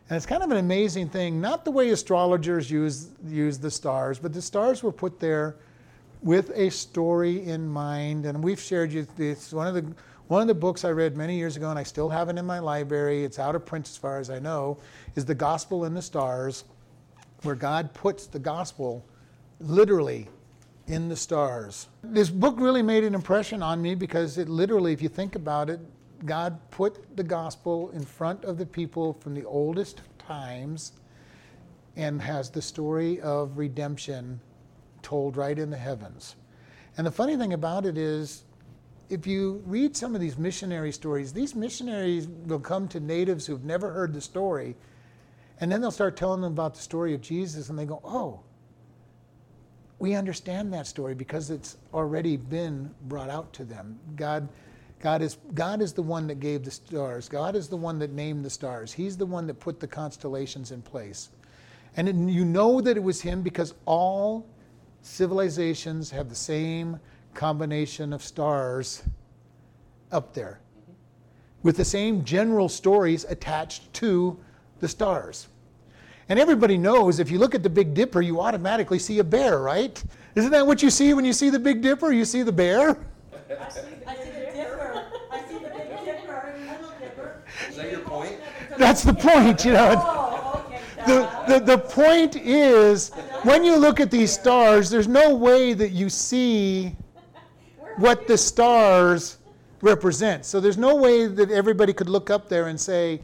And 0.08 0.16
it's 0.16 0.26
kind 0.26 0.42
of 0.42 0.50
an 0.50 0.56
amazing 0.56 1.10
thing, 1.10 1.40
not 1.40 1.64
the 1.64 1.70
way 1.70 1.90
astrologers 1.90 2.70
use, 2.70 3.08
use 3.26 3.58
the 3.58 3.70
stars, 3.70 4.18
but 4.18 4.32
the 4.32 4.40
stars 4.40 4.82
were 4.82 4.92
put 4.92 5.20
there 5.20 5.56
with 6.22 6.50
a 6.54 6.70
story 6.70 7.44
in 7.44 7.68
mind. 7.68 8.24
And 8.24 8.42
we've 8.42 8.60
shared 8.60 8.92
you 8.92 9.06
this 9.16 9.52
one 9.52 9.66
of 9.66 9.74
the 9.74 9.94
one 10.28 10.42
of 10.42 10.46
the 10.46 10.54
books 10.54 10.84
I 10.84 10.90
read 10.90 11.16
many 11.16 11.36
years 11.36 11.56
ago, 11.56 11.70
and 11.70 11.78
I 11.78 11.82
still 11.82 12.10
have 12.10 12.28
it 12.28 12.36
in 12.36 12.44
my 12.44 12.58
library. 12.58 13.24
It's 13.24 13.38
out 13.38 13.54
of 13.54 13.64
print 13.64 13.88
as 13.88 13.96
far 13.96 14.18
as 14.18 14.28
I 14.28 14.38
know, 14.38 14.76
is 15.16 15.24
The 15.24 15.34
Gospel 15.34 15.86
in 15.86 15.94
the 15.94 16.02
Stars, 16.02 16.64
where 17.44 17.54
God 17.54 17.94
puts 17.94 18.26
the 18.26 18.38
gospel 18.38 19.02
literally 19.58 20.28
in 20.88 21.08
the 21.08 21.16
stars. 21.16 21.88
This 22.02 22.30
book 22.30 22.56
really 22.58 22.82
made 22.82 23.04
an 23.04 23.14
impression 23.14 23.62
on 23.62 23.80
me 23.80 23.94
because 23.94 24.38
it 24.38 24.48
literally, 24.48 24.92
if 24.92 25.02
you 25.02 25.08
think 25.08 25.36
about 25.36 25.68
it, 25.70 25.80
God 26.24 26.58
put 26.70 27.16
the 27.16 27.22
gospel 27.22 27.90
in 27.90 28.04
front 28.04 28.44
of 28.44 28.58
the 28.58 28.66
people 28.66 29.12
from 29.12 29.34
the 29.34 29.44
oldest 29.44 30.00
times 30.18 30.92
and 31.94 32.20
has 32.22 32.50
the 32.50 32.62
story 32.62 33.20
of 33.20 33.58
redemption 33.58 34.40
told 35.02 35.36
right 35.36 35.58
in 35.58 35.70
the 35.70 35.76
heavens. 35.76 36.36
And 36.96 37.06
the 37.06 37.12
funny 37.12 37.36
thing 37.36 37.52
about 37.52 37.84
it 37.86 37.98
is, 37.98 38.44
if 39.10 39.26
you 39.26 39.62
read 39.66 39.96
some 39.96 40.14
of 40.14 40.20
these 40.20 40.38
missionary 40.38 40.92
stories, 40.92 41.32
these 41.32 41.54
missionaries 41.54 42.28
will 42.46 42.60
come 42.60 42.88
to 42.88 43.00
natives 43.00 43.46
who've 43.46 43.64
never 43.64 43.92
heard 43.92 44.12
the 44.12 44.20
story, 44.20 44.76
and 45.60 45.70
then 45.70 45.80
they'll 45.80 45.90
start 45.90 46.16
telling 46.16 46.40
them 46.40 46.52
about 46.52 46.74
the 46.74 46.80
story 46.80 47.14
of 47.14 47.20
Jesus, 47.20 47.68
and 47.68 47.78
they 47.78 47.86
go, 47.86 48.00
Oh, 48.04 48.40
we 49.98 50.14
understand 50.14 50.72
that 50.72 50.86
story 50.86 51.14
because 51.14 51.50
it's 51.50 51.76
already 51.92 52.36
been 52.36 52.94
brought 53.08 53.30
out 53.30 53.52
to 53.54 53.64
them. 53.64 53.98
God, 54.16 54.48
God 55.00 55.22
is, 55.22 55.38
God 55.54 55.82
is 55.82 55.92
the 55.92 56.02
one 56.02 56.26
that 56.28 56.40
gave 56.40 56.64
the 56.64 56.70
stars. 56.70 57.28
God 57.28 57.56
is 57.56 57.68
the 57.68 57.76
one 57.76 57.98
that 57.98 58.12
named 58.12 58.44
the 58.44 58.50
stars. 58.50 58.92
He's 58.92 59.16
the 59.16 59.26
one 59.26 59.46
that 59.48 59.58
put 59.58 59.80
the 59.80 59.88
constellations 59.88 60.70
in 60.70 60.82
place. 60.82 61.30
And 61.96 62.30
you 62.30 62.44
know 62.44 62.80
that 62.80 62.96
it 62.96 63.02
was 63.02 63.20
Him 63.20 63.42
because 63.42 63.74
all 63.86 64.46
civilizations 65.02 66.10
have 66.10 66.28
the 66.28 66.34
same 66.34 67.00
combination 67.34 68.12
of 68.12 68.22
stars 68.22 69.02
up 70.12 70.32
there 70.34 70.60
mm-hmm. 70.82 70.92
with 71.62 71.76
the 71.76 71.84
same 71.84 72.24
general 72.24 72.68
stories 72.68 73.24
attached 73.24 73.92
to 73.94 74.38
the 74.80 74.88
stars. 74.88 75.48
And 76.28 76.38
everybody 76.38 76.76
knows 76.76 77.20
if 77.20 77.30
you 77.30 77.38
look 77.38 77.54
at 77.54 77.62
the 77.62 77.70
Big 77.70 77.94
Dipper, 77.94 78.20
you 78.20 78.40
automatically 78.40 78.98
see 78.98 79.18
a 79.18 79.24
bear, 79.24 79.60
right? 79.60 80.02
Isn't 80.34 80.50
that 80.50 80.66
what 80.66 80.82
you 80.82 80.90
see 80.90 81.14
when 81.14 81.24
you 81.24 81.32
see 81.32 81.48
the 81.48 81.58
Big 81.58 81.80
Dipper? 81.80 82.12
You 82.12 82.24
see 82.24 82.42
the 82.42 82.52
bear? 82.52 82.98
I 83.50 83.68
see 83.70 83.80
the 83.80 83.96
dipper. 83.96 84.06
I 84.06 84.14
see 84.14 84.28
the 84.28 84.30
Big 84.30 84.54
dipper, 84.54 85.04
I 85.30 85.42
see 85.48 85.54
the 85.54 85.70
big 85.70 86.04
dipper, 86.04 86.54
little 86.70 86.92
dipper. 87.00 87.42
Is 87.68 87.76
that 87.76 87.90
your 87.90 88.00
point? 88.00 88.36
That's 88.76 89.02
the 89.02 89.14
point, 89.14 89.64
you 89.64 89.72
know. 89.72 89.94
Oh, 89.96 90.64
okay. 90.66 90.82
The, 91.06 91.58
the, 91.58 91.64
the 91.64 91.78
point 91.78 92.36
is, 92.36 93.10
when 93.42 93.64
you 93.64 93.76
look 93.76 93.98
at 93.98 94.10
these 94.10 94.30
stars, 94.30 94.90
there's 94.90 95.08
no 95.08 95.34
way 95.34 95.72
that 95.72 95.90
you 95.90 96.10
see 96.10 96.94
what 97.96 98.26
the 98.26 98.36
stars 98.36 99.38
represent. 99.80 100.44
So 100.44 100.60
there's 100.60 100.78
no 100.78 100.94
way 100.94 101.26
that 101.26 101.50
everybody 101.50 101.92
could 101.94 102.08
look 102.08 102.28
up 102.28 102.48
there 102.48 102.66
and 102.68 102.78
say, 102.78 103.22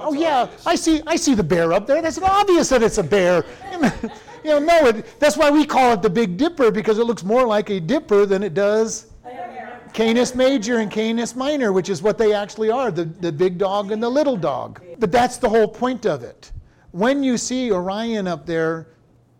"Oh 0.00 0.12
yeah, 0.12 0.42
obvious. 0.42 0.66
I 0.66 0.74
see, 0.74 1.02
I 1.06 1.16
see 1.16 1.34
the 1.34 1.44
bear 1.44 1.72
up 1.72 1.86
there. 1.86 2.00
That's 2.02 2.18
obvious 2.18 2.68
that 2.70 2.82
it's 2.82 2.98
a 2.98 3.02
bear." 3.02 3.44
you 4.44 4.50
know, 4.50 4.58
no, 4.58 4.86
it, 4.88 5.20
that's 5.20 5.36
why 5.36 5.50
we 5.50 5.64
call 5.64 5.92
it 5.92 6.02
the 6.02 6.10
Big 6.10 6.36
Dipper 6.36 6.70
because 6.70 6.98
it 6.98 7.04
looks 7.04 7.22
more 7.24 7.46
like 7.46 7.70
a 7.70 7.80
dipper 7.80 8.26
than 8.26 8.42
it 8.42 8.54
does 8.54 9.06
I 9.24 9.30
have 9.30 9.52
never- 9.52 9.70
Canis 9.92 10.34
Major 10.34 10.78
and 10.78 10.90
Canis 10.90 11.34
Minor, 11.34 11.72
which 11.72 11.88
is 11.88 12.02
what 12.02 12.16
they 12.18 12.32
actually 12.32 12.70
are 12.70 12.90
the, 12.90 13.04
the 13.04 13.32
big 13.32 13.58
dog 13.58 13.90
and 13.92 14.02
the 14.02 14.08
little 14.08 14.36
dog. 14.36 14.80
But 14.98 15.12
that's 15.12 15.36
the 15.36 15.48
whole 15.48 15.68
point 15.68 16.06
of 16.06 16.22
it. 16.22 16.52
When 16.92 17.22
you 17.22 17.36
see 17.36 17.70
Orion 17.72 18.26
up 18.26 18.46
there, 18.46 18.88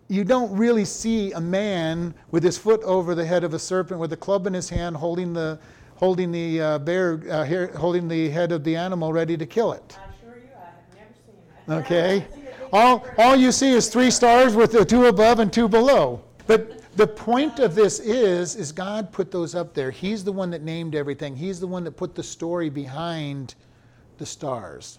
you 0.08 0.24
don't 0.24 0.54
really 0.56 0.84
see 0.84 1.32
a 1.32 1.40
man 1.40 2.14
with 2.32 2.42
his 2.42 2.58
foot 2.58 2.82
over 2.82 3.14
the 3.14 3.24
head 3.24 3.44
of 3.44 3.54
a 3.54 3.58
serpent 3.58 4.00
with 4.00 4.12
a 4.12 4.16
club 4.16 4.46
in 4.46 4.54
his 4.54 4.68
hand 4.68 4.96
holding 4.96 5.32
the, 5.32 5.58
holding 5.94 6.32
the 6.32 6.61
uh, 6.61 6.78
bear, 6.80 7.22
uh, 7.30 7.44
hair, 7.44 7.68
holding 7.68 8.08
the 8.08 8.28
head 8.28 8.50
of 8.50 8.64
the 8.64 8.74
animal 8.74 9.12
ready 9.12 9.36
to 9.36 9.46
kill 9.46 9.72
it. 9.72 9.98
I 10.00 10.11
assure 10.11 10.36
you, 10.36 10.48
I 10.56 10.64
have 10.64 10.74
never 10.96 11.14
seen 11.26 11.36
that. 11.48 11.60
Okay? 11.71 12.27
All, 12.73 13.07
all 13.16 13.37
you 13.37 13.53
see 13.53 13.73
is 13.73 13.89
three 13.89 14.11
stars 14.11 14.55
with 14.55 14.73
the 14.73 14.85
two 14.85 15.07
above 15.07 15.39
and 15.39 15.53
two 15.53 15.68
below. 15.68 16.23
But 16.47 16.81
the 16.97 17.07
point 17.07 17.61
of 17.61 17.75
this 17.75 18.01
is, 18.01 18.57
is 18.57 18.73
God 18.73 19.12
put 19.12 19.31
those 19.31 19.55
up 19.55 19.73
there. 19.75 19.91
He's 19.91 20.25
the 20.25 20.33
one 20.33 20.51
that 20.51 20.62
named 20.62 20.95
everything. 20.95 21.37
He's 21.37 21.61
the 21.61 21.66
one 21.66 21.85
that 21.85 21.93
put 21.93 22.14
the 22.14 22.23
story 22.23 22.71
behind 22.71 23.55
the 24.18 24.27
stars. 24.27 24.99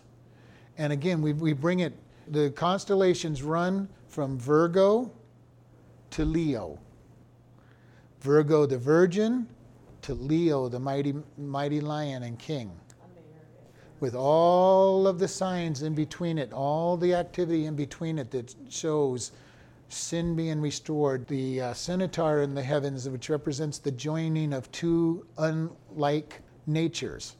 And 0.78 0.94
again, 0.94 1.22
we, 1.22 1.34
we 1.34 1.54
bring 1.54 1.82
it, 1.82 1.94
the 2.30 2.52
constellations 2.52 3.44
run 3.44 3.90
from 4.08 4.40
Virgo 4.40 5.12
to 6.12 6.26
Leo. 6.26 6.80
Virgo 8.22 8.66
the 8.66 8.78
virgin 8.78 9.48
to 10.04 10.14
Leo 10.14 10.70
the 10.70 10.80
mighty, 10.80 11.14
mighty 11.38 11.82
lion 11.82 12.24
and 12.24 12.40
king 12.40 12.72
with 14.02 14.16
all 14.16 15.08
of 15.08 15.20
the 15.20 15.28
signs 15.28 15.84
in 15.84 15.93
between 15.93 16.39
it, 16.39 16.52
all 16.52 16.97
the 16.97 17.14
activity 17.14 17.66
in 17.66 17.76
between 17.76 18.18
it 18.18 18.32
that 18.32 18.54
shows 18.68 19.32
sin 19.89 20.36
being 20.36 20.60
restored, 20.60 21.28
the 21.28 21.62
uh, 21.62 21.74
centaur 21.74 22.41
in 22.41 22.56
the 22.56 22.64
heavens, 22.64 23.08
which 23.08 23.30
represents 23.30 23.78
the 23.78 23.91
joining 23.91 24.54
of 24.54 24.70
two 24.72 25.26
unlike 25.38 26.41
natures. 26.66 27.36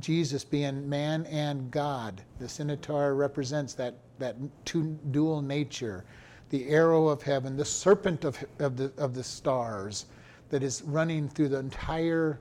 Jesus 0.00 0.44
being 0.44 0.88
man 0.88 1.26
and 1.26 1.70
God. 1.70 2.22
The 2.38 2.48
centaur 2.48 3.14
represents 3.14 3.72
that, 3.74 3.94
that 4.18 4.36
two 4.66 4.98
dual 5.12 5.40
nature. 5.40 6.04
The 6.50 6.68
arrow 6.68 7.08
of 7.08 7.22
heaven, 7.22 7.56
the 7.56 7.64
serpent 7.64 8.24
of, 8.24 8.42
of, 8.58 8.76
the, 8.76 8.92
of 8.98 9.14
the 9.14 9.24
stars 9.24 10.06
that 10.50 10.62
is 10.62 10.82
running 10.82 11.28
through 11.28 11.48
the 11.48 11.58
entire 11.58 12.38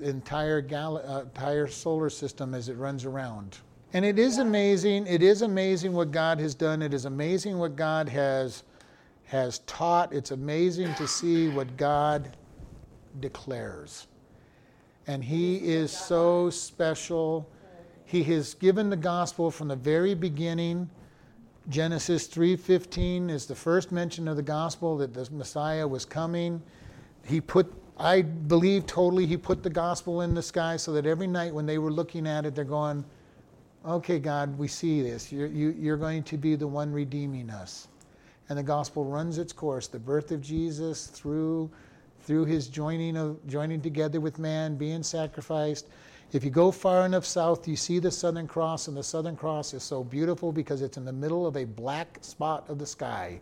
entire 0.00 0.60
gal- 0.60 1.02
uh, 1.06 1.22
entire 1.22 1.66
solar 1.66 2.10
system 2.10 2.54
as 2.54 2.68
it 2.68 2.74
runs 2.74 3.04
around. 3.04 3.58
And 3.92 4.04
it 4.04 4.18
is 4.18 4.38
amazing. 4.38 5.06
It 5.06 5.22
is 5.22 5.42
amazing 5.42 5.92
what 5.92 6.10
God 6.10 6.38
has 6.40 6.54
done. 6.54 6.82
It 6.82 6.92
is 6.92 7.04
amazing 7.04 7.58
what 7.58 7.76
God 7.76 8.08
has 8.08 8.64
has 9.24 9.58
taught. 9.60 10.12
It's 10.12 10.30
amazing 10.30 10.94
to 10.94 11.08
see 11.08 11.48
what 11.48 11.76
God 11.76 12.36
declares. 13.20 14.06
And 15.06 15.22
he 15.22 15.56
is 15.56 15.90
so 15.90 16.50
special. 16.50 17.48
He 18.04 18.22
has 18.24 18.54
given 18.54 18.88
the 18.88 18.96
gospel 18.96 19.50
from 19.50 19.68
the 19.68 19.76
very 19.76 20.14
beginning. 20.14 20.88
Genesis 21.68 22.28
3:15 22.28 23.30
is 23.30 23.46
the 23.46 23.54
first 23.54 23.90
mention 23.90 24.28
of 24.28 24.36
the 24.36 24.42
gospel 24.42 24.96
that 24.98 25.12
the 25.12 25.28
Messiah 25.32 25.86
was 25.86 26.04
coming. 26.04 26.62
He 27.24 27.40
put 27.40 27.72
I 27.98 28.20
believe 28.20 28.84
totally 28.84 29.24
he 29.24 29.38
put 29.38 29.62
the 29.62 29.70
gospel 29.70 30.20
in 30.20 30.34
the 30.34 30.42
sky 30.42 30.76
so 30.76 30.92
that 30.92 31.06
every 31.06 31.26
night 31.26 31.54
when 31.54 31.64
they 31.64 31.78
were 31.78 31.90
looking 31.90 32.26
at 32.26 32.44
it, 32.44 32.54
they're 32.54 32.64
going, 32.64 33.04
okay, 33.86 34.18
God, 34.18 34.58
we 34.58 34.68
see 34.68 35.00
this. 35.00 35.32
You're, 35.32 35.46
you, 35.46 35.74
you're 35.78 35.96
going 35.96 36.22
to 36.24 36.36
be 36.36 36.56
the 36.56 36.66
one 36.66 36.92
redeeming 36.92 37.48
us. 37.48 37.88
And 38.48 38.58
the 38.58 38.62
gospel 38.62 39.04
runs 39.06 39.38
its 39.38 39.52
course 39.52 39.88
the 39.88 39.98
birth 39.98 40.30
of 40.30 40.42
Jesus 40.42 41.06
through, 41.06 41.70
through 42.20 42.44
his 42.44 42.68
joining, 42.68 43.16
of, 43.16 43.44
joining 43.46 43.80
together 43.80 44.20
with 44.20 44.38
man, 44.38 44.76
being 44.76 45.02
sacrificed. 45.02 45.86
If 46.32 46.44
you 46.44 46.50
go 46.50 46.70
far 46.70 47.06
enough 47.06 47.24
south, 47.24 47.66
you 47.66 47.76
see 47.76 47.98
the 47.98 48.10
Southern 48.10 48.46
Cross, 48.46 48.88
and 48.88 48.96
the 48.96 49.02
Southern 49.02 49.36
Cross 49.36 49.72
is 49.72 49.82
so 49.82 50.04
beautiful 50.04 50.52
because 50.52 50.82
it's 50.82 50.98
in 50.98 51.04
the 51.06 51.12
middle 51.12 51.46
of 51.46 51.56
a 51.56 51.64
black 51.64 52.18
spot 52.20 52.68
of 52.68 52.78
the 52.78 52.86
sky. 52.86 53.40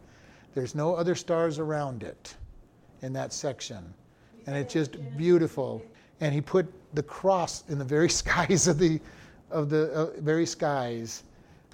There's 0.55 0.77
no 0.77 0.95
other 0.95 1.17
stars 1.17 1.59
around 1.59 2.05
it 2.05 2.37
in 3.03 3.13
that 3.15 3.33
section 3.33 3.93
and 4.47 4.57
it's 4.57 4.73
just 4.73 4.97
beautiful. 5.17 5.83
And 6.21 6.33
he 6.33 6.41
put 6.41 6.67
the 6.95 7.03
cross 7.03 7.65
in 7.69 7.79
the 7.79 7.85
very 7.85 8.09
skies 8.23 8.69
of 8.69 8.79
the, 8.79 9.01
of 9.51 9.71
the 9.71 9.91
uh, 9.93 10.21
very 10.21 10.47
skies. 10.47 11.25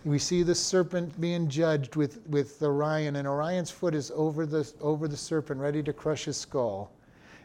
We 0.05 0.19
see 0.19 0.43
the 0.43 0.55
serpent 0.55 1.21
being 1.21 1.49
judged 1.49 1.95
with, 1.97 2.27
with 2.29 2.63
Orion, 2.63 3.17
and 3.17 3.29
Orion's 3.29 3.71
foot 3.71 3.95
is 3.95 4.11
over 4.15 4.47
the, 4.47 4.71
over 4.81 5.09
the 5.09 5.17
serpent, 5.17 5.61
ready 5.61 5.83
to 5.83 5.93
crush 5.93 6.25
his 6.25 6.39
skull. 6.39 6.91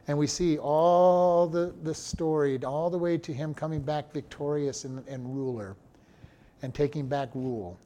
And 0.07 0.17
we 0.17 0.28
see 0.28 0.57
all 0.57 1.47
the, 1.47 1.73
the 1.84 1.93
story, 1.93 2.63
all 2.63 2.89
the 2.89 2.97
way 2.97 3.17
to 3.17 3.34
him 3.34 3.53
coming 3.53 3.82
back 3.82 4.13
victorious 4.13 4.86
and, 4.86 5.05
and 5.07 5.36
ruler 5.36 5.76
and 6.61 6.73
taking 6.73 7.07
back 7.07 7.30
rule. 7.34 7.78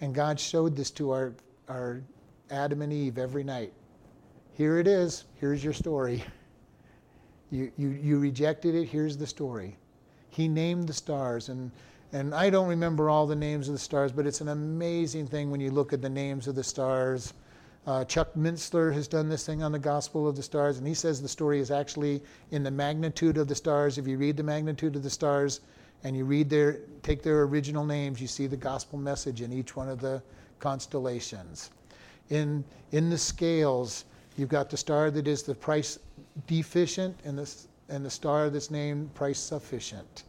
And 0.00 0.14
God 0.14 0.40
showed 0.40 0.76
this 0.76 0.90
to 0.92 1.10
our, 1.10 1.34
our 1.68 2.00
Adam 2.50 2.82
and 2.82 2.92
Eve 2.92 3.18
every 3.18 3.44
night. 3.44 3.72
Here 4.54 4.78
it 4.78 4.86
is. 4.86 5.24
Here's 5.34 5.62
your 5.62 5.72
story. 5.72 6.24
You, 7.50 7.70
you, 7.76 7.88
you 7.88 8.18
rejected 8.18 8.74
it. 8.74 8.86
Here's 8.86 9.16
the 9.16 9.26
story. 9.26 9.76
He 10.30 10.46
named 10.46 10.88
the 10.88 10.92
stars. 10.92 11.48
And, 11.48 11.70
and 12.12 12.34
I 12.34 12.50
don't 12.50 12.68
remember 12.68 13.10
all 13.10 13.26
the 13.26 13.36
names 13.36 13.68
of 13.68 13.74
the 13.74 13.80
stars, 13.80 14.12
but 14.12 14.26
it's 14.26 14.40
an 14.40 14.48
amazing 14.48 15.26
thing 15.26 15.50
when 15.50 15.60
you 15.60 15.70
look 15.70 15.92
at 15.92 16.00
the 16.00 16.08
names 16.08 16.46
of 16.46 16.54
the 16.54 16.64
stars. 16.64 17.34
Uh, 17.86 18.04
Chuck 18.04 18.32
Missler 18.34 18.92
has 18.92 19.08
done 19.08 19.28
this 19.28 19.44
thing 19.44 19.62
on 19.62 19.72
the 19.72 19.78
Gospel 19.78 20.28
of 20.28 20.36
the 20.36 20.42
Stars, 20.42 20.78
and 20.78 20.86
he 20.86 20.94
says 20.94 21.20
the 21.20 21.28
story 21.28 21.60
is 21.60 21.70
actually 21.70 22.22
in 22.50 22.62
the 22.62 22.70
magnitude 22.70 23.38
of 23.38 23.48
the 23.48 23.54
stars. 23.54 23.98
If 23.98 24.06
you 24.06 24.18
read 24.18 24.36
the 24.36 24.42
magnitude 24.42 24.96
of 24.96 25.02
the 25.02 25.10
stars 25.10 25.60
and 26.04 26.16
you 26.16 26.24
read 26.24 26.50
their, 26.50 26.80
take 27.02 27.22
their 27.22 27.42
original 27.42 27.84
names, 27.84 28.20
you 28.20 28.26
see 28.26 28.46
the 28.46 28.56
gospel 28.56 28.98
message 28.98 29.40
in 29.40 29.52
each 29.52 29.76
one 29.76 29.88
of 29.88 30.00
the 30.00 30.22
constellations. 30.60 31.70
In, 32.28 32.64
in 32.92 33.10
the 33.10 33.18
scales, 33.18 34.04
you've 34.36 34.48
got 34.50 34.70
the 34.70 34.76
star 34.76 35.10
that 35.10 35.26
is 35.26 35.42
the 35.42 35.54
price 35.54 35.98
deficient 36.46 37.16
and 37.24 37.38
the, 37.38 37.54
and 37.88 38.04
the 38.04 38.10
star 38.10 38.50
that's 38.50 38.70
named 38.70 39.12
price 39.14 39.38
sufficient. 39.38 40.24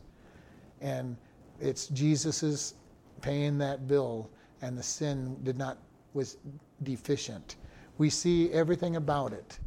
And 0.81 1.15
it's 1.59 1.87
Jesus's 1.87 2.73
paying 3.21 3.57
that 3.59 3.87
bill, 3.87 4.29
and 4.61 4.77
the 4.77 4.83
sin 4.83 5.37
did 5.43 5.57
not 5.57 5.77
was 6.13 6.37
deficient. 6.83 7.55
We 7.97 8.09
see 8.09 8.51
everything 8.51 8.95
about 8.95 9.31
it. 9.31 9.59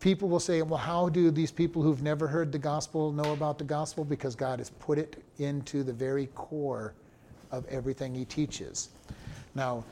People 0.00 0.28
will 0.28 0.40
say, 0.40 0.62
well, 0.62 0.78
how 0.78 1.10
do 1.10 1.30
these 1.30 1.50
people 1.50 1.82
who've 1.82 2.02
never 2.02 2.26
heard 2.26 2.50
the 2.50 2.58
gospel 2.58 3.12
know 3.12 3.32
about 3.32 3.58
the 3.58 3.64
gospel? 3.64 4.02
Because 4.02 4.34
God 4.34 4.58
has 4.58 4.70
put 4.70 4.98
it 4.98 5.22
into 5.38 5.82
the 5.82 5.92
very 5.92 6.26
core 6.28 6.94
of 7.50 7.66
everything 7.66 8.14
He 8.14 8.24
teaches. 8.24 8.88
Now, 9.54 9.84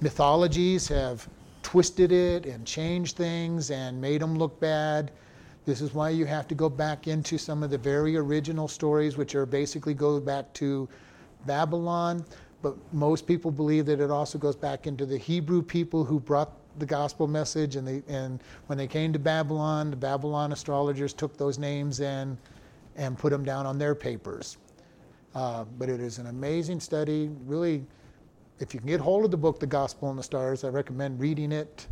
mythologies 0.00 0.88
have 0.88 1.28
twisted 1.70 2.10
it 2.10 2.46
and 2.46 2.66
changed 2.66 3.16
things 3.16 3.70
and 3.70 4.00
made 4.00 4.20
them 4.20 4.36
look 4.36 4.58
bad. 4.58 5.12
This 5.66 5.80
is 5.80 5.94
why 5.94 6.10
you 6.10 6.24
have 6.24 6.48
to 6.48 6.54
go 6.56 6.68
back 6.68 7.06
into 7.06 7.38
some 7.38 7.62
of 7.62 7.70
the 7.70 7.78
very 7.78 8.16
original 8.16 8.66
stories, 8.66 9.16
which 9.16 9.36
are 9.36 9.46
basically 9.46 9.94
go 9.94 10.18
back 10.18 10.52
to 10.54 10.88
Babylon. 11.46 12.24
But 12.60 12.74
most 12.92 13.24
people 13.24 13.52
believe 13.52 13.86
that 13.86 14.00
it 14.00 14.10
also 14.10 14.36
goes 14.36 14.56
back 14.56 14.88
into 14.88 15.06
the 15.06 15.16
Hebrew 15.16 15.62
people 15.62 16.02
who 16.04 16.18
brought 16.18 16.50
the 16.80 16.86
gospel 16.86 17.28
message, 17.28 17.76
and, 17.76 17.86
they, 17.86 18.02
and 18.12 18.42
when 18.66 18.76
they 18.76 18.88
came 18.88 19.12
to 19.12 19.20
Babylon, 19.20 19.90
the 19.90 19.96
Babylon 19.96 20.50
astrologers 20.50 21.12
took 21.12 21.36
those 21.36 21.56
names 21.56 22.00
in 22.00 22.36
and 22.96 23.16
put 23.16 23.30
them 23.30 23.44
down 23.44 23.64
on 23.64 23.78
their 23.78 23.94
papers. 23.94 24.56
Uh, 25.36 25.62
but 25.78 25.88
it 25.88 26.00
is 26.00 26.18
an 26.18 26.26
amazing 26.26 26.80
study. 26.80 27.30
Really, 27.46 27.86
if 28.60 28.74
you 28.74 28.80
can 28.80 28.88
get 28.88 29.00
hold 29.00 29.24
of 29.24 29.30
the 29.30 29.36
book, 29.38 29.58
The 29.58 29.66
Gospel 29.66 30.10
and 30.10 30.18
the 30.18 30.22
Stars, 30.22 30.64
I 30.64 30.68
recommend 30.68 31.18
reading 31.18 31.50
it 31.50 31.86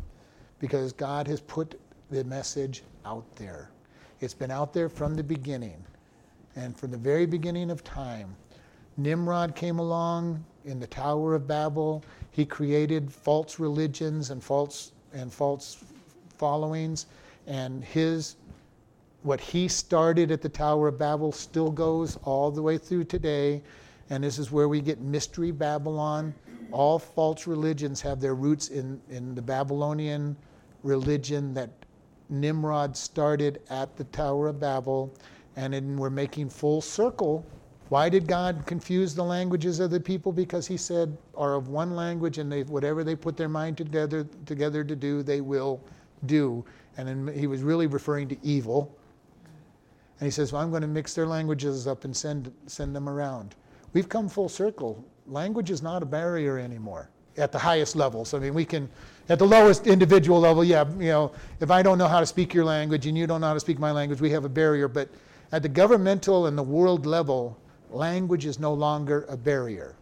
because 0.61 0.93
God 0.93 1.27
has 1.27 1.41
put 1.41 1.81
the 2.11 2.23
message 2.25 2.83
out 3.07 3.25
there. 3.37 3.71
It's 4.21 4.35
been 4.35 4.51
out 4.51 4.75
there 4.75 4.91
from 4.91 5.15
the 5.15 5.23
beginning. 5.23 5.83
And 6.57 6.77
from 6.77 6.91
the 6.91 6.99
very 6.99 7.25
beginning 7.25 7.71
of 7.71 7.83
time, 7.85 8.37
Nimrod 8.99 9.55
came 9.55 9.79
along 9.79 10.45
in 10.67 10.79
the 10.79 10.87
Tower 10.87 11.35
of 11.35 11.47
Babel. 11.47 12.05
He 12.33 12.45
created 12.45 13.11
false 13.11 13.59
religions 13.59 14.31
and 14.31 14.43
false 14.43 14.93
and 15.15 15.33
false 15.33 15.83
followings, 16.37 17.07
and 17.47 17.83
his 17.83 18.37
what 19.23 19.41
he 19.41 19.69
started 19.69 20.31
at 20.31 20.43
the 20.43 20.49
Tower 20.49 20.89
of 20.89 20.99
Babel 20.99 21.33
still 21.33 21.71
goes 21.71 22.19
all 22.25 22.51
the 22.51 22.63
way 22.63 22.77
through 22.77 23.05
today. 23.05 23.63
And 24.11 24.25
this 24.25 24.39
is 24.39 24.51
where 24.51 24.69
we 24.69 24.81
get 24.81 25.01
Mystery 25.01 25.51
Babylon. 25.51 26.35
All 26.73 26.99
false 26.99 27.47
religions 27.47 28.01
have 28.01 28.21
their 28.21 28.35
roots 28.35 28.69
in, 28.69 29.01
in 29.11 29.35
the 29.35 29.43
Babylonian 29.43 30.37
religion 30.83 31.55
that 31.55 31.71
Nimrod 32.31 32.97
started 32.97 33.61
at 33.71 33.97
the 33.97 34.05
Tower 34.05 34.49
of 34.49 34.61
Babel. 34.61 35.15
And 35.57 35.75
in, 35.75 35.97
we're 35.97 36.11
making 36.11 36.51
full 36.51 36.81
circle. 36.81 37.45
Why 37.89 38.09
did 38.09 38.27
God 38.27 38.65
confuse 38.67 39.15
the 39.15 39.25
languages 39.25 39.81
of 39.81 39.91
the 39.91 40.01
people? 40.01 40.31
Because 40.31 40.67
he 40.67 40.77
said, 40.77 41.17
are 41.35 41.55
of 41.55 41.69
one 41.69 41.97
language, 41.97 42.37
and 42.39 42.53
they, 42.53 42.63
whatever 42.65 43.03
they 43.03 43.17
put 43.17 43.37
their 43.37 43.49
mind 43.49 43.79
together, 43.79 44.27
together 44.45 44.85
to 44.85 44.95
do, 44.95 45.23
they 45.23 45.41
will 45.41 45.81
do. 46.27 46.65
And 46.99 47.31
he 47.31 47.47
was 47.47 47.63
really 47.63 47.87
referring 47.87 48.29
to 48.29 48.37
evil 48.43 48.95
and 50.21 50.27
he 50.27 50.31
says, 50.31 50.53
well, 50.53 50.63
I'm 50.63 50.71
going 50.71 50.83
to 50.83 50.89
mix 50.89 51.15
their 51.15 51.27
languages 51.27 51.87
up 51.87 52.05
and 52.05 52.17
send, 52.17 52.53
send 52.67 52.95
them 52.95 53.09
around. 53.09 53.55
We've 53.93 54.09
come 54.09 54.29
full 54.29 54.49
circle. 54.49 55.05
Language 55.27 55.71
is 55.71 55.83
not 55.83 56.03
a 56.03 56.07
barrier 56.07 56.59
anymore 56.59 57.11
at 57.37 57.53
the 57.53 57.59
highest 57.59 57.97
levels. 57.97 58.35
I 58.35 58.39
mean, 58.39 58.55
we 58.55 58.65
can, 58.65 58.89
at 59.29 59.39
the 59.39 59.47
lowest 59.47 59.87
individual 59.87 60.41
level, 60.41 60.65
yeah, 60.65 60.85
you 60.99 61.07
know, 61.07 61.33
if 61.61 61.71
I 61.71 61.83
don't 61.83 61.99
know 61.99 62.09
how 62.09 62.21
to 62.21 62.27
speak 62.27 62.53
your 62.53 62.65
language 62.65 63.07
and 63.07 63.17
you 63.17 63.27
don't 63.27 63.41
know 63.41 63.47
how 63.47 63.55
to 63.55 63.61
speak 63.61 63.79
my 63.79 63.93
language, 63.93 64.21
we 64.21 64.31
have 64.31 64.45
a 64.45 64.49
barrier. 64.49 64.89
But 64.89 65.09
at 65.53 65.63
the 65.63 65.69
governmental 65.69 66.47
and 66.47 66.59
the 66.59 66.63
world 66.63 67.07
level, 67.07 67.59
language 67.91 68.45
is 68.45 68.59
no 68.59 68.75
longer 68.75 69.25
a 69.29 69.37
barrier. 69.37 69.95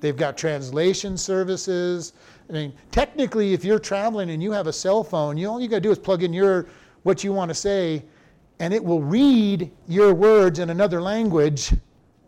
They've 0.00 0.16
got 0.16 0.36
translation 0.36 1.16
services. 1.16 2.12
I 2.48 2.52
mean, 2.52 2.72
technically, 2.90 3.52
if 3.52 3.64
you're 3.64 3.78
traveling 3.78 4.30
and 4.30 4.42
you 4.42 4.52
have 4.52 4.66
a 4.66 4.72
cell 4.72 5.02
phone, 5.02 5.36
you 5.36 5.48
all 5.48 5.60
you 5.60 5.68
got 5.68 5.76
to 5.76 5.80
do 5.80 5.90
is 5.90 5.98
plug 5.98 6.22
in 6.22 6.32
your 6.32 6.66
what 7.02 7.24
you 7.24 7.32
want 7.32 7.48
to 7.48 7.54
say 7.54 8.04
and 8.58 8.72
it 8.72 8.82
will 8.82 9.02
read 9.02 9.70
your 9.86 10.14
words 10.14 10.58
in 10.58 10.70
another 10.70 11.00
language 11.02 11.72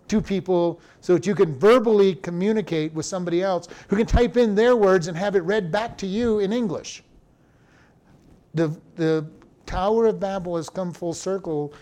to 0.09 0.21
people 0.21 0.81
so 1.01 1.15
that 1.15 1.27
you 1.27 1.35
can 1.35 1.59
verbally 1.59 2.15
communicate 2.15 2.93
with 2.93 3.07
somebody 3.07 3.43
else 3.43 3.69
who 3.89 3.97
can 3.97 4.07
type 4.07 4.37
in 4.37 4.55
their 4.55 4.77
words 4.77 5.09
and 5.09 5.17
have 5.17 5.37
it 5.37 5.41
read 5.41 5.71
back 5.71 5.97
to 5.99 6.07
you 6.07 6.41
in 6.41 6.53
English. 6.53 7.03
The, 8.55 8.77
the 8.97 9.27
Tower 9.67 10.07
of 10.07 10.19
Babel 10.19 10.57
has 10.57 10.69
come 10.69 10.93
full 10.93 11.13
circle, 11.13 11.73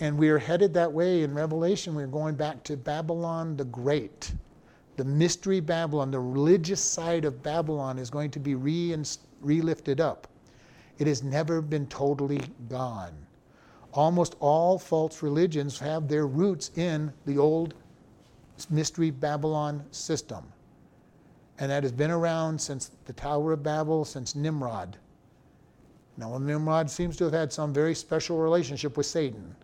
and 0.00 0.16
we 0.16 0.28
are 0.28 0.38
headed 0.38 0.74
that 0.74 0.92
way 0.92 1.22
in 1.22 1.34
Revelation. 1.34 1.94
We're 1.94 2.06
going 2.06 2.34
back 2.34 2.62
to 2.64 2.76
Babylon 2.76 3.56
the 3.56 3.64
Great. 3.64 4.32
The 4.96 5.04
mystery 5.04 5.60
Babylon, 5.60 6.10
the 6.10 6.20
religious 6.20 6.80
side 6.80 7.24
of 7.24 7.42
Babylon, 7.42 7.98
is 7.98 8.10
going 8.10 8.30
to 8.32 8.38
be 8.38 8.54
re 8.54 8.94
lifted 9.40 10.00
up. 10.00 10.28
It 10.98 11.06
has 11.06 11.22
never 11.22 11.62
been 11.62 11.86
totally 11.86 12.42
gone 12.68 13.14
almost 13.92 14.36
all 14.40 14.78
false 14.78 15.22
religions 15.22 15.78
have 15.78 16.08
their 16.08 16.26
roots 16.26 16.70
in 16.76 17.12
the 17.26 17.38
old 17.38 17.74
mystery 18.70 19.10
Babylon 19.10 19.84
system. 19.90 20.44
And 21.58 21.70
that 21.70 21.82
has 21.82 21.92
been 21.92 22.10
around 22.10 22.60
since 22.60 22.90
the 23.04 23.12
Tower 23.12 23.52
of 23.52 23.62
Babel, 23.62 24.04
since 24.04 24.34
Nimrod. 24.34 24.96
Now, 26.16 26.36
Nimrod 26.38 26.90
seems 26.90 27.16
to 27.16 27.24
have 27.24 27.32
had 27.32 27.52
some 27.52 27.72
very 27.72 27.94
special 27.94 28.38
relationship 28.38 28.96
with 28.96 29.06
Satan 29.06 29.54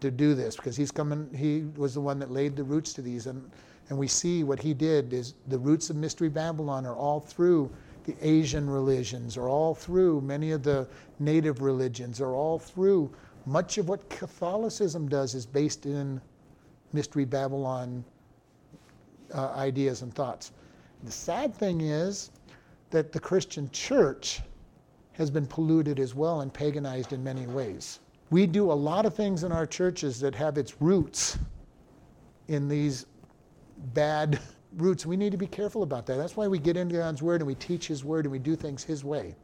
to 0.00 0.10
do 0.10 0.34
this 0.34 0.56
because 0.56 0.76
he's 0.76 0.90
coming, 0.90 1.28
he 1.34 1.64
was 1.76 1.94
the 1.94 2.00
one 2.00 2.18
that 2.18 2.30
laid 2.30 2.56
the 2.56 2.64
roots 2.64 2.92
to 2.94 3.02
these. 3.02 3.26
And, 3.26 3.50
and 3.88 3.98
we 3.98 4.06
see 4.06 4.44
what 4.44 4.60
he 4.60 4.74
did 4.74 5.12
is 5.12 5.34
the 5.48 5.58
roots 5.58 5.90
of 5.90 5.96
Mystery 5.96 6.28
Babylon 6.28 6.86
are 6.86 6.96
all 6.96 7.20
through 7.20 7.70
the 8.04 8.14
Asian 8.20 8.68
religions, 8.68 9.36
are 9.36 9.48
all 9.48 9.74
through 9.74 10.20
many 10.20 10.52
of 10.52 10.62
the 10.62 10.88
native 11.18 11.60
religions, 11.60 12.20
are 12.20 12.34
all 12.34 12.58
through 12.58 13.10
much 13.48 13.78
of 13.78 13.88
what 13.88 14.08
Catholicism 14.10 15.08
does 15.08 15.34
is 15.34 15.46
based 15.46 15.86
in 15.86 16.20
Mystery 16.92 17.24
Babylon 17.24 18.04
uh, 19.34 19.50
ideas 19.52 20.02
and 20.02 20.14
thoughts. 20.14 20.52
The 21.04 21.12
sad 21.12 21.54
thing 21.54 21.80
is 21.80 22.30
that 22.90 23.12
the 23.12 23.20
Christian 23.20 23.70
church 23.70 24.40
has 25.12 25.30
been 25.30 25.46
polluted 25.46 25.98
as 25.98 26.14
well 26.14 26.42
and 26.42 26.52
paganized 26.52 27.12
in 27.12 27.24
many 27.24 27.46
ways. 27.46 28.00
We 28.30 28.46
do 28.46 28.70
a 28.70 28.74
lot 28.74 29.06
of 29.06 29.14
things 29.14 29.44
in 29.44 29.52
our 29.52 29.66
churches 29.66 30.20
that 30.20 30.34
have 30.34 30.58
its 30.58 30.80
roots 30.80 31.38
in 32.48 32.68
these 32.68 33.06
bad 33.94 34.38
roots. 34.76 35.06
We 35.06 35.16
need 35.16 35.32
to 35.32 35.38
be 35.38 35.46
careful 35.46 35.82
about 35.82 36.04
that. 36.06 36.16
That's 36.16 36.36
why 36.36 36.46
we 36.48 36.58
get 36.58 36.76
into 36.76 36.96
God's 36.96 37.22
Word 37.22 37.40
and 37.40 37.46
we 37.46 37.54
teach 37.54 37.86
His 37.86 38.04
Word 38.04 38.26
and 38.26 38.32
we 38.32 38.38
do 38.38 38.54
things 38.54 38.84
His 38.84 39.04
way. 39.04 39.34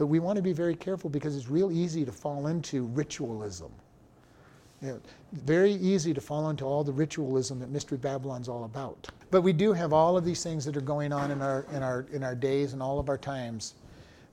But 0.00 0.06
we 0.06 0.18
want 0.18 0.36
to 0.36 0.42
be 0.42 0.54
very 0.54 0.74
careful 0.74 1.10
because 1.10 1.36
it's 1.36 1.50
real 1.50 1.70
easy 1.70 2.06
to 2.06 2.10
fall 2.10 2.46
into 2.46 2.84
ritualism. 2.86 3.70
You 4.80 4.92
know, 4.92 5.00
very 5.32 5.72
easy 5.72 6.14
to 6.14 6.22
fall 6.22 6.48
into 6.48 6.64
all 6.64 6.82
the 6.82 6.92
ritualism 6.92 7.58
that 7.60 7.68
Mystery 7.68 7.98
Babylon's 7.98 8.48
all 8.48 8.64
about. 8.64 9.10
But 9.30 9.42
we 9.42 9.52
do 9.52 9.74
have 9.74 9.92
all 9.92 10.16
of 10.16 10.24
these 10.24 10.42
things 10.42 10.64
that 10.64 10.74
are 10.74 10.80
going 10.80 11.12
on 11.12 11.30
in 11.30 11.42
our, 11.42 11.66
in 11.74 11.82
our, 11.82 12.06
in 12.14 12.22
our 12.22 12.34
days 12.34 12.72
and 12.72 12.82
all 12.82 12.98
of 12.98 13.10
our 13.10 13.18
times. 13.18 13.74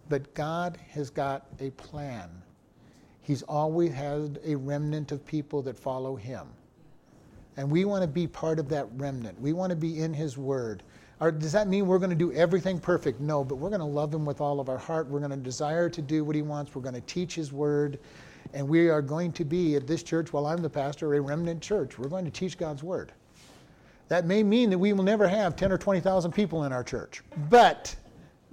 But 0.08 0.34
God 0.36 0.78
has 0.92 1.10
got 1.10 1.48
a 1.60 1.70
plan. 1.72 2.30
He's 3.22 3.44
always 3.44 3.92
had 3.92 4.40
a 4.46 4.56
remnant 4.56 5.12
of 5.12 5.26
people 5.26 5.62
that 5.64 5.78
follow 5.78 6.16
Him. 6.16 6.48
And 7.58 7.70
we 7.70 7.84
want 7.84 8.04
to 8.04 8.08
be 8.08 8.26
part 8.26 8.58
of 8.58 8.70
that 8.70 8.88
remnant. 8.96 9.38
We 9.42 9.52
want 9.52 9.72
to 9.72 9.76
be 9.76 10.02
in 10.02 10.14
His 10.14 10.38
Word. 10.38 10.84
Or 11.20 11.32
does 11.32 11.52
that 11.52 11.68
mean 11.68 11.88
we're 11.88 11.98
going 11.98 12.12
to 12.12 12.16
do 12.16 12.32
everything 12.34 12.80
perfect? 12.80 13.20
No, 13.20 13.44
but 13.44 13.56
we're 13.56 13.70
going 13.70 13.80
to 13.80 13.86
love 13.86 14.14
Him 14.14 14.26
with 14.26 14.40
all 14.40 14.60
of 14.60 14.70
our 14.70 14.78
heart. 14.78 15.08
We're 15.08 15.20
going 15.20 15.32
to 15.32 15.38
desire 15.38 15.90
to 15.90 16.02
do 16.02 16.24
what 16.24 16.36
He 16.36 16.44
wants. 16.44 16.76
We're 16.76 16.84
going 16.84 16.96
to 16.96 17.02
teach 17.02 17.36
His 17.36 17.52
Word. 17.52 18.00
And 18.54 18.68
we 18.68 18.90
are 18.90 19.02
going 19.02 19.32
to 19.34 19.44
be 19.44 19.76
at 19.76 19.88
this 19.88 20.04
church, 20.04 20.32
while 20.32 20.46
I'm 20.46 20.62
the 20.62 20.70
pastor, 20.70 21.16
a 21.16 21.22
remnant 21.22 21.62
church. 21.62 21.98
We're 21.98 22.08
going 22.08 22.26
to 22.26 22.32
teach 22.32 22.58
God's 22.58 22.84
Word. 22.84 23.12
That 24.10 24.26
may 24.26 24.44
mean 24.44 24.70
that 24.70 24.78
we 24.78 24.94
will 24.94 25.04
never 25.04 25.28
have 25.28 25.56
10 25.56 25.72
or 25.72 25.78
20,000 25.78 26.32
people 26.32 26.64
in 26.64 26.72
our 26.72 26.84
church, 26.84 27.24
but 27.50 27.94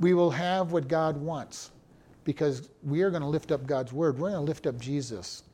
we 0.00 0.12
will 0.14 0.30
have 0.30 0.72
what 0.72 0.88
God 0.88 1.16
wants 1.16 1.70
because 2.24 2.70
we 2.82 3.02
are 3.02 3.10
going 3.10 3.22
to 3.22 3.28
lift 3.28 3.52
up 3.52 3.64
God's 3.66 3.92
Word. 3.92 4.18
We're 4.18 4.30
going 4.30 4.40
to 4.40 4.48
lift 4.48 4.66
up 4.66 4.80
Jesus 4.80 5.44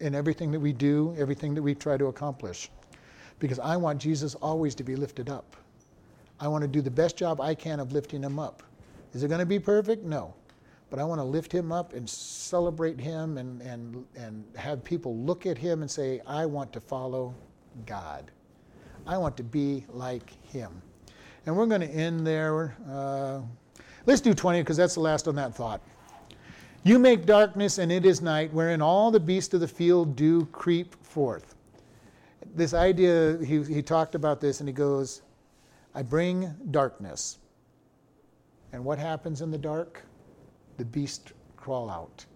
in 0.00 0.14
everything 0.14 0.50
that 0.52 0.60
we 0.60 0.72
do, 0.72 1.14
everything 1.18 1.54
that 1.54 1.62
we 1.62 1.74
try 1.74 1.96
to 1.96 2.06
accomplish. 2.06 2.70
Because 3.40 3.58
I 3.58 3.76
want 3.76 4.00
Jesus 4.00 4.34
always 4.36 4.74
to 4.76 4.84
be 4.84 4.96
lifted 4.96 5.28
up. 5.28 5.56
I 6.44 6.48
want 6.48 6.60
to 6.60 6.68
do 6.68 6.82
the 6.82 6.90
best 6.90 7.16
job 7.16 7.40
I 7.40 7.54
can 7.54 7.80
of 7.80 7.92
lifting 7.92 8.22
him 8.22 8.38
up. 8.38 8.62
Is 9.14 9.22
it 9.22 9.28
going 9.28 9.40
to 9.40 9.46
be 9.46 9.58
perfect? 9.58 10.04
No. 10.04 10.34
But 10.90 10.98
I 10.98 11.04
want 11.04 11.18
to 11.18 11.24
lift 11.24 11.50
him 11.50 11.72
up 11.72 11.94
and 11.94 12.08
celebrate 12.08 13.00
him 13.00 13.38
and, 13.38 13.62
and, 13.62 14.04
and 14.14 14.44
have 14.54 14.84
people 14.84 15.16
look 15.16 15.46
at 15.46 15.56
him 15.56 15.80
and 15.80 15.90
say, 15.90 16.20
I 16.26 16.44
want 16.44 16.70
to 16.74 16.80
follow 16.80 17.34
God. 17.86 18.30
I 19.06 19.16
want 19.16 19.38
to 19.38 19.42
be 19.42 19.86
like 19.88 20.30
him. 20.44 20.82
And 21.46 21.56
we're 21.56 21.66
going 21.66 21.80
to 21.80 21.88
end 21.90 22.26
there. 22.26 22.76
Uh, 22.90 23.40
let's 24.04 24.20
do 24.20 24.34
20 24.34 24.60
because 24.60 24.76
that's 24.76 24.94
the 24.94 25.00
last 25.00 25.26
on 25.26 25.34
that 25.36 25.54
thought. 25.54 25.80
You 26.82 26.98
make 26.98 27.24
darkness 27.24 27.78
and 27.78 27.90
it 27.90 28.04
is 28.04 28.20
night, 28.20 28.52
wherein 28.52 28.82
all 28.82 29.10
the 29.10 29.18
beasts 29.18 29.54
of 29.54 29.60
the 29.60 29.68
field 29.68 30.14
do 30.14 30.44
creep 30.52 30.94
forth. 31.02 31.54
This 32.54 32.74
idea, 32.74 33.38
he, 33.42 33.62
he 33.62 33.80
talked 33.80 34.14
about 34.14 34.42
this 34.42 34.60
and 34.60 34.68
he 34.68 34.74
goes, 34.74 35.22
I 35.94 36.02
bring 36.02 36.52
darkness. 36.70 37.38
And 38.72 38.84
what 38.84 38.98
happens 38.98 39.40
in 39.40 39.50
the 39.50 39.58
dark? 39.58 40.02
The 40.76 40.84
beasts 40.84 41.32
crawl 41.56 41.88
out. 41.88 42.26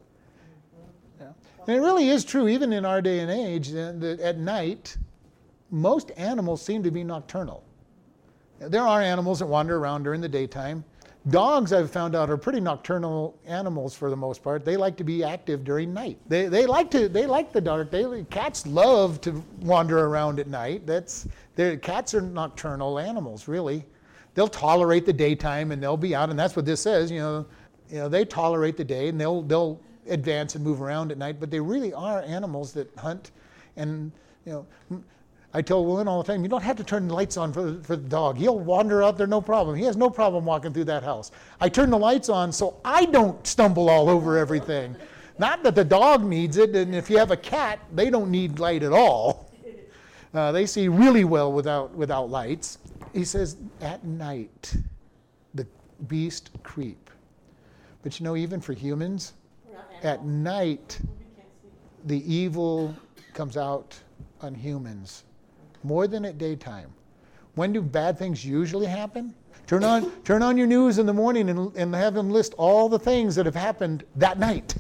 Yeah. 1.21 1.33
And 1.67 1.77
it 1.77 1.81
really 1.81 2.09
is 2.09 2.25
true, 2.25 2.47
even 2.47 2.73
in 2.73 2.85
our 2.85 3.03
day 3.03 3.19
and 3.19 3.31
age, 3.31 3.71
that 3.71 4.21
at 4.23 4.39
night, 4.39 4.97
most 5.71 6.13
animals 6.17 6.63
seem 6.63 6.83
to 6.85 6.91
be 6.91 7.03
nocturnal. 7.03 7.65
There 8.61 8.87
are 8.87 9.01
animals 9.01 9.41
that 9.41 9.47
wander 9.47 9.77
around 9.77 10.05
during 10.05 10.21
the 10.21 10.29
daytime. 10.29 10.85
Dogs, 11.31 11.73
I've 11.73 11.91
found 11.91 12.15
out, 12.15 12.31
are 12.31 12.37
pretty 12.37 12.61
nocturnal 12.61 13.39
animals 13.45 13.95
for 13.95 14.09
the 14.09 14.17
most 14.17 14.43
part. 14.43 14.65
They 14.65 14.77
like 14.77 14.97
to 14.99 15.05
be 15.05 15.25
active 15.25 15.65
during 15.65 15.93
night. 15.93 16.19
They, 16.29 16.47
they 16.47 16.65
like 16.65 16.91
to 16.93 17.09
they 17.09 17.27
like 17.27 17.53
the 17.53 17.61
dark. 17.61 17.91
They 17.91 18.25
cats 18.31 18.67
love 18.67 19.21
to 19.23 19.43
wander 19.63 19.99
around 20.07 20.39
at 20.39 20.47
night. 20.47 20.87
That's 20.87 21.27
their 21.57 21.77
cats 21.77 22.15
are 22.15 22.21
nocturnal 22.21 22.99
animals, 22.99 23.49
really. 23.49 23.85
they'll 24.35 24.47
tolerate 24.49 25.05
the 25.05 25.13
daytime 25.13 25.73
and 25.73 25.83
they'll 25.83 25.97
be 25.97 26.15
out, 26.15 26.31
and 26.31 26.39
that's 26.39 26.55
what 26.55 26.65
this 26.65 26.81
says. 26.81 27.11
You 27.11 27.19
know, 27.19 27.47
you 27.91 27.99
know 27.99 28.09
they 28.09 28.25
tolerate 28.25 28.77
the 28.77 28.85
day 28.85 29.09
and 29.09 29.21
they'll 29.21 29.43
they'll 29.43 29.81
advance 30.09 30.55
and 30.55 30.65
move 30.65 30.81
around 30.81 31.11
at 31.11 31.19
night, 31.19 31.41
but 31.41 31.51
they 31.51 31.61
really 31.61 31.93
are 31.93 32.23
animals 32.23 32.73
that 32.75 32.89
hunt. 32.97 33.33
And 33.77 34.13
you 34.47 34.67
know, 34.91 35.03
I 35.55 35.63
tell 35.63 35.85
Willen 35.85 36.07
all 36.07 36.23
the 36.23 36.31
time, 36.31 36.43
you 36.43 36.49
don't 36.49 36.63
have 36.63 36.77
to 36.77 36.85
turn 36.85 37.09
the 37.09 37.15
lights 37.15 37.39
on 37.39 37.53
for, 37.53 37.81
for 37.83 37.97
the 37.97 38.09
dog. 38.09 38.37
He'll 38.37 38.59
wander 38.59 39.03
out 39.03 39.17
there 39.17 39.27
no 39.27 39.41
problem. 39.41 39.77
He 39.77 39.85
has 39.85 39.97
no 39.97 40.11
problem 40.11 40.45
walking 40.45 40.75
through 40.75 40.85
that 40.85 41.03
house. 41.03 41.31
I 41.59 41.71
turn 41.71 41.89
the 41.89 41.99
lights 41.99 42.29
on 42.29 42.53
so 42.53 42.79
I 42.85 43.07
don't 43.07 43.47
stumble 43.47 43.89
all 43.89 44.11
over 44.11 44.37
everything. 44.37 44.95
Not 45.39 45.63
that 45.63 45.75
the 45.75 45.85
dog 45.85 46.23
needs 46.23 46.59
it, 46.59 46.77
and 46.77 46.95
if 46.95 47.09
you 47.09 47.17
have 47.17 47.31
a 47.31 47.37
cat, 47.37 47.79
they 47.95 48.11
don't 48.11 48.31
need 48.31 48.59
light 48.59 48.83
at 48.83 48.93
all. 48.93 49.51
Uh, 50.35 50.53
they 50.53 50.67
see 50.67 50.89
really 50.89 51.25
well 51.25 51.51
without, 51.51 51.95
without 51.95 52.29
lights. 52.29 52.79
He 53.15 53.25
says, 53.25 53.57
at 53.81 54.05
night, 54.05 54.77
the 55.55 55.67
beast 56.09 56.51
creep. 56.63 57.09
But 58.03 58.21
you 58.21 58.25
know, 58.25 58.37
even 58.37 58.61
for 58.61 58.75
humans, 58.75 59.33
at 60.03 60.27
night, 60.27 61.01
the 62.05 62.35
evil 62.35 62.95
comes 63.33 63.57
out 63.57 63.99
on 64.43 64.55
humans 64.55 65.25
more 65.89 66.07
than 66.07 66.27
at 66.27 66.37
daytime. 66.37 66.93
When 67.55 67.73
do 67.73 67.81
bad 67.81 68.19
things 68.19 68.45
usually 68.45 68.87
happen? 68.87 69.35
Turn 69.67 69.83
on, 69.83 70.11
turn 70.23 70.43
on 70.43 70.57
your 70.57 70.67
news 70.67 70.99
in 70.99 71.07
the 71.07 71.15
morning 71.15 71.49
and, 71.49 71.75
and 71.77 71.95
have 71.95 72.15
them 72.15 72.31
list 72.31 72.55
all 72.59 72.89
the 72.89 72.99
things 72.99 73.35
that 73.35 73.47
have 73.47 73.55
happened 73.55 74.05
that 74.17 74.39
night. 74.39 74.77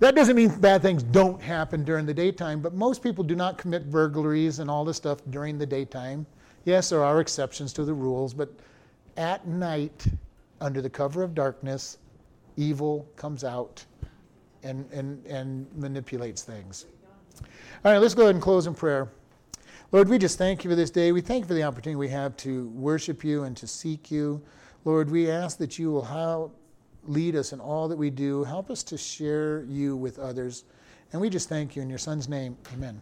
That 0.00 0.14
doesn't 0.14 0.36
mean 0.36 0.48
bad 0.60 0.80
things 0.80 1.02
don't 1.02 1.40
happen 1.42 1.84
during 1.84 2.06
the 2.06 2.14
daytime, 2.14 2.60
but 2.60 2.72
most 2.72 3.02
people 3.02 3.22
do 3.22 3.34
not 3.34 3.58
commit 3.58 3.90
burglaries 3.90 4.58
and 4.58 4.70
all 4.70 4.84
this 4.84 4.96
stuff 4.96 5.18
during 5.30 5.58
the 5.58 5.66
daytime. 5.66 6.26
Yes, 6.64 6.88
there 6.88 7.04
are 7.04 7.20
exceptions 7.20 7.72
to 7.74 7.84
the 7.84 7.94
rules, 7.94 8.32
but 8.32 8.50
at 9.16 9.46
night, 9.46 10.06
under 10.60 10.80
the 10.80 10.90
cover 10.90 11.22
of 11.22 11.34
darkness, 11.34 11.98
evil 12.56 13.06
comes 13.16 13.44
out 13.44 13.84
and, 14.62 14.90
and, 14.92 15.24
and 15.26 15.66
manipulates 15.76 16.42
things. 16.42 16.86
All 17.84 17.92
right, 17.92 17.98
let's 17.98 18.14
go 18.14 18.22
ahead 18.22 18.34
and 18.34 18.42
close 18.42 18.66
in 18.66 18.74
prayer. 18.74 19.08
Lord, 19.90 20.10
we 20.10 20.18
just 20.18 20.36
thank 20.36 20.64
you 20.64 20.70
for 20.70 20.76
this 20.76 20.90
day. 20.90 21.12
We 21.12 21.22
thank 21.22 21.44
you 21.44 21.48
for 21.48 21.54
the 21.54 21.62
opportunity 21.62 21.96
we 21.96 22.10
have 22.10 22.36
to 22.38 22.68
worship 22.68 23.24
you 23.24 23.44
and 23.44 23.56
to 23.56 23.66
seek 23.66 24.10
you. 24.10 24.42
Lord, 24.84 25.10
we 25.10 25.30
ask 25.30 25.56
that 25.58 25.78
you 25.78 25.90
will 25.90 26.04
help 26.04 26.54
lead 27.04 27.34
us 27.34 27.54
in 27.54 27.60
all 27.60 27.88
that 27.88 27.96
we 27.96 28.10
do. 28.10 28.44
Help 28.44 28.68
us 28.68 28.82
to 28.82 28.98
share 28.98 29.64
you 29.64 29.96
with 29.96 30.18
others. 30.18 30.64
And 31.12 31.22
we 31.22 31.30
just 31.30 31.48
thank 31.48 31.74
you 31.74 31.80
in 31.80 31.88
your 31.88 31.98
son's 31.98 32.28
name. 32.28 32.58
Amen. 32.74 33.00